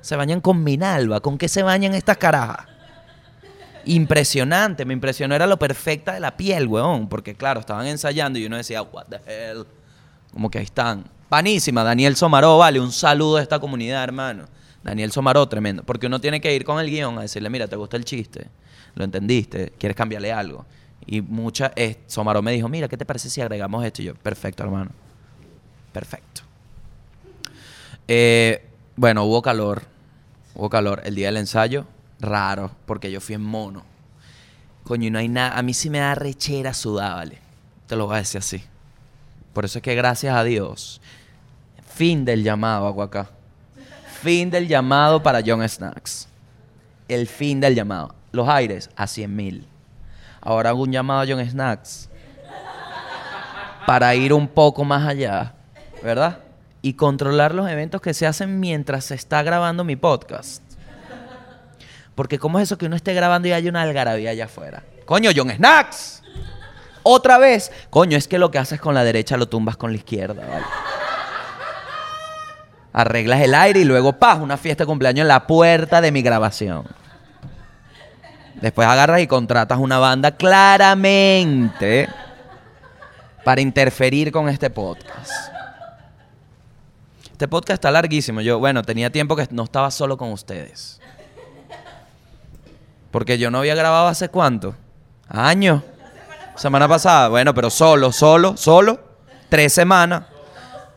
Se 0.00 0.16
bañan 0.16 0.40
con 0.40 0.64
Minalba. 0.64 1.20
¿Con 1.20 1.38
qué 1.38 1.48
se 1.48 1.62
bañan 1.62 1.94
estas 1.94 2.16
carajas? 2.16 2.66
Impresionante, 3.84 4.84
me 4.84 4.94
impresionó. 4.94 5.34
Era 5.34 5.46
lo 5.46 5.58
perfecta 5.58 6.14
de 6.14 6.20
la 6.20 6.36
piel, 6.36 6.66
weón. 6.66 7.08
Porque, 7.08 7.34
claro, 7.34 7.60
estaban 7.60 7.86
ensayando 7.86 8.38
y 8.38 8.46
uno 8.46 8.56
decía, 8.56 8.82
what 8.82 9.06
the 9.06 9.20
hell. 9.26 9.66
Como 10.32 10.50
que 10.50 10.58
ahí 10.58 10.64
están. 10.64 11.04
Panísima, 11.32 11.82
Daniel 11.82 12.14
Somaró, 12.14 12.58
vale. 12.58 12.78
Un 12.78 12.92
saludo 12.92 13.38
a 13.38 13.42
esta 13.42 13.58
comunidad, 13.58 14.04
hermano. 14.04 14.44
Daniel 14.84 15.12
Somaró, 15.12 15.48
tremendo. 15.48 15.82
Porque 15.82 16.06
uno 16.06 16.20
tiene 16.20 16.42
que 16.42 16.54
ir 16.54 16.62
con 16.62 16.78
el 16.78 16.90
guion 16.90 17.16
a 17.16 17.22
decirle, 17.22 17.48
mira, 17.48 17.66
¿te 17.66 17.76
gusta 17.76 17.96
el 17.96 18.04
chiste? 18.04 18.48
¿Lo 18.94 19.02
entendiste? 19.02 19.72
¿Quieres 19.78 19.96
cambiarle 19.96 20.30
algo? 20.30 20.66
Y 21.06 21.22
mucha, 21.22 21.72
eh, 21.74 22.00
Somaró 22.06 22.42
me 22.42 22.52
dijo, 22.52 22.68
mira, 22.68 22.86
¿qué 22.86 22.98
te 22.98 23.06
parece 23.06 23.30
si 23.30 23.40
agregamos 23.40 23.82
esto? 23.82 24.02
Y 24.02 24.04
yo, 24.04 24.14
perfecto, 24.14 24.62
hermano. 24.62 24.90
Perfecto. 25.90 26.42
Eh, 28.06 28.68
bueno, 28.96 29.24
hubo 29.24 29.40
calor. 29.40 29.84
Hubo 30.54 30.68
calor. 30.68 31.00
El 31.02 31.14
día 31.14 31.28
del 31.28 31.38
ensayo, 31.38 31.86
raro, 32.20 32.72
porque 32.84 33.10
yo 33.10 33.22
fui 33.22 33.36
en 33.36 33.42
mono. 33.42 33.84
Coño, 34.84 35.10
no 35.10 35.18
hay 35.18 35.28
nada. 35.28 35.56
A 35.56 35.62
mí 35.62 35.72
sí 35.72 35.88
me 35.88 36.00
da 36.00 36.14
rechera 36.14 36.74
sudar, 36.74 37.14
¿vale? 37.14 37.38
Te 37.86 37.96
lo 37.96 38.04
voy 38.04 38.16
a 38.16 38.18
decir 38.18 38.40
así. 38.40 38.62
Por 39.54 39.64
eso 39.64 39.78
es 39.78 39.82
que 39.82 39.94
gracias 39.94 40.36
a 40.36 40.44
Dios. 40.44 41.00
Fin 42.02 42.24
del 42.24 42.42
llamado, 42.42 42.88
Aguacá. 42.88 43.28
Fin 44.22 44.50
del 44.50 44.66
llamado 44.66 45.22
para 45.22 45.40
John 45.46 45.62
Snacks. 45.68 46.26
El 47.06 47.28
fin 47.28 47.60
del 47.60 47.76
llamado. 47.76 48.12
Los 48.32 48.48
aires 48.48 48.90
a 48.96 49.06
100 49.06 49.36
mil. 49.36 49.68
Ahora 50.40 50.70
hago 50.70 50.82
un 50.82 50.90
llamado 50.90 51.20
a 51.20 51.26
John 51.28 51.48
Snacks. 51.48 52.08
Para 53.86 54.12
ir 54.16 54.32
un 54.32 54.48
poco 54.48 54.82
más 54.82 55.06
allá. 55.06 55.54
¿Verdad? 56.02 56.40
Y 56.80 56.94
controlar 56.94 57.54
los 57.54 57.70
eventos 57.70 58.00
que 58.00 58.14
se 58.14 58.26
hacen 58.26 58.58
mientras 58.58 59.04
se 59.04 59.14
está 59.14 59.44
grabando 59.44 59.84
mi 59.84 59.94
podcast. 59.94 60.60
Porque 62.16 62.36
¿cómo 62.36 62.58
es 62.58 62.64
eso 62.64 62.78
que 62.78 62.86
uno 62.86 62.96
esté 62.96 63.14
grabando 63.14 63.46
y 63.46 63.52
haya 63.52 63.70
una 63.70 63.82
algarabía 63.82 64.30
allá 64.30 64.46
afuera? 64.46 64.82
Coño, 65.04 65.30
John 65.36 65.52
Snacks. 65.52 66.24
Otra 67.04 67.38
vez. 67.38 67.70
Coño, 67.90 68.18
es 68.18 68.26
que 68.26 68.40
lo 68.40 68.50
que 68.50 68.58
haces 68.58 68.80
con 68.80 68.92
la 68.92 69.04
derecha 69.04 69.36
lo 69.36 69.46
tumbas 69.46 69.76
con 69.76 69.92
la 69.92 69.98
izquierda, 69.98 70.44
¿vale? 70.44 70.64
Arreglas 72.92 73.40
el 73.40 73.54
aire 73.54 73.80
y 73.80 73.84
luego, 73.84 74.12
¡paz! 74.12 74.38
Una 74.40 74.56
fiesta 74.56 74.84
de 74.84 74.86
cumpleaños 74.86 75.22
en 75.22 75.28
la 75.28 75.46
puerta 75.46 76.00
de 76.00 76.12
mi 76.12 76.22
grabación. 76.22 76.84
Después 78.60 78.86
agarras 78.86 79.20
y 79.20 79.26
contratas 79.26 79.78
una 79.78 79.98
banda 79.98 80.32
claramente 80.32 82.08
para 83.44 83.60
interferir 83.60 84.30
con 84.30 84.48
este 84.48 84.70
podcast. 84.70 85.52
Este 87.30 87.48
podcast 87.48 87.78
está 87.78 87.90
larguísimo. 87.90 88.40
Yo, 88.40 88.58
bueno, 88.60 88.82
tenía 88.82 89.10
tiempo 89.10 89.34
que 89.34 89.48
no 89.50 89.64
estaba 89.64 89.90
solo 89.90 90.16
con 90.16 90.30
ustedes. 90.30 91.00
Porque 93.10 93.38
yo 93.38 93.50
no 93.50 93.58
había 93.58 93.74
grabado 93.74 94.06
hace 94.06 94.28
cuánto? 94.28 94.74
Años. 95.28 95.82
Semana 96.54 96.86
pasada. 96.86 97.28
Bueno, 97.28 97.52
pero 97.54 97.68
solo, 97.68 98.12
solo, 98.12 98.56
solo. 98.56 99.00
Tres 99.48 99.72
semanas. 99.72 100.24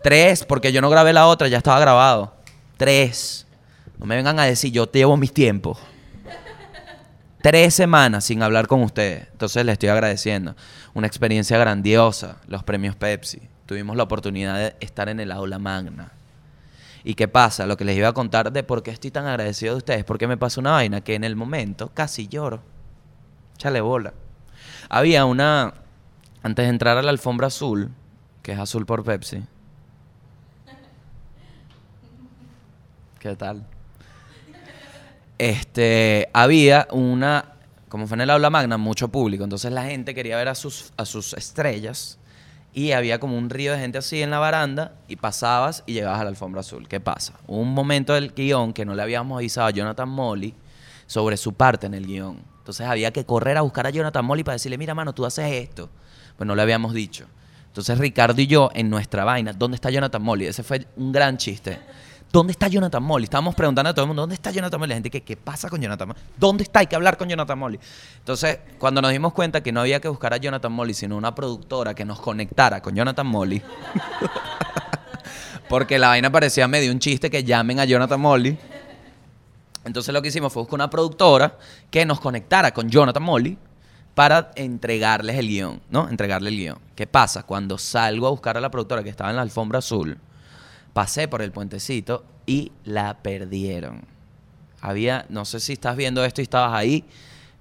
Tres, 0.05 0.45
porque 0.45 0.71
yo 0.71 0.81
no 0.81 0.91
grabé 0.91 1.13
la 1.13 1.25
otra, 1.25 1.47
ya 1.47 1.57
estaba 1.57 1.79
grabado. 1.79 2.35
Tres. 2.77 3.47
No 3.97 4.05
me 4.05 4.15
vengan 4.15 4.39
a 4.39 4.43
decir, 4.43 4.71
yo 4.71 4.87
te 4.87 4.99
llevo 4.99 5.17
mis 5.17 5.33
tiempos. 5.33 5.79
Tres 7.41 7.73
semanas 7.73 8.23
sin 8.23 8.43
hablar 8.43 8.67
con 8.67 8.83
ustedes. 8.83 9.27
Entonces 9.31 9.65
les 9.65 9.73
estoy 9.73 9.89
agradeciendo. 9.89 10.55
Una 10.93 11.07
experiencia 11.07 11.57
grandiosa, 11.57 12.37
los 12.45 12.63
premios 12.63 12.95
Pepsi. 12.95 13.41
Tuvimos 13.65 13.97
la 13.97 14.03
oportunidad 14.03 14.55
de 14.57 14.75
estar 14.79 15.09
en 15.09 15.19
el 15.19 15.31
aula 15.31 15.57
magna. 15.57 16.11
¿Y 17.03 17.15
qué 17.15 17.27
pasa? 17.27 17.65
Lo 17.65 17.75
que 17.75 17.83
les 17.83 17.97
iba 17.97 18.09
a 18.09 18.13
contar 18.13 18.51
de 18.51 18.61
por 18.61 18.83
qué 18.83 18.91
estoy 18.91 19.09
tan 19.09 19.25
agradecido 19.25 19.73
de 19.73 19.79
ustedes. 19.79 20.03
Porque 20.03 20.27
me 20.27 20.37
pasó 20.37 20.61
una 20.61 20.73
vaina 20.73 21.01
que 21.01 21.15
en 21.15 21.23
el 21.23 21.35
momento 21.35 21.89
casi 21.95 22.27
lloro. 22.27 22.61
Chale 23.57 23.81
bola. 23.81 24.13
Había 24.87 25.25
una. 25.25 25.73
Antes 26.43 26.65
de 26.65 26.69
entrar 26.69 26.95
a 26.95 27.01
la 27.01 27.09
alfombra 27.09 27.47
azul, 27.47 27.89
que 28.43 28.51
es 28.51 28.59
azul 28.59 28.85
por 28.85 29.03
Pepsi. 29.03 29.45
¿Qué 33.25 33.35
tal? 33.35 33.65
Este, 35.39 36.29
había 36.31 36.87
una, 36.91 37.53
como 37.89 38.05
fue 38.05 38.17
en 38.17 38.21
el 38.21 38.29
aula 38.29 38.51
magna, 38.51 38.77
mucho 38.77 39.07
público. 39.07 39.43
Entonces 39.43 39.71
la 39.71 39.85
gente 39.85 40.13
quería 40.13 40.37
ver 40.37 40.47
a 40.47 40.53
sus, 40.53 40.93
a 40.95 41.05
sus 41.05 41.33
estrellas. 41.33 42.19
Y 42.71 42.91
había 42.91 43.19
como 43.19 43.35
un 43.35 43.49
río 43.49 43.71
de 43.71 43.79
gente 43.79 43.97
así 43.97 44.21
en 44.21 44.29
la 44.29 44.37
baranda. 44.37 44.91
Y 45.07 45.15
pasabas 45.15 45.83
y 45.87 45.93
llegabas 45.93 46.19
a 46.19 46.23
la 46.25 46.29
alfombra 46.29 46.61
azul. 46.61 46.87
¿Qué 46.87 46.99
pasa? 46.99 47.33
Un 47.47 47.73
momento 47.73 48.13
del 48.13 48.31
guion 48.31 48.73
que 48.73 48.85
no 48.85 48.93
le 48.93 49.01
habíamos 49.01 49.37
avisado 49.37 49.65
a 49.65 49.71
Jonathan 49.71 50.07
Molly 50.07 50.53
sobre 51.07 51.35
su 51.35 51.53
parte 51.53 51.87
en 51.87 51.95
el 51.95 52.05
guion. 52.05 52.37
Entonces 52.59 52.85
había 52.85 53.11
que 53.11 53.25
correr 53.25 53.57
a 53.57 53.61
buscar 53.61 53.87
a 53.87 53.89
Jonathan 53.89 54.23
Molly 54.23 54.43
para 54.43 54.53
decirle, 54.53 54.77
mira, 54.77 54.93
mano, 54.93 55.15
tú 55.15 55.25
haces 55.25 55.51
esto. 55.51 55.89
Pues 56.37 56.47
no 56.47 56.53
le 56.53 56.61
habíamos 56.61 56.93
dicho. 56.93 57.25
Entonces 57.69 57.97
Ricardo 57.97 58.39
y 58.39 58.45
yo, 58.45 58.69
en 58.75 58.91
nuestra 58.91 59.25
vaina, 59.25 59.51
¿dónde 59.51 59.75
está 59.75 59.89
Jonathan 59.89 60.21
Molly? 60.21 60.45
Ese 60.45 60.61
fue 60.61 60.85
un 60.95 61.11
gran 61.11 61.37
chiste. 61.37 61.79
¿Dónde 62.35 62.51
está 62.51 62.67
Jonathan 62.67 63.01
Molly? 63.01 63.23
Estábamos 63.23 63.55
preguntando 63.55 63.91
a 63.91 63.93
todo 63.93 64.03
el 64.03 64.07
mundo, 64.07 64.23
¿dónde 64.23 64.35
está 64.35 64.51
Jonathan 64.51 64.77
Molly? 64.77 64.89
La 64.89 64.95
gente, 64.95 65.09
¿qué, 65.09 65.37
pasa 65.37 65.69
con 65.69 65.81
Jonathan 65.81 66.09
Molly? 66.09 66.19
¿Dónde 66.35 66.63
está? 66.63 66.79
Hay 66.79 66.87
que 66.87 66.97
hablar 66.97 67.15
con 67.15 67.29
Jonathan 67.29 67.57
Molly. 67.57 67.79
Entonces, 68.17 68.59
cuando 68.77 69.01
nos 69.01 69.13
dimos 69.13 69.31
cuenta 69.31 69.63
que 69.63 69.71
no 69.71 69.79
había 69.79 70.01
que 70.01 70.09
buscar 70.09 70.33
a 70.33 70.37
Jonathan 70.37 70.69
Molly, 70.69 70.93
sino 70.93 71.15
una 71.15 71.33
productora 71.33 71.93
que 71.93 72.03
nos 72.03 72.19
conectara 72.19 72.81
con 72.81 72.93
Jonathan 72.93 73.25
Molly, 73.25 73.61
porque 75.69 75.97
la 75.97 76.09
vaina 76.09 76.29
parecía 76.29 76.67
medio 76.67 76.91
un 76.91 76.99
chiste 76.99 77.29
que 77.29 77.41
llamen 77.45 77.79
a 77.79 77.85
Jonathan 77.85 78.19
Molly. 78.19 78.59
Entonces 79.85 80.13
lo 80.13 80.21
que 80.21 80.27
hicimos 80.27 80.51
fue 80.51 80.63
buscar 80.63 80.75
una 80.75 80.89
productora 80.89 81.57
que 81.89 82.05
nos 82.05 82.19
conectara 82.19 82.73
con 82.73 82.89
Jonathan 82.89 83.23
Molly 83.23 83.57
para 84.13 84.51
entregarles 84.55 85.37
el 85.37 85.47
guion, 85.47 85.81
¿no? 85.89 86.09
Entregarle 86.09 86.49
el 86.49 86.57
guion. 86.57 86.79
¿Qué 86.95 87.07
pasa? 87.07 87.43
Cuando 87.43 87.77
salgo 87.77 88.27
a 88.27 88.31
buscar 88.31 88.57
a 88.57 88.59
la 88.59 88.69
productora 88.69 89.03
que 89.03 89.09
estaba 89.09 89.29
en 89.29 89.37
la 89.37 89.41
alfombra 89.41 89.79
azul, 89.79 90.19
pasé 90.95 91.27
por 91.27 91.41
el 91.41 91.51
puentecito 91.51 92.23
y 92.45 92.71
la 92.85 93.21
perdieron. 93.21 94.05
Había, 94.79 95.25
no 95.27 95.43
sé 95.43 95.59
si 95.59 95.73
estás 95.73 95.97
viendo 95.97 96.23
esto 96.23 96.39
y 96.39 96.43
estabas 96.43 96.73
ahí, 96.73 97.03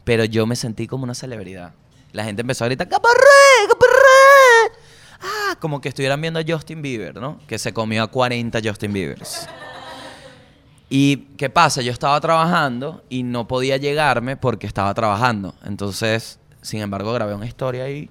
pero 0.04 0.24
yo 0.24 0.46
me 0.46 0.54
sentí 0.54 0.86
como 0.86 1.02
una 1.02 1.14
celebridad. 1.14 1.72
La 2.12 2.22
gente 2.22 2.42
empezó 2.42 2.62
a 2.62 2.68
gritar, 2.68 2.88
¡Caparré! 2.88 3.66
¡Caparré! 3.68 4.78
Ah, 5.20 5.56
como 5.58 5.80
que 5.80 5.88
estuvieran 5.88 6.20
viendo 6.20 6.38
a 6.38 6.44
Justin 6.46 6.80
Bieber, 6.80 7.16
¿no? 7.16 7.40
Que 7.48 7.58
se 7.58 7.72
comió 7.74 8.04
a 8.04 8.06
40 8.06 8.60
Justin 8.62 8.92
Biebers. 8.92 9.48
¿Y 10.88 11.16
qué 11.36 11.50
pasa? 11.50 11.82
Yo 11.82 11.90
estaba 11.90 12.20
trabajando 12.20 13.02
y 13.08 13.24
no 13.24 13.48
podía 13.48 13.78
llegarme 13.78 14.36
porque 14.36 14.68
estaba 14.68 14.94
trabajando. 14.94 15.56
Entonces, 15.64 16.38
sin 16.62 16.82
embargo, 16.82 17.12
grabé 17.12 17.34
una 17.34 17.46
historia 17.46 17.82
ahí. 17.82 18.08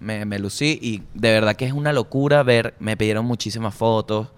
Me, 0.00 0.38
lucí 0.38 0.78
y 0.80 1.02
de 1.14 1.32
verdad 1.32 1.56
que 1.56 1.66
es 1.66 1.72
una 1.72 1.92
locura 1.92 2.42
ver. 2.42 2.74
Me 2.78 2.96
pidieron 2.96 3.24
muchísimas 3.24 3.74
fotos. 3.74 4.28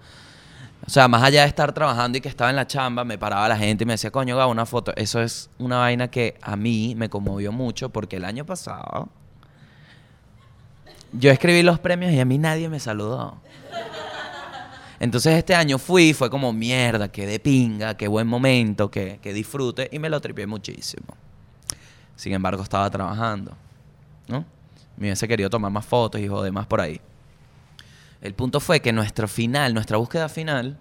O 0.85 0.89
sea, 0.89 1.07
más 1.07 1.21
allá 1.21 1.41
de 1.41 1.47
estar 1.47 1.71
trabajando 1.73 2.17
y 2.17 2.21
que 2.21 2.29
estaba 2.29 2.49
en 2.49 2.55
la 2.55 2.65
chamba, 2.65 3.03
me 3.03 3.17
paraba 3.17 3.47
la 3.47 3.57
gente 3.57 3.83
y 3.83 3.87
me 3.87 3.93
decía, 3.93 4.09
coño, 4.09 4.35
Gabo, 4.35 4.51
una 4.51 4.65
foto. 4.65 4.91
Eso 4.95 5.21
es 5.21 5.49
una 5.59 5.77
vaina 5.77 6.09
que 6.09 6.37
a 6.41 6.55
mí 6.55 6.95
me 6.97 7.09
conmovió 7.09 7.51
mucho 7.51 7.89
porque 7.89 8.15
el 8.15 8.25
año 8.25 8.45
pasado 8.45 9.09
yo 11.13 11.31
escribí 11.31 11.61
los 11.61 11.79
premios 11.79 12.11
y 12.13 12.19
a 12.19 12.25
mí 12.25 12.37
nadie 12.37 12.69
me 12.69 12.79
saludó. 12.79 13.37
Entonces 14.99 15.35
este 15.35 15.55
año 15.55 15.79
fui, 15.79 16.13
fue 16.13 16.29
como 16.29 16.53
mierda, 16.53 17.11
qué 17.11 17.25
de 17.25 17.39
pinga, 17.39 17.97
qué 17.97 18.07
buen 18.07 18.27
momento, 18.27 18.91
que, 18.91 19.19
que 19.21 19.33
disfrute 19.33 19.89
y 19.91 19.97
me 19.97 20.09
lo 20.09 20.21
tripié 20.21 20.45
muchísimo. 20.45 21.17
Sin 22.15 22.33
embargo, 22.33 22.61
estaba 22.61 22.89
trabajando, 22.89 23.53
¿no? 24.27 24.45
Me 25.01 25.07
hubiese 25.07 25.27
querido 25.27 25.49
tomar 25.49 25.71
más 25.71 25.83
fotos 25.83 26.21
y 26.21 26.27
joder 26.27 26.51
más 26.51 26.67
por 26.67 26.79
ahí. 26.79 27.01
El 28.21 28.35
punto 28.35 28.59
fue 28.59 28.81
que 28.81 28.93
nuestro 28.93 29.27
final, 29.27 29.73
nuestra 29.73 29.97
búsqueda 29.97 30.29
final, 30.29 30.77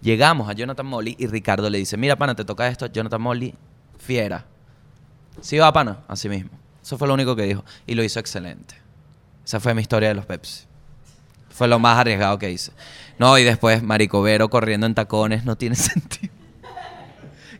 llegamos 0.00 0.48
a 0.48 0.52
Jonathan 0.52 0.86
Molly 0.86 1.16
y 1.18 1.26
Ricardo 1.26 1.68
le 1.68 1.78
dice, 1.78 1.96
mira, 1.96 2.14
pana, 2.14 2.36
te 2.36 2.44
toca 2.44 2.68
esto, 2.68 2.86
Jonathan 2.86 3.20
Molly, 3.20 3.56
fiera. 3.98 4.46
Sí 5.40 5.58
va, 5.58 5.72
pana, 5.72 5.98
así 6.06 6.28
mismo. 6.28 6.50
Eso 6.80 6.96
fue 6.96 7.08
lo 7.08 7.14
único 7.14 7.34
que 7.34 7.42
dijo. 7.42 7.64
Y 7.88 7.96
lo 7.96 8.04
hizo 8.04 8.20
excelente. 8.20 8.76
Esa 9.44 9.58
fue 9.58 9.74
mi 9.74 9.80
historia 9.82 10.10
de 10.10 10.14
los 10.14 10.26
Pepsi. 10.26 10.66
Fue 11.48 11.66
lo 11.66 11.80
más 11.80 11.98
arriesgado 11.98 12.38
que 12.38 12.52
hice. 12.52 12.70
No, 13.18 13.36
y 13.36 13.42
después 13.42 13.82
Marico 13.82 14.22
Vero 14.22 14.48
corriendo 14.48 14.86
en 14.86 14.94
tacones 14.94 15.44
no 15.44 15.56
tiene 15.56 15.74
sentido. 15.74 16.32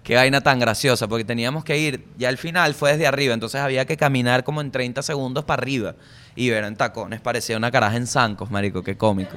Qué 0.06 0.14
vaina 0.14 0.40
tan 0.40 0.60
graciosa, 0.60 1.08
porque 1.08 1.24
teníamos 1.24 1.64
que 1.64 1.76
ir, 1.76 2.06
ya 2.16 2.28
al 2.28 2.38
final 2.38 2.74
fue 2.74 2.92
desde 2.92 3.08
arriba, 3.08 3.34
entonces 3.34 3.60
había 3.60 3.86
que 3.86 3.96
caminar 3.96 4.44
como 4.44 4.60
en 4.60 4.70
30 4.70 5.02
segundos 5.02 5.44
para 5.44 5.60
arriba. 5.60 5.96
Y 6.36 6.48
ver 6.48 6.62
en 6.62 6.76
tacones 6.76 7.20
parecía 7.20 7.56
una 7.56 7.72
caraja 7.72 7.96
en 7.96 8.06
zancos, 8.06 8.48
marico, 8.48 8.84
qué 8.84 8.96
cómico. 8.96 9.36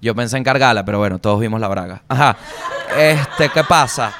Yo 0.00 0.14
pensé 0.14 0.36
en 0.36 0.44
cargarla, 0.44 0.84
pero 0.84 0.98
bueno, 0.98 1.18
todos 1.18 1.40
vimos 1.40 1.60
la 1.60 1.66
braga. 1.66 2.04
Ajá. 2.06 2.36
Este, 2.96 3.48
¿qué 3.48 3.64
pasa? 3.64 4.14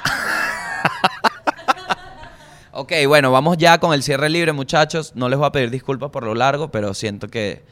ok, 2.73 2.91
bueno, 3.07 3.31
vamos 3.31 3.55
ya 3.57 3.77
con 3.77 3.93
el 3.93 4.03
cierre 4.03 4.27
libre, 4.27 4.51
muchachos. 4.51 5.13
No 5.15 5.29
les 5.29 5.39
voy 5.39 5.47
a 5.47 5.53
pedir 5.53 5.71
disculpas 5.71 6.09
por 6.09 6.25
lo 6.25 6.35
largo, 6.35 6.69
pero 6.71 6.93
siento 6.93 7.29
que, 7.29 7.63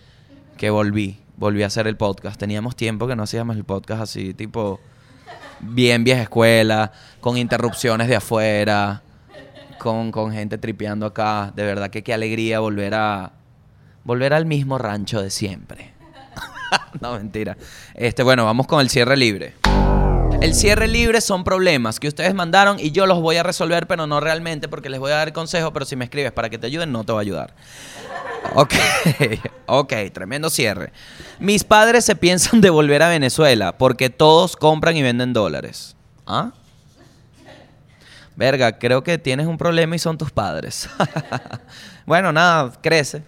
que 0.55 0.69
volví. 0.69 1.19
Volví 1.35 1.61
a 1.61 1.67
hacer 1.67 1.87
el 1.87 1.97
podcast. 1.97 2.39
Teníamos 2.39 2.77
tiempo 2.77 3.05
que 3.05 3.17
no 3.17 3.23
hacíamos 3.23 3.57
el 3.57 3.65
podcast 3.65 4.03
así, 4.03 4.33
tipo 4.33 4.79
bien 5.59 6.03
vieja 6.03 6.23
escuela, 6.23 6.91
con 7.19 7.37
interrupciones 7.37 8.07
de 8.07 8.15
afuera, 8.15 9.01
con, 9.77 10.11
con 10.11 10.31
gente 10.31 10.57
tripeando 10.57 11.05
acá. 11.05 11.51
De 11.55 11.63
verdad 11.63 11.89
que 11.89 12.03
qué 12.03 12.13
alegría 12.13 12.59
volver 12.59 12.93
a 12.93 13.33
volver 14.03 14.33
al 14.33 14.45
mismo 14.45 14.77
rancho 14.77 15.21
de 15.21 15.29
siempre. 15.29 15.93
no, 17.01 17.13
mentira. 17.13 17.57
Este, 17.93 18.23
bueno, 18.23 18.45
vamos 18.45 18.67
con 18.67 18.79
el 18.81 18.89
cierre 18.89 19.17
libre. 19.17 19.53
El 20.41 20.53
cierre 20.53 20.87
libre 20.87 21.19
son 21.19 21.43
problemas 21.43 21.99
que 21.99 22.07
ustedes 22.07 22.33
mandaron 22.35 22.79
y 22.79 22.91
yo 22.91 23.07
los 23.07 23.19
voy 23.19 23.37
a 23.37 23.43
resolver, 23.43 23.87
pero 23.87 24.05
no 24.05 24.19
realmente 24.19 24.67
porque 24.67 24.87
les 24.87 24.99
voy 24.99 25.11
a 25.11 25.15
dar 25.15 25.33
consejo, 25.33 25.73
pero 25.73 25.83
si 25.83 25.95
me 25.95 26.05
escribes 26.05 26.31
para 26.31 26.49
que 26.49 26.59
te 26.59 26.67
ayuden, 26.67 26.91
no 26.91 27.03
te 27.03 27.11
va 27.11 27.19
a 27.19 27.21
ayudar. 27.21 27.55
Ok, 28.55 28.73
ok, 29.65 29.93
tremendo 30.13 30.49
cierre. 30.49 30.91
Mis 31.39 31.63
padres 31.63 32.05
se 32.05 32.15
piensan 32.15 32.61
de 32.61 32.69
volver 32.69 33.03
a 33.03 33.09
Venezuela 33.09 33.77
porque 33.77 34.09
todos 34.09 34.55
compran 34.55 34.95
y 34.97 35.01
venden 35.01 35.33
dólares. 35.33 35.95
¿Ah? 36.25 36.51
Verga, 38.35 38.77
creo 38.77 39.03
que 39.03 39.17
tienes 39.17 39.47
un 39.47 39.57
problema 39.57 39.95
y 39.95 39.99
son 39.99 40.17
tus 40.17 40.31
padres. 40.31 40.89
bueno, 42.05 42.31
nada, 42.31 42.71
crece. 42.81 43.23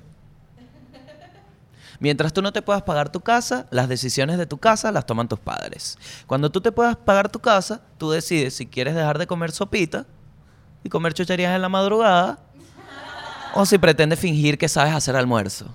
Mientras 1.99 2.31
tú 2.31 2.41
no 2.41 2.53
te 2.53 2.61
puedas 2.61 2.83
pagar 2.83 3.11
tu 3.11 3.19
casa, 3.19 3.65
las 3.71 3.89
decisiones 3.89 4.37
de 4.37 4.45
tu 4.45 4.57
casa 4.57 4.91
las 4.91 5.05
toman 5.05 5.27
tus 5.27 5.39
padres. 5.39 5.97
Cuando 6.27 6.49
tú 6.49 6.61
te 6.61 6.71
puedas 6.71 6.95
pagar 6.95 7.29
tu 7.29 7.39
casa, 7.39 7.81
tú 7.97 8.11
decides 8.11 8.53
si 8.53 8.67
quieres 8.67 8.95
dejar 8.95 9.17
de 9.17 9.27
comer 9.27 9.51
sopita 9.51 10.05
y 10.83 10.89
comer 10.89 11.13
chucherías 11.13 11.55
en 11.55 11.61
la 11.61 11.69
madrugada 11.69 12.39
o 13.53 13.65
si 13.65 13.77
pretendes 13.77 14.19
fingir 14.19 14.57
que 14.57 14.67
sabes 14.67 14.93
hacer 14.93 15.15
almuerzo. 15.15 15.65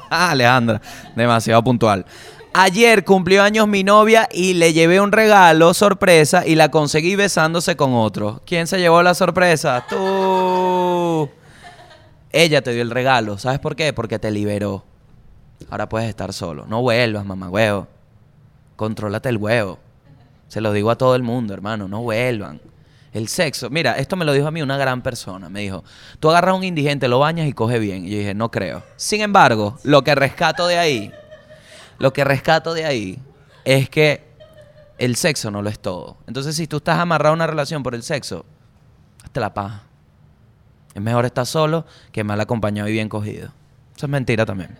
Alejandra, 0.10 0.80
demasiado 1.14 1.62
puntual. 1.62 2.04
Ayer 2.52 3.04
cumplió 3.04 3.42
años 3.42 3.68
mi 3.68 3.84
novia 3.84 4.28
y 4.32 4.54
le 4.54 4.72
llevé 4.72 5.00
un 5.00 5.12
regalo 5.12 5.74
sorpresa 5.74 6.46
y 6.46 6.54
la 6.54 6.70
conseguí 6.70 7.14
besándose 7.14 7.76
con 7.76 7.94
otro. 7.94 8.42
¿Quién 8.46 8.66
se 8.66 8.78
llevó 8.78 9.02
la 9.02 9.14
sorpresa? 9.14 9.84
Tú. 9.88 11.30
Ella 12.30 12.62
te 12.62 12.72
dio 12.72 12.82
el 12.82 12.90
regalo. 12.90 13.38
¿Sabes 13.38 13.58
por 13.58 13.76
qué? 13.76 13.92
Porque 13.92 14.18
te 14.18 14.30
liberó. 14.30 14.84
Ahora 15.70 15.88
puedes 15.88 16.08
estar 16.08 16.32
solo. 16.32 16.66
No 16.66 16.82
vuelvas, 16.82 17.24
mamá 17.24 17.48
huevo. 17.48 17.86
Contrólate 18.76 19.28
el 19.28 19.36
huevo. 19.36 19.78
Se 20.48 20.60
lo 20.60 20.72
digo 20.72 20.90
a 20.90 20.96
todo 20.96 21.14
el 21.14 21.22
mundo, 21.22 21.52
hermano. 21.52 21.88
No 21.88 22.02
vuelvan. 22.02 22.60
El 23.12 23.28
sexo. 23.28 23.70
Mira, 23.70 23.92
esto 23.92 24.16
me 24.16 24.24
lo 24.24 24.32
dijo 24.32 24.46
a 24.46 24.50
mí 24.50 24.62
una 24.62 24.76
gran 24.76 25.02
persona. 25.02 25.48
Me 25.48 25.60
dijo, 25.60 25.84
tú 26.20 26.30
agarras 26.30 26.52
a 26.52 26.54
un 26.54 26.64
indigente, 26.64 27.08
lo 27.08 27.18
bañas 27.18 27.48
y 27.48 27.52
coge 27.52 27.78
bien. 27.78 28.04
Y 28.04 28.10
yo 28.10 28.18
dije, 28.18 28.34
no 28.34 28.50
creo. 28.50 28.82
Sin 28.96 29.20
embargo, 29.20 29.78
lo 29.82 30.04
que 30.04 30.14
rescato 30.14 30.66
de 30.66 30.78
ahí, 30.78 31.12
lo 31.98 32.12
que 32.12 32.24
rescato 32.24 32.74
de 32.74 32.84
ahí 32.84 33.18
es 33.64 33.88
que 33.88 34.28
el 34.98 35.16
sexo 35.16 35.50
no 35.50 35.62
lo 35.62 35.70
es 35.70 35.78
todo. 35.78 36.18
Entonces, 36.26 36.56
si 36.56 36.66
tú 36.66 36.78
estás 36.78 36.98
amarrado 36.98 37.32
a 37.32 37.36
una 37.36 37.46
relación 37.46 37.82
por 37.82 37.94
el 37.94 38.02
sexo, 38.02 38.44
hazte 39.24 39.40
la 39.40 39.54
paja. 39.54 39.84
Es 40.94 41.02
mejor 41.02 41.24
estar 41.24 41.46
solo 41.46 41.86
que 42.12 42.24
mal 42.24 42.40
acompañado 42.40 42.88
y 42.88 42.92
bien 42.92 43.08
cogido. 43.08 43.50
Eso 43.96 44.06
es 44.06 44.10
mentira 44.10 44.44
también. 44.44 44.76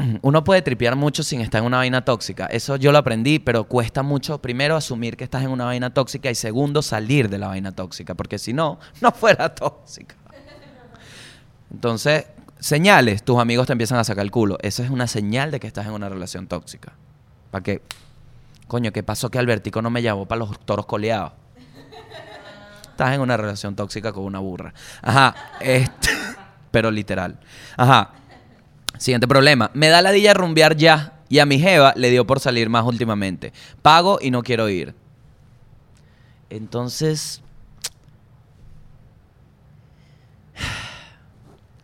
Uno 0.22 0.44
puede 0.44 0.62
tripear 0.62 0.96
mucho 0.96 1.22
sin 1.22 1.40
estar 1.40 1.60
en 1.60 1.66
una 1.66 1.78
vaina 1.78 2.04
tóxica. 2.04 2.46
Eso 2.46 2.76
yo 2.76 2.92
lo 2.92 2.98
aprendí, 2.98 3.38
pero 3.38 3.64
cuesta 3.64 4.02
mucho, 4.02 4.40
primero, 4.40 4.76
asumir 4.76 5.16
que 5.16 5.24
estás 5.24 5.42
en 5.42 5.50
una 5.50 5.64
vaina 5.64 5.92
tóxica 5.92 6.30
y 6.30 6.34
segundo, 6.34 6.82
salir 6.82 7.28
de 7.28 7.38
la 7.38 7.48
vaina 7.48 7.72
tóxica, 7.72 8.14
porque 8.14 8.38
si 8.38 8.52
no, 8.52 8.78
no 9.00 9.12
fuera 9.12 9.54
tóxica. 9.54 10.16
Entonces, 11.72 12.26
señales, 12.58 13.22
tus 13.22 13.38
amigos 13.38 13.66
te 13.66 13.72
empiezan 13.72 13.98
a 13.98 14.04
sacar 14.04 14.24
el 14.24 14.30
culo. 14.30 14.58
Esa 14.60 14.82
es 14.82 14.90
una 14.90 15.06
señal 15.06 15.50
de 15.50 15.60
que 15.60 15.66
estás 15.66 15.86
en 15.86 15.92
una 15.92 16.08
relación 16.08 16.46
tóxica. 16.46 16.92
¿Para 17.50 17.62
qué? 17.62 17.82
Coño, 18.66 18.92
¿qué 18.92 19.02
pasó 19.02 19.30
que 19.30 19.38
Albertico 19.38 19.82
no 19.82 19.90
me 19.90 20.02
llamó 20.02 20.26
para 20.26 20.40
los 20.40 20.58
toros 20.60 20.86
coleados? 20.86 21.32
Estás 22.90 23.14
en 23.14 23.20
una 23.20 23.36
relación 23.36 23.74
tóxica 23.76 24.12
con 24.12 24.24
una 24.24 24.40
burra. 24.40 24.74
Ajá, 25.00 25.34
este, 25.60 26.10
pero 26.70 26.90
literal. 26.90 27.38
Ajá. 27.76 28.19
Siguiente 29.00 29.26
problema. 29.26 29.70
Me 29.72 29.88
da 29.88 30.02
la 30.02 30.12
dilla 30.12 30.34
rumbear 30.34 30.76
ya. 30.76 31.14
Y 31.30 31.38
a 31.38 31.46
mi 31.46 31.58
jeva 31.58 31.94
le 31.96 32.10
dio 32.10 32.26
por 32.26 32.38
salir 32.38 32.68
más 32.68 32.84
últimamente. 32.84 33.54
Pago 33.80 34.18
y 34.20 34.30
no 34.30 34.42
quiero 34.42 34.68
ir. 34.68 34.94
Entonces, 36.50 37.40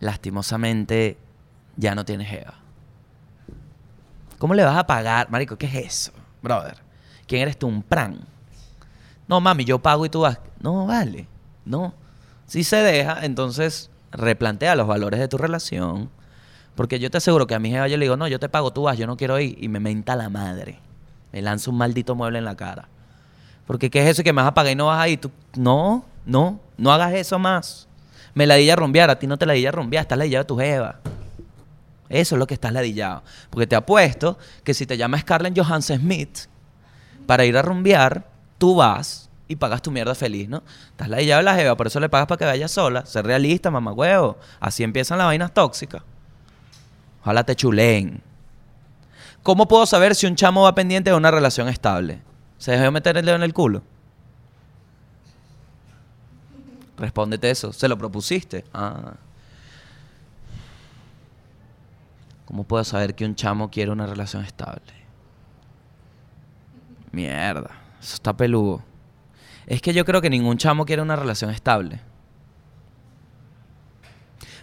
lastimosamente, 0.01 1.17
ya 1.77 1.95
no 1.95 2.05
tienes 2.05 2.29
jeva. 2.29 2.53
¿Cómo 4.37 4.53
le 4.53 4.65
vas 4.65 4.77
a 4.77 4.87
pagar? 4.87 5.31
Marico, 5.31 5.57
¿qué 5.57 5.67
es 5.67 5.75
eso? 5.75 6.13
Brother, 6.43 6.77
¿quién 7.27 7.41
eres 7.41 7.59
tú? 7.59 7.67
Un 7.67 7.83
pran. 7.83 8.27
No, 9.27 9.41
mami, 9.41 9.65
yo 9.65 9.79
pago 9.79 10.05
y 10.05 10.11
tú 10.11 10.21
vas. 10.21 10.39
No, 10.61 10.85
vale. 10.87 11.29
No. 11.65 11.95
Si 12.47 12.63
se 12.63 12.77
deja, 12.77 13.25
entonces 13.25 13.89
replantea 14.13 14.77
los 14.77 14.87
valores 14.87 15.19
de 15.19 15.29
tu 15.29 15.39
relación. 15.39 16.11
Porque 16.77 16.99
yo 16.99 17.11
te 17.11 17.17
aseguro 17.17 17.47
que 17.47 17.55
a 17.55 17.59
mi 17.59 17.71
jefa 17.71 17.89
yo 17.89 17.97
le 17.97 18.05
digo, 18.05 18.17
no, 18.17 18.29
yo 18.29 18.39
te 18.39 18.49
pago, 18.49 18.73
tú 18.73 18.83
vas, 18.83 18.99
yo 18.99 19.07
no 19.07 19.17
quiero 19.17 19.41
ir. 19.41 19.57
Y 19.61 19.69
me 19.69 19.81
menta 19.81 20.15
la 20.15 20.29
madre. 20.29 20.79
Me 21.33 21.43
lanza 21.43 21.71
un 21.71 21.79
maldito 21.79 22.15
mueble 22.15 22.39
en 22.39 22.45
la 22.45 22.55
cara. 22.55 22.89
Porque 23.67 23.91
¿qué 23.91 24.03
es 24.03 24.11
eso 24.11 24.23
que 24.23 24.33
me 24.33 24.43
vas 24.43 24.51
a 24.51 24.55
pagar 24.55 24.73
y 24.73 24.77
no 24.77 24.87
vas 24.87 25.01
a 25.01 25.09
ir? 25.09 25.21
Tú, 25.21 25.31
no, 25.57 26.05
no, 26.25 26.61
no 26.77 26.93
hagas 26.93 27.15
eso 27.15 27.39
más. 27.39 27.89
Me 28.35 28.47
ladilla 28.47 28.77
rumbear, 28.77 29.11
a 29.11 29.19
ti 29.19 29.27
no 29.27 29.39
te 29.39 29.47
ladilla 29.47 29.73
rumbear, 29.73 30.03
estás 30.03 30.19
ladillado 30.19 30.45
de 30.45 30.49
tu 30.49 30.59
jeva. 30.59 31.01
Eso 32.11 32.35
es 32.35 32.39
lo 32.39 32.47
que 32.47 32.55
estás 32.55 32.73
ladillado. 32.73 33.23
Porque 33.49 33.67
te 33.67 33.75
apuesto 33.75 34.39
que 34.63 34.75
si 34.75 34.87
te 34.87 34.97
llama 34.97 35.19
Scarlett 35.19 35.59
Johansson 35.59 35.99
Smith 35.99 36.41
para 37.27 37.47
ir 37.47 37.57
a 37.57 37.63
rumbear, 37.63 38.29
tú 38.59 38.77
vas 38.77 39.31
y 39.49 39.57
pagas 39.57 39.81
tu 39.81 39.91
mierda 39.91 40.15
feliz, 40.15 40.49
¿no? 40.49 40.63
Estás 40.91 41.09
ladillado 41.09 41.39
de 41.39 41.45
la 41.45 41.55
jeva, 41.55 41.77
por 41.77 41.87
eso 41.87 41.99
le 41.99 42.09
pagas 42.09 42.27
para 42.27 42.39
que 42.39 42.45
vaya 42.45 42.69
sola. 42.69 43.07
Ser 43.07 43.25
realista, 43.25 43.71
mamá 43.71 43.93
huevo. 43.93 44.37
Así 44.61 44.83
empiezan 44.83 45.19
las 45.19 45.27
vainas 45.27 45.53
tóxicas. 45.53 46.03
Ojalá 47.27 47.43
te 47.43 47.57
chuleen. 47.57 48.23
¿Cómo 49.43 49.67
puedo 49.67 49.85
saber 49.85 50.15
si 50.15 50.29
un 50.29 50.37
chamo 50.37 50.63
va 50.63 50.77
pendiente 50.77 51.11
de 51.11 51.17
una 51.17 51.33
relación 51.33 51.67
estable? 51.67 52.23
¿Se 52.57 52.71
dejó 52.71 52.93
meter 52.93 53.17
el 53.17 53.27
dedo 53.27 53.35
en 53.35 53.43
el 53.43 53.53
culo? 53.53 53.83
Respóndete 56.97 57.51
eso. 57.51 57.73
¿Se 57.73 57.89
lo 57.89 57.99
propusiste? 57.99 58.65
Ah. 58.73 59.15
¿Cómo 62.45 62.63
puedo 62.63 62.85
saber 62.85 63.17
que 63.17 63.25
un 63.25 63.35
chamo 63.35 63.73
quiere 63.73 63.91
una 63.91 64.07
relación 64.07 64.45
estable? 64.45 64.95
Mierda. 67.11 67.73
Eso 68.01 68.15
está 68.15 68.37
peludo. 68.37 68.85
Es 69.67 69.83
que 69.83 69.93
yo 69.93 70.05
creo 70.05 70.21
que 70.23 70.31
ningún 70.31 70.59
chamo 70.59 70.87
quiere 70.87 71.03
una 71.03 71.17
relación 71.17 71.51
estable. 71.51 71.99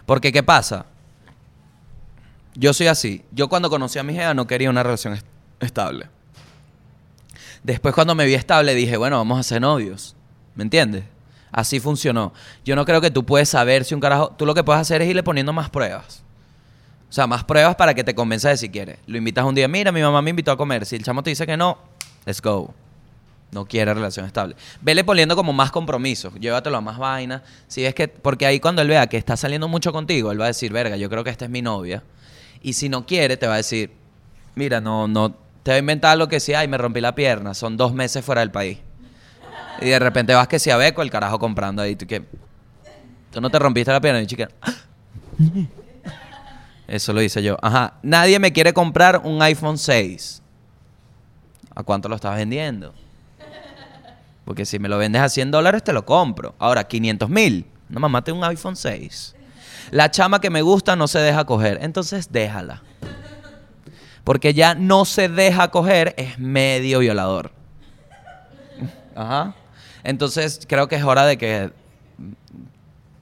Porque, 0.06 0.32
¿qué 0.32 0.42
pasa? 0.42 0.86
Yo 2.54 2.72
soy 2.72 2.86
así. 2.86 3.24
Yo 3.32 3.48
cuando 3.48 3.68
conocí 3.70 3.98
a 3.98 4.02
mi 4.02 4.14
jefa 4.14 4.34
no 4.34 4.46
quería 4.46 4.70
una 4.70 4.82
relación 4.82 5.14
est- 5.14 5.26
estable. 5.60 6.08
Después 7.62 7.94
cuando 7.94 8.14
me 8.14 8.26
vi 8.26 8.34
estable 8.34 8.74
dije, 8.74 8.96
bueno, 8.96 9.16
vamos 9.16 9.38
a 9.38 9.42
ser 9.42 9.60
novios. 9.60 10.14
¿Me 10.54 10.62
entiendes? 10.62 11.04
Así 11.50 11.80
funcionó. 11.80 12.32
Yo 12.64 12.76
no 12.76 12.84
creo 12.84 13.00
que 13.00 13.10
tú 13.10 13.24
puedes 13.24 13.48
saber 13.48 13.84
si 13.84 13.94
un 13.94 14.00
carajo... 14.00 14.30
Tú 14.36 14.44
lo 14.46 14.54
que 14.54 14.62
puedes 14.64 14.80
hacer 14.80 15.02
es 15.02 15.08
irle 15.08 15.22
poniendo 15.22 15.52
más 15.52 15.70
pruebas. 15.70 16.22
O 17.08 17.12
sea, 17.14 17.26
más 17.26 17.44
pruebas 17.44 17.76
para 17.76 17.94
que 17.94 18.02
te 18.04 18.14
convenza 18.14 18.48
de 18.48 18.56
si 18.56 18.68
quieres. 18.68 18.98
Lo 19.06 19.16
invitas 19.16 19.44
un 19.44 19.54
día, 19.54 19.68
mira, 19.68 19.92
mi 19.92 20.02
mamá 20.02 20.20
me 20.20 20.30
invitó 20.30 20.50
a 20.50 20.56
comer. 20.56 20.84
Si 20.84 20.96
el 20.96 21.04
chamo 21.04 21.22
te 21.22 21.30
dice 21.30 21.46
que 21.46 21.56
no, 21.56 21.78
let's 22.26 22.42
go. 22.42 22.74
No 23.52 23.66
quiere 23.66 23.94
relación 23.94 24.26
estable. 24.26 24.56
Vele 24.80 25.04
poniendo 25.04 25.36
como 25.36 25.52
más 25.52 25.70
compromisos. 25.70 26.34
Llévatelo 26.34 26.76
a 26.76 26.80
más 26.80 26.98
vainas. 26.98 27.42
Si 27.68 27.82
ves 27.82 27.94
que... 27.94 28.08
Porque 28.08 28.46
ahí 28.46 28.58
cuando 28.58 28.82
él 28.82 28.88
vea 28.88 29.06
que 29.06 29.16
está 29.16 29.36
saliendo 29.36 29.68
mucho 29.68 29.92
contigo, 29.92 30.32
él 30.32 30.40
va 30.40 30.46
a 30.46 30.48
decir, 30.48 30.72
verga, 30.72 30.96
yo 30.96 31.08
creo 31.08 31.22
que 31.22 31.30
esta 31.30 31.44
es 31.44 31.50
mi 31.52 31.62
novia. 31.62 32.02
Y 32.64 32.72
si 32.72 32.88
no 32.88 33.04
quiere, 33.04 33.36
te 33.36 33.46
va 33.46 33.54
a 33.54 33.56
decir, 33.58 33.92
mira, 34.54 34.80
no, 34.80 35.06
no... 35.06 35.36
Te 35.62 35.70
va 35.70 35.74
a 35.76 35.78
inventar 35.78 36.16
lo 36.16 36.28
que 36.28 36.40
sea, 36.40 36.60
ay, 36.60 36.68
me 36.68 36.78
rompí 36.78 37.00
la 37.00 37.14
pierna. 37.14 37.52
Son 37.52 37.76
dos 37.76 37.92
meses 37.92 38.24
fuera 38.24 38.40
del 38.40 38.50
país. 38.50 38.78
Y 39.82 39.86
de 39.86 39.98
repente 39.98 40.32
vas 40.32 40.48
que 40.48 40.58
si 40.58 40.70
a 40.70 40.78
Beco, 40.78 41.02
el 41.02 41.10
carajo 41.10 41.38
comprando 41.38 41.82
ahí. 41.82 41.94
Tú, 41.94 42.06
que, 42.06 42.24
tú 43.30 43.40
no 43.42 43.50
te 43.50 43.58
rompiste 43.58 43.92
la 43.92 44.00
pierna, 44.00 44.20
mi 44.20 44.26
chica. 44.26 44.48
Eso 46.88 47.12
lo 47.12 47.20
hice 47.20 47.42
yo. 47.42 47.58
Ajá. 47.60 47.98
Nadie 48.02 48.38
me 48.38 48.52
quiere 48.52 48.72
comprar 48.72 49.20
un 49.24 49.42
iPhone 49.42 49.76
6. 49.76 50.42
¿A 51.74 51.82
cuánto 51.82 52.08
lo 52.08 52.16
estás 52.16 52.34
vendiendo? 52.34 52.94
Porque 54.46 54.64
si 54.64 54.78
me 54.78 54.88
lo 54.88 54.96
vendes 54.96 55.20
a 55.20 55.28
100 55.28 55.50
dólares, 55.50 55.84
te 55.84 55.92
lo 55.92 56.06
compro. 56.06 56.54
Ahora, 56.58 56.84
500 56.84 57.28
mil. 57.28 57.66
No, 57.90 58.00
mamá, 58.00 58.24
tengo 58.24 58.38
un 58.38 58.44
iPhone 58.44 58.76
6. 58.76 59.33
La 59.90 60.10
chama 60.10 60.40
que 60.40 60.50
me 60.50 60.62
gusta 60.62 60.96
no 60.96 61.08
se 61.08 61.18
deja 61.18 61.44
coger. 61.44 61.78
Entonces, 61.82 62.32
déjala. 62.32 62.82
Porque 64.24 64.54
ya 64.54 64.74
no 64.74 65.04
se 65.04 65.28
deja 65.28 65.70
coger, 65.70 66.14
es 66.16 66.38
medio 66.38 67.00
violador. 67.00 67.52
Ajá. 69.14 69.54
Entonces, 70.02 70.60
creo 70.66 70.88
que 70.88 70.96
es 70.96 71.04
hora 71.04 71.26
de 71.26 71.36
que 71.36 71.72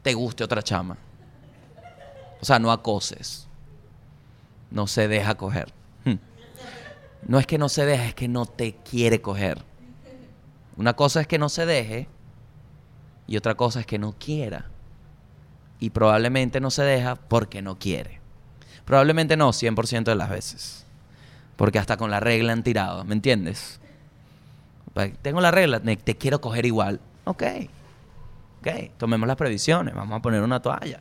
te 0.03 0.15
guste 0.15 0.45
otra 0.45 0.63
chama. 0.63 0.97
O 2.41 2.45
sea, 2.45 2.59
no 2.59 2.73
acoses. 2.73 3.49
No 4.71 4.87
se 4.87 5.07
deja 5.09 5.35
coger. 5.37 5.73
Hmm. 6.05 6.17
No 7.27 7.39
es 7.39 7.47
que 7.47 7.59
no 7.59 7.69
se 7.69 7.85
deja, 7.85 8.07
es 8.07 8.15
que 8.15 8.29
no 8.29 8.47
te 8.47 8.75
quiere 8.75 9.21
coger. 9.21 9.63
Una 10.77 10.95
cosa 10.95 11.21
es 11.21 11.27
que 11.27 11.39
no 11.39 11.49
se 11.49 11.67
deje 11.67 12.09
y 13.27 13.37
otra 13.37 13.55
cosa 13.55 13.81
es 13.81 13.87
que 13.87 13.99
no 13.99 14.15
quiera. 14.19 14.71
Y 15.83 15.91
probablemente 15.91 16.61
no 16.61 16.71
se 16.71 16.85
deja 16.85 17.17
porque 17.17 17.61
no 17.61 17.77
quiere. 17.77 18.21
Probablemente 18.85 19.37
no, 19.37 19.51
100% 19.51 20.05
de 20.05 20.15
las 20.15 20.31
veces. 20.31 20.87
Porque 21.57 21.81
hasta 21.81 21.97
con 21.97 22.09
la 22.09 22.21
regla 22.21 22.53
han 22.53 22.63
tirado, 22.63 23.03
¿me 23.03 23.15
entiendes? 23.15 23.81
Pues, 24.95 25.13
Tengo 25.23 25.41
la 25.41 25.51
regla, 25.51 25.81
te 25.81 26.17
quiero 26.17 26.41
coger 26.41 26.67
igual. 26.67 27.01
Ok. 27.25 27.43
Ok, 28.61 28.69
tomemos 28.97 29.27
las 29.27 29.37
previsiones, 29.37 29.93
vamos 29.93 30.17
a 30.17 30.23
poner 30.23 30.41
una 30.41 30.63
toalla. 30.63 31.01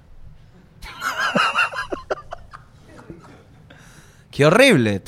Qué 4.31 4.47
horrible. 4.47 5.03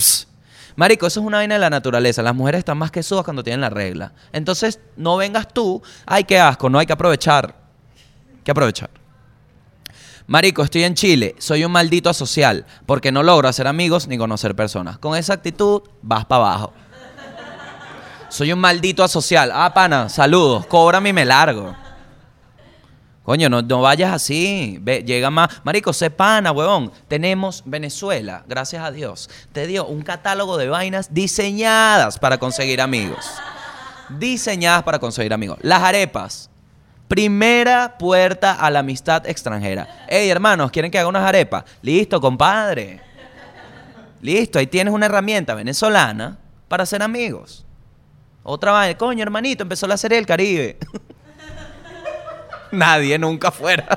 Marico, 0.75 1.07
eso 1.07 1.19
es 1.19 1.25
una 1.25 1.37
vaina 1.37 1.55
de 1.55 1.61
la 1.61 1.71
naturaleza. 1.71 2.21
Las 2.21 2.35
mujeres 2.35 2.59
están 2.59 2.77
más 2.77 2.91
que 2.91 3.01
sudas 3.01 3.23
cuando 3.23 3.43
tienen 3.43 3.61
la 3.61 3.71
regla. 3.71 4.13
Entonces, 4.33 4.79
no 4.97 5.17
vengas 5.17 5.47
tú. 5.47 5.81
Ay, 6.05 6.25
qué 6.25 6.39
asco. 6.39 6.69
No 6.69 6.77
hay 6.77 6.85
que 6.85 6.93
aprovechar. 6.93 7.55
Hay 8.35 8.43
que 8.43 8.51
aprovechar. 8.51 8.91
Marico, 10.27 10.63
estoy 10.63 10.83
en 10.83 10.95
Chile. 10.95 11.35
Soy 11.37 11.65
un 11.65 11.71
maldito 11.71 12.09
asocial. 12.09 12.65
Porque 12.85 13.11
no 13.11 13.23
logro 13.23 13.47
hacer 13.47 13.67
amigos 13.67 14.07
ni 14.07 14.17
conocer 14.17 14.55
personas. 14.55 14.97
Con 14.97 15.15
esa 15.15 15.33
actitud, 15.33 15.81
vas 16.01 16.25
para 16.25 16.45
abajo. 16.45 16.73
Soy 18.29 18.51
un 18.51 18.59
maldito 18.59 19.03
asocial. 19.03 19.51
Ah, 19.53 19.73
pana, 19.73 20.09
saludos. 20.09 20.65
Cóbrame 20.65 21.09
y 21.09 21.13
me 21.13 21.25
largo. 21.25 21.75
Coño, 23.23 23.49
no, 23.49 23.61
no 23.61 23.81
vayas 23.81 24.13
así. 24.13 24.79
Ve, 24.81 25.03
llega 25.03 25.29
más. 25.29 25.49
Marico, 25.63 25.93
sé 25.93 26.09
pana, 26.09 26.51
huevón. 26.51 26.91
Tenemos 27.07 27.63
Venezuela, 27.65 28.43
gracias 28.47 28.83
a 28.83 28.91
Dios. 28.91 29.29
Te 29.51 29.65
dio 29.65 29.85
un 29.85 30.01
catálogo 30.01 30.57
de 30.57 30.67
vainas 30.67 31.13
diseñadas 31.13 32.19
para 32.19 32.37
conseguir 32.37 32.81
amigos. 32.81 33.25
Diseñadas 34.09 34.83
para 34.83 34.99
conseguir 34.99 35.33
amigos. 35.33 35.57
Las 35.61 35.83
arepas. 35.83 36.49
Primera 37.13 37.95
puerta 37.99 38.53
a 38.53 38.71
la 38.71 38.79
amistad 38.79 39.27
extranjera. 39.27 40.07
Ey, 40.07 40.31
hermanos, 40.31 40.71
¿quieren 40.71 40.89
que 40.89 40.97
haga 40.97 41.07
unas 41.07 41.23
arepas? 41.23 41.63
Listo, 41.83 42.19
compadre. 42.19 43.01
Listo, 44.19 44.57
ahí 44.57 44.65
tienes 44.65 44.91
una 44.91 45.05
herramienta 45.05 45.53
venezolana 45.53 46.39
para 46.67 46.87
ser 46.87 47.03
amigos. 47.03 47.67
Otra 48.41 48.71
vaina, 48.71 48.97
coño, 48.97 49.21
hermanito, 49.21 49.61
empezó 49.61 49.85
la 49.85 49.95
serie 49.95 50.15
del 50.15 50.25
Caribe. 50.25 50.79
Nadie 52.71 53.19
nunca 53.19 53.51
fuera. 53.51 53.85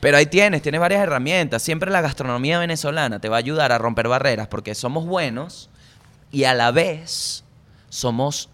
Pero 0.00 0.18
ahí 0.18 0.26
tienes, 0.26 0.60
tienes 0.60 0.78
varias 0.78 1.00
herramientas. 1.00 1.62
Siempre 1.62 1.90
la 1.90 2.02
gastronomía 2.02 2.58
venezolana 2.58 3.18
te 3.18 3.30
va 3.30 3.36
a 3.36 3.38
ayudar 3.38 3.72
a 3.72 3.78
romper 3.78 4.08
barreras 4.08 4.48
porque 4.48 4.74
somos 4.74 5.06
buenos 5.06 5.70
y 6.30 6.44
a 6.44 6.52
la 6.52 6.70
vez 6.70 7.44
somos 7.88 8.50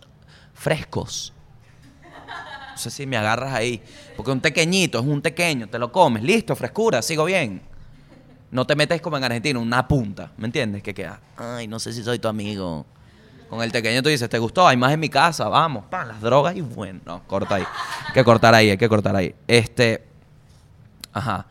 frescos. 0.54 1.33
Sé 2.84 2.90
si 2.90 3.06
me 3.06 3.16
agarras 3.16 3.54
ahí. 3.54 3.80
Porque 4.14 4.30
un 4.30 4.40
pequeñito 4.40 4.98
es 4.98 5.06
un 5.06 5.22
pequeño, 5.22 5.68
te 5.68 5.78
lo 5.78 5.90
comes, 5.90 6.22
listo, 6.22 6.54
frescura, 6.54 7.00
sigo 7.00 7.24
bien. 7.24 7.62
No 8.50 8.66
te 8.66 8.76
metes 8.76 9.00
como 9.00 9.16
en 9.16 9.24
Argentina, 9.24 9.58
una 9.58 9.88
punta, 9.88 10.30
¿me 10.36 10.44
entiendes? 10.44 10.82
Que 10.82 10.92
queda, 10.92 11.18
ay, 11.38 11.66
no 11.66 11.78
sé 11.80 11.94
si 11.94 12.04
soy 12.04 12.18
tu 12.18 12.28
amigo. 12.28 12.84
Con 13.48 13.62
el 13.62 13.70
pequeño 13.70 14.02
tú 14.02 14.10
dices, 14.10 14.28
¿te 14.28 14.38
gustó? 14.38 14.68
Hay 14.68 14.76
más 14.76 14.92
en 14.92 15.00
mi 15.00 15.08
casa, 15.08 15.48
vamos, 15.48 15.86
pan, 15.86 16.08
las 16.08 16.20
drogas 16.20 16.54
y 16.56 16.60
bueno, 16.60 17.00
no, 17.06 17.22
corta 17.26 17.54
ahí. 17.54 17.64
Hay 18.06 18.12
que 18.12 18.22
cortar 18.22 18.54
ahí, 18.54 18.68
hay 18.68 18.76
que 18.76 18.88
cortar 18.88 19.16
ahí. 19.16 19.34
Este, 19.48 20.04
ajá. 21.12 21.46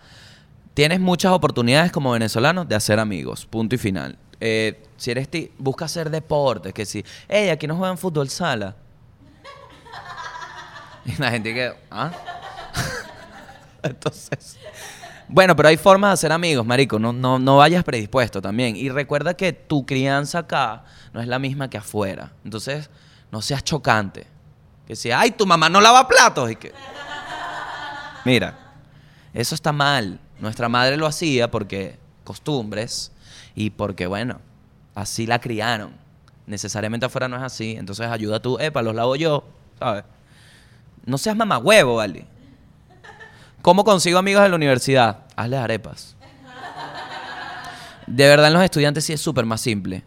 Tienes 0.76 1.00
muchas 1.00 1.32
oportunidades 1.32 1.92
como 1.92 2.12
venezolano 2.12 2.64
de 2.64 2.76
hacer 2.76 3.00
amigos, 3.00 3.48
punto 3.48 3.74
y 3.74 3.80
final. 3.80 4.18
Eh, 4.40 4.84
si 4.98 5.10
eres 5.10 5.30
ti, 5.30 5.52
busca 5.58 5.86
hacer 5.86 6.12
deportes, 6.12 6.74
que 6.74 6.86
si, 6.86 7.04
hey, 7.28 7.50
aquí 7.50 7.66
no 7.66 7.76
juegan 7.76 7.98
fútbol 7.98 8.30
sala. 8.30 8.76
Y 11.06 11.20
la 11.20 11.32
gente 11.32 11.54
que, 11.54 11.74
¿ah? 11.92 12.12
Entonces, 13.84 14.58
bueno, 15.28 15.56
pero 15.56 15.70
hay 15.70 15.78
formas 15.78 16.10
de 16.10 16.14
hacer 16.14 16.32
amigos, 16.32 16.66
marico. 16.66 17.00
No, 17.00 17.12
no, 17.12 17.40
no 17.40 17.58
vayas 17.58 17.84
predispuesto 17.84 18.42
también. 18.42 18.76
Y 18.76 18.90
recuerda 18.90 19.34
que 19.34 19.52
tu 19.54 19.86
crianza 19.86 20.40
acá 20.40 20.84
no 21.14 21.22
es 21.22 21.28
la 21.28 21.40
misma 21.40 21.70
que 21.70 21.78
afuera. 21.78 22.32
Entonces, 22.44 22.90
no 23.32 23.42
seas 23.42 23.64
chocante. 23.64 24.28
Que 24.88 24.96
si, 24.96 25.12
ay, 25.12 25.32
tu 25.32 25.46
mamá 25.46 25.70
no 25.70 25.82
lava 25.82 26.08
platos. 26.08 26.52
Mira, 28.26 28.58
eso 29.34 29.56
está 29.56 29.72
mal. 29.72 30.20
Nuestra 30.40 30.70
madre 30.70 30.98
lo 30.98 31.06
hacía 31.06 31.50
porque 31.50 31.98
costumbres 32.24 33.12
y 33.56 33.70
porque, 33.70 34.08
bueno, 34.08 34.40
así 34.96 35.26
la 35.26 35.40
criaron. 35.40 35.94
Necesariamente 36.46 37.06
afuera 37.06 37.28
no 37.28 37.38
es 37.38 37.44
así. 37.44 37.76
Entonces, 37.78 38.08
ayuda 38.08 38.42
tú, 38.42 38.58
epa, 38.60 38.82
los 38.82 38.94
lavo 38.94 39.16
yo, 39.16 39.46
¿sabes? 39.80 40.04
No 41.06 41.18
seas 41.18 41.36
mamagüevo, 41.36 41.96
¿vale? 41.96 42.26
¿Cómo 43.62 43.84
consigo 43.84 44.20
amigos 44.20 44.44
en 44.44 44.52
la 44.52 44.56
universidad? 44.58 45.20
Hazles 45.36 45.60
arepas. 45.60 46.16
De 48.08 48.28
verdad, 48.28 48.48
en 48.48 48.54
los 48.54 48.64
estudiantes 48.64 49.06
sí 49.06 49.14
es 49.14 49.22
súper 49.22 49.46
más 49.46 49.62
simple. 49.62 50.04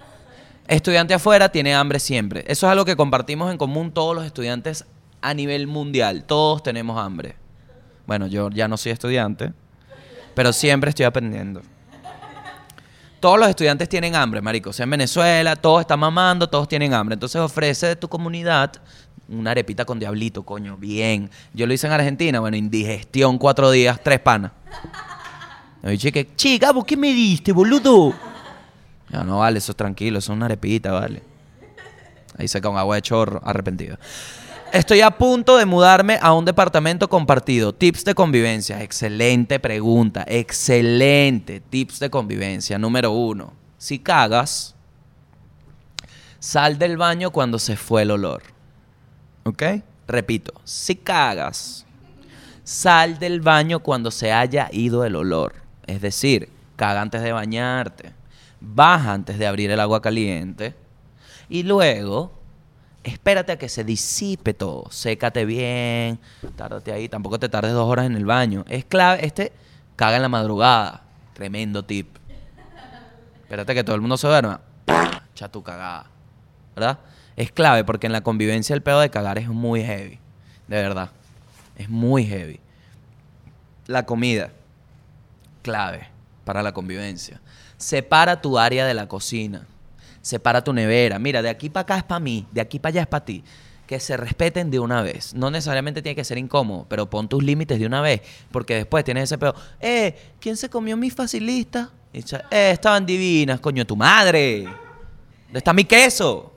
Estudiante 0.68 1.14
afuera 1.14 1.48
tiene 1.48 1.74
hambre 1.74 1.98
siempre. 1.98 2.44
Eso 2.48 2.66
es 2.66 2.72
algo 2.72 2.84
que 2.84 2.96
compartimos 2.96 3.50
en 3.50 3.58
común 3.58 3.92
todos 3.92 4.14
los 4.14 4.26
estudiantes 4.26 4.84
a 5.22 5.32
nivel 5.32 5.66
mundial. 5.66 6.24
Todos 6.24 6.62
tenemos 6.62 6.98
hambre. 6.98 7.36
Bueno, 8.06 8.26
yo 8.26 8.50
ya 8.50 8.68
no 8.68 8.76
soy 8.76 8.92
estudiante, 8.92 9.52
pero 10.34 10.52
siempre 10.52 10.90
estoy 10.90 11.06
aprendiendo. 11.06 11.62
Todos 13.20 13.38
los 13.38 13.48
estudiantes 13.48 13.88
tienen 13.88 14.14
hambre, 14.14 14.40
marico. 14.42 14.72
Sea, 14.72 14.84
en 14.84 14.90
Venezuela, 14.90 15.56
todos 15.56 15.80
están 15.80 15.98
mamando, 15.98 16.48
todos 16.48 16.68
tienen 16.68 16.92
hambre. 16.94 17.14
Entonces 17.14 17.40
ofrece 17.40 17.86
de 17.86 17.96
tu 17.96 18.08
comunidad 18.08 18.72
una 19.28 19.50
arepita 19.50 19.84
con 19.84 19.98
diablito, 19.98 20.42
coño, 20.44 20.76
bien. 20.76 21.30
Yo 21.52 21.66
lo 21.66 21.74
hice 21.74 21.86
en 21.86 21.92
Argentina, 21.92 22.40
bueno, 22.40 22.56
indigestión, 22.56 23.38
cuatro 23.38 23.70
días, 23.70 24.00
tres 24.02 24.20
panas. 24.20 24.52
Me 25.82 25.92
dije 25.92 26.12
que, 26.12 26.34
che, 26.34 26.58
Gabo, 26.58 26.84
¿qué 26.84 26.96
me 26.96 27.12
diste, 27.12 27.52
boludo? 27.52 28.14
Ya, 29.08 29.22
no, 29.22 29.38
vale, 29.38 29.58
eso 29.58 29.72
es 29.72 29.76
tranquilo, 29.76 30.18
eso 30.18 30.32
es 30.32 30.36
una 30.36 30.46
arepita, 30.46 30.92
vale. 30.92 31.22
Ahí 32.38 32.48
seca 32.48 32.68
un 32.68 32.76
agua 32.76 32.96
de 32.96 33.02
chorro, 33.02 33.40
arrepentido. 33.44 33.98
Estoy 34.72 35.00
a 35.00 35.12
punto 35.12 35.56
de 35.56 35.64
mudarme 35.64 36.18
a 36.20 36.32
un 36.32 36.44
departamento 36.44 37.08
compartido. 37.08 37.72
Tips 37.72 38.04
de 38.04 38.14
convivencia. 38.14 38.82
Excelente 38.82 39.60
pregunta. 39.60 40.24
Excelente. 40.26 41.60
Tips 41.60 42.00
de 42.00 42.10
convivencia. 42.10 42.76
Número 42.78 43.12
uno. 43.12 43.54
Si 43.78 44.00
cagas, 44.00 44.74
sal 46.40 46.78
del 46.78 46.96
baño 46.96 47.30
cuando 47.30 47.58
se 47.58 47.76
fue 47.76 48.02
el 48.02 48.10
olor. 48.10 48.55
¿Ok? 49.46 49.62
Repito. 50.08 50.52
Si 50.64 50.96
cagas, 50.96 51.86
sal 52.64 53.18
del 53.20 53.40
baño 53.40 53.78
cuando 53.78 54.10
se 54.10 54.32
haya 54.32 54.68
ido 54.72 55.04
el 55.04 55.14
olor. 55.14 55.54
Es 55.86 56.00
decir, 56.00 56.50
caga 56.74 57.00
antes 57.00 57.22
de 57.22 57.30
bañarte. 57.30 58.12
baja 58.60 59.12
antes 59.12 59.38
de 59.38 59.46
abrir 59.46 59.70
el 59.70 59.78
agua 59.78 60.02
caliente 60.02 60.74
y 61.48 61.62
luego 61.62 62.32
espérate 63.04 63.52
a 63.52 63.58
que 63.58 63.68
se 63.68 63.84
disipe 63.84 64.52
todo. 64.52 64.90
Sécate 64.90 65.44
bien, 65.44 66.18
tárdate 66.56 66.92
ahí, 66.92 67.08
tampoco 67.08 67.38
te 67.38 67.48
tardes 67.48 67.72
dos 67.72 67.88
horas 67.88 68.06
en 68.06 68.16
el 68.16 68.24
baño. 68.24 68.64
Es 68.68 68.84
clave, 68.84 69.24
este 69.24 69.52
caga 69.94 70.16
en 70.16 70.22
la 70.22 70.28
madrugada. 70.28 71.02
Tremendo 71.34 71.84
tip. 71.84 72.16
Espérate 73.42 73.74
que 73.74 73.84
todo 73.84 73.94
el 73.94 74.00
mundo 74.02 74.16
se 74.16 74.26
duerma. 74.26 74.60
Echa 75.32 75.48
tu 75.48 75.62
cagada. 75.62 76.06
¿Verdad? 76.74 76.98
Es 77.36 77.52
clave 77.52 77.84
porque 77.84 78.06
en 78.06 78.12
la 78.12 78.22
convivencia 78.22 78.74
el 78.74 78.82
pedo 78.82 79.00
de 79.00 79.10
cagar 79.10 79.38
es 79.38 79.48
muy 79.48 79.82
heavy. 79.82 80.18
De 80.68 80.76
verdad. 80.76 81.10
Es 81.76 81.88
muy 81.88 82.24
heavy. 82.24 82.60
La 83.86 84.06
comida. 84.06 84.50
Clave 85.62 86.08
para 86.44 86.62
la 86.62 86.72
convivencia. 86.72 87.40
Separa 87.76 88.40
tu 88.40 88.58
área 88.58 88.86
de 88.86 88.94
la 88.94 89.06
cocina. 89.06 89.66
Separa 90.22 90.64
tu 90.64 90.72
nevera. 90.72 91.18
Mira, 91.18 91.42
de 91.42 91.50
aquí 91.50 91.68
para 91.68 91.82
acá 91.82 91.96
es 91.98 92.04
para 92.04 92.20
mí, 92.20 92.46
de 92.52 92.60
aquí 92.60 92.78
para 92.78 92.90
allá 92.90 93.00
es 93.02 93.06
para 93.06 93.24
ti. 93.24 93.44
Que 93.86 94.00
se 94.00 94.16
respeten 94.16 94.70
de 94.70 94.80
una 94.80 95.02
vez. 95.02 95.34
No 95.34 95.50
necesariamente 95.50 96.02
tiene 96.02 96.16
que 96.16 96.24
ser 96.24 96.38
incómodo, 96.38 96.86
pero 96.88 97.08
pon 97.08 97.28
tus 97.28 97.44
límites 97.44 97.78
de 97.78 97.86
una 97.86 98.00
vez. 98.00 98.22
Porque 98.50 98.74
después 98.74 99.04
tienes 99.04 99.24
ese 99.24 99.38
pedo. 99.38 99.54
Eh, 99.78 100.32
¿quién 100.40 100.56
se 100.56 100.70
comió 100.70 100.96
mi 100.96 101.10
facilista? 101.10 101.90
Y 102.12 102.22
dice, 102.22 102.38
eh, 102.50 102.70
estaban 102.72 103.04
divinas, 103.04 103.60
coño, 103.60 103.84
tu 103.84 103.94
madre. 103.94 104.64
¿Dónde 104.64 105.58
está 105.58 105.72
mi 105.72 105.84
queso? 105.84 106.55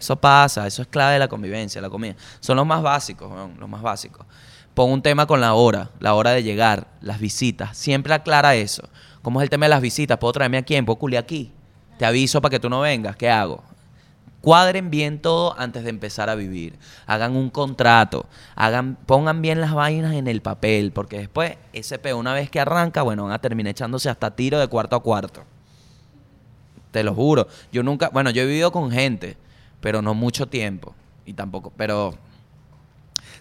Eso 0.00 0.16
pasa, 0.16 0.66
eso 0.66 0.80
es 0.80 0.88
clave 0.88 1.12
de 1.12 1.18
la 1.18 1.28
convivencia, 1.28 1.80
la 1.80 1.90
comida. 1.90 2.16
Son 2.40 2.56
los 2.56 2.66
más 2.66 2.80
básicos, 2.82 3.30
los 3.58 3.68
más 3.68 3.82
básicos. 3.82 4.26
Pon 4.72 4.90
un 4.90 5.02
tema 5.02 5.26
con 5.26 5.42
la 5.42 5.52
hora, 5.52 5.90
la 6.00 6.14
hora 6.14 6.30
de 6.30 6.42
llegar, 6.42 6.86
las 7.02 7.20
visitas. 7.20 7.76
Siempre 7.76 8.14
aclara 8.14 8.54
eso. 8.54 8.88
¿Cómo 9.20 9.40
es 9.40 9.44
el 9.44 9.50
tema 9.50 9.66
de 9.66 9.70
las 9.70 9.82
visitas? 9.82 10.16
¿Puedo 10.16 10.32
traerme 10.32 10.56
a 10.56 10.62
quién? 10.62 10.86
¿Puedo 10.86 10.98
culiar 10.98 11.22
aquí? 11.22 11.52
Te 11.98 12.06
aviso 12.06 12.40
para 12.40 12.50
que 12.50 12.60
tú 12.60 12.70
no 12.70 12.80
vengas. 12.80 13.14
¿Qué 13.14 13.28
hago? 13.28 13.62
Cuadren 14.40 14.88
bien 14.88 15.20
todo 15.20 15.54
antes 15.58 15.84
de 15.84 15.90
empezar 15.90 16.30
a 16.30 16.34
vivir. 16.34 16.78
Hagan 17.06 17.36
un 17.36 17.50
contrato. 17.50 18.24
Hagan, 18.54 18.96
pongan 19.04 19.42
bien 19.42 19.60
las 19.60 19.74
vainas 19.74 20.14
en 20.14 20.28
el 20.28 20.40
papel. 20.40 20.92
Porque 20.92 21.18
después, 21.18 21.58
ese 21.74 21.98
peo, 21.98 22.16
una 22.16 22.32
vez 22.32 22.48
que 22.48 22.58
arranca, 22.58 23.02
bueno, 23.02 23.24
van 23.24 23.32
a 23.32 23.38
terminar 23.38 23.72
echándose 23.72 24.08
hasta 24.08 24.34
tiro 24.34 24.58
de 24.58 24.68
cuarto 24.68 24.96
a 24.96 25.02
cuarto. 25.02 25.44
Te 26.90 27.04
lo 27.04 27.14
juro. 27.14 27.48
Yo 27.70 27.82
nunca, 27.82 28.08
bueno, 28.08 28.30
yo 28.30 28.40
he 28.42 28.46
vivido 28.46 28.72
con 28.72 28.90
gente, 28.90 29.36
pero 29.80 30.02
no 30.02 30.14
mucho 30.14 30.46
tiempo. 30.46 30.94
Y 31.26 31.34
tampoco, 31.34 31.72
pero 31.76 32.14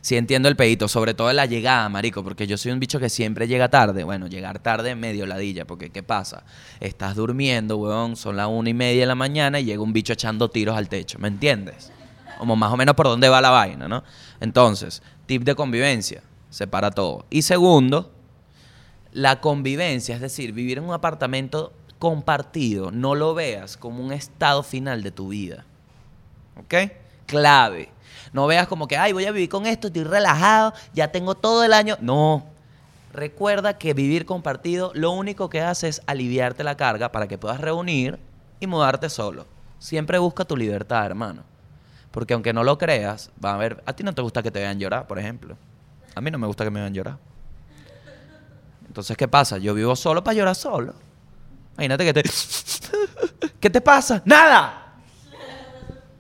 sí 0.02 0.16
entiendo 0.16 0.48
el 0.48 0.56
pedito, 0.56 0.88
sobre 0.88 1.14
todo 1.14 1.32
la 1.34 1.46
llegada, 1.46 1.88
marico, 1.90 2.24
porque 2.24 2.48
yo 2.48 2.58
soy 2.58 2.72
un 2.72 2.80
bicho 2.80 3.00
que 3.00 3.10
siempre 3.10 3.48
llega 3.48 3.70
tarde. 3.70 4.04
Bueno, 4.04 4.28
llegar 4.28 4.60
tarde 4.60 4.96
medio 4.96 5.26
ladilla, 5.26 5.66
porque 5.66 5.90
¿qué 5.90 6.04
pasa? 6.04 6.44
Estás 6.80 7.16
durmiendo, 7.16 7.78
weón, 7.78 8.16
son 8.16 8.38
las 8.38 8.48
una 8.48 8.70
y 8.70 8.74
media 8.74 9.02
de 9.02 9.08
la 9.08 9.16
mañana 9.16 9.60
y 9.60 9.66
llega 9.66 9.82
un 9.82 9.94
bicho 9.94 10.14
echando 10.14 10.50
tiros 10.50 10.78
al 10.78 10.90
techo, 10.90 11.20
¿me 11.20 11.28
entiendes? 11.28 11.92
Como 12.38 12.56
más 12.56 12.72
o 12.72 12.78
menos 12.78 12.96
por 12.96 13.08
dónde 13.08 13.28
va 13.28 13.42
la 13.42 13.50
vaina, 13.50 13.88
¿no? 13.88 14.04
Entonces, 14.40 15.02
tip 15.26 15.44
de 15.44 15.56
convivencia, 15.56 16.24
separa 16.50 16.92
todo. 16.92 17.26
Y 17.30 17.42
segundo, 17.42 18.14
la 19.12 19.42
convivencia, 19.42 20.16
es 20.16 20.22
decir, 20.22 20.54
vivir 20.54 20.78
en 20.78 20.86
un 20.86 20.94
apartamento 20.94 21.74
compartido, 21.98 22.92
no 22.92 23.16
lo 23.16 23.34
veas 23.34 23.76
como 23.76 24.04
un 24.04 24.14
estado 24.14 24.64
final 24.64 25.04
de 25.04 25.12
tu 25.12 25.28
vida. 25.28 25.66
¿Ok? 26.60 26.74
Clave. 27.26 27.90
No 28.34 28.48
veas 28.48 28.68
como 28.68 28.88
que, 28.88 28.98
ay, 28.98 29.14
voy 29.14 29.26
a 29.26 29.32
vivir 29.32 29.50
con 29.50 29.66
esto, 29.66 29.88
estoy 29.88 30.04
relajado, 30.04 30.74
ya 30.94 31.12
tengo 31.12 31.36
todo 31.36 31.64
el 31.64 31.74
año. 31.74 31.98
No. 32.02 32.46
Recuerda 33.12 33.78
que 33.78 33.94
vivir 33.94 34.26
compartido 34.26 34.92
lo 34.94 35.12
único 35.12 35.50
que 35.50 35.62
hace 35.62 35.88
es 35.88 36.02
aliviarte 36.06 36.64
la 36.64 36.78
carga 36.78 37.12
para 37.12 37.28
que 37.28 37.38
puedas 37.38 37.60
reunir 37.60 38.20
y 38.60 38.68
mudarte 38.68 39.10
solo. 39.10 39.46
Siempre 39.80 40.20
busca 40.20 40.46
tu 40.46 40.56
libertad, 40.56 41.06
hermano. 41.06 41.44
Porque 42.12 42.34
aunque 42.34 42.54
no 42.54 42.64
lo 42.64 42.78
creas, 42.78 43.32
va 43.44 43.54
a 43.54 43.58
ver, 43.58 43.84
a 43.86 43.94
ti 43.94 44.04
no 44.04 44.14
te 44.14 44.22
gusta 44.22 44.44
que 44.44 44.52
te 44.52 44.60
vean 44.60 44.80
llorar, 44.80 45.08
por 45.08 45.18
ejemplo. 45.18 45.58
A 46.16 46.22
mí 46.22 46.30
no 46.30 46.38
me 46.38 46.48
gusta 46.48 46.64
que 46.64 46.72
me 46.72 46.82
vean 46.82 46.94
llorar. 46.94 47.18
Entonces, 48.88 49.16
¿qué 49.16 49.28
pasa? 49.28 49.58
Yo 49.58 49.74
vivo 49.74 49.96
solo 49.96 50.24
para 50.24 50.36
llorar 50.36 50.56
solo. 50.56 50.94
Imagínate 51.76 52.06
que 52.06 52.14
te... 52.14 52.24
¿Qué 53.60 53.70
te 53.70 53.82
pasa? 53.82 54.22
¡Nada! 54.26 54.89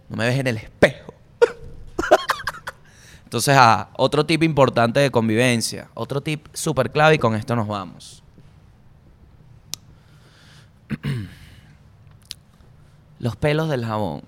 No 0.09 0.17
me 0.17 0.25
ves 0.25 0.39
en 0.39 0.47
el 0.47 0.57
espejo. 0.57 1.13
Entonces, 3.23 3.55
ah, 3.57 3.89
otro 3.95 4.25
tip 4.25 4.43
importante 4.43 4.99
de 4.99 5.11
convivencia. 5.11 5.89
Otro 5.93 6.21
tip 6.21 6.47
súper 6.53 6.91
clave 6.91 7.15
y 7.15 7.19
con 7.19 7.35
esto 7.35 7.55
nos 7.55 7.67
vamos. 7.67 8.23
Los 13.19 13.35
pelos 13.35 13.69
del 13.69 13.85
jabón 13.85 14.23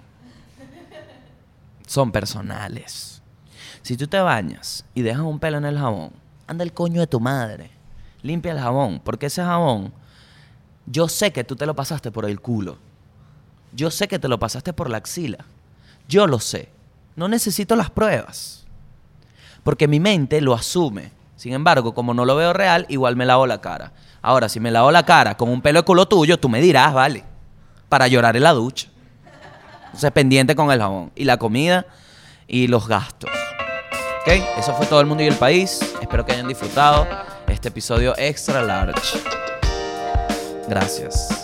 son 1.88 2.12
personales. 2.12 3.22
Si 3.82 3.98
tú 3.98 4.08
te 4.08 4.20
bañas 4.20 4.86
y 4.94 5.02
dejas 5.02 5.24
un 5.24 5.40
pelo 5.40 5.58
en 5.58 5.66
el 5.66 5.78
jabón, 5.78 6.12
anda 6.48 6.64
el 6.64 6.74
coño 6.74 7.02
de 7.02 7.08
tu 7.08 7.20
madre. 7.20 7.72
Limpia 8.22 8.52
el 8.52 8.60
jabón, 8.60 9.02
porque 9.04 9.26
ese 9.26 9.42
jabón, 9.44 9.92
yo 10.86 11.08
sé 11.08 11.34
que 11.34 11.44
tú 11.44 11.56
te 11.56 11.66
lo 11.66 11.76
pasaste 11.76 12.12
por 12.12 12.26
el 12.26 12.40
culo. 12.40 12.78
Yo 13.74 13.90
sé 13.90 14.08
que 14.08 14.20
te 14.20 14.28
lo 14.28 14.38
pasaste 14.40 14.74
por 14.74 14.90
la 14.90 14.98
axila. 14.98 15.46
Yo 16.12 16.28
lo 16.28 16.41
sé. 16.41 16.68
No 17.16 17.30
necesito 17.30 17.78
las 17.78 17.89
pruebas. 17.89 18.66
Porque 19.64 19.88
mi 19.88 20.01
mente 20.01 20.41
lo 20.41 20.53
asume. 20.53 21.14
Sin 21.38 21.53
embargo, 21.53 21.93
como 21.93 22.14
no 22.14 22.26
lo 22.26 22.36
veo 22.36 22.51
real, 22.51 22.86
igual 22.89 23.16
me 23.16 23.26
lavo 23.26 23.47
la 23.47 23.62
cara. 23.62 23.93
Ahora, 24.22 24.49
si 24.49 24.59
me 24.59 24.72
lavo 24.72 24.91
la 24.91 25.05
cara 25.05 25.38
con 25.38 25.47
un 25.47 25.62
pelo 25.62 25.80
de 25.80 25.86
culo 25.86 26.09
tuyo, 26.09 26.38
tú 26.38 26.49
me 26.49 26.59
dirás, 26.59 26.93
vale, 26.93 27.24
para 27.88 28.09
llorar 28.09 28.36
en 28.36 28.43
la 28.43 28.51
ducha. 28.51 28.89
Entonces, 29.86 30.12
pendiente 30.12 30.53
con 30.53 30.70
el 30.70 30.82
jabón. 30.82 31.14
Y 31.16 31.24
la 31.24 31.38
comida 31.38 31.86
y 32.45 32.68
los 32.68 32.89
gastos. 32.89 33.30
¿Ok? 34.22 34.34
Eso 34.57 34.74
fue 34.76 34.88
todo 34.88 34.99
el 34.99 35.07
mundo 35.07 35.24
y 35.24 35.28
el 35.28 35.36
país. 35.36 35.80
Espero 36.01 36.26
que 36.26 36.34
hayan 36.34 36.49
disfrutado 36.49 37.07
este 37.47 37.70
episodio 37.70 38.14
extra 38.18 38.62
large. 38.62 39.18
Gracias. 40.68 41.41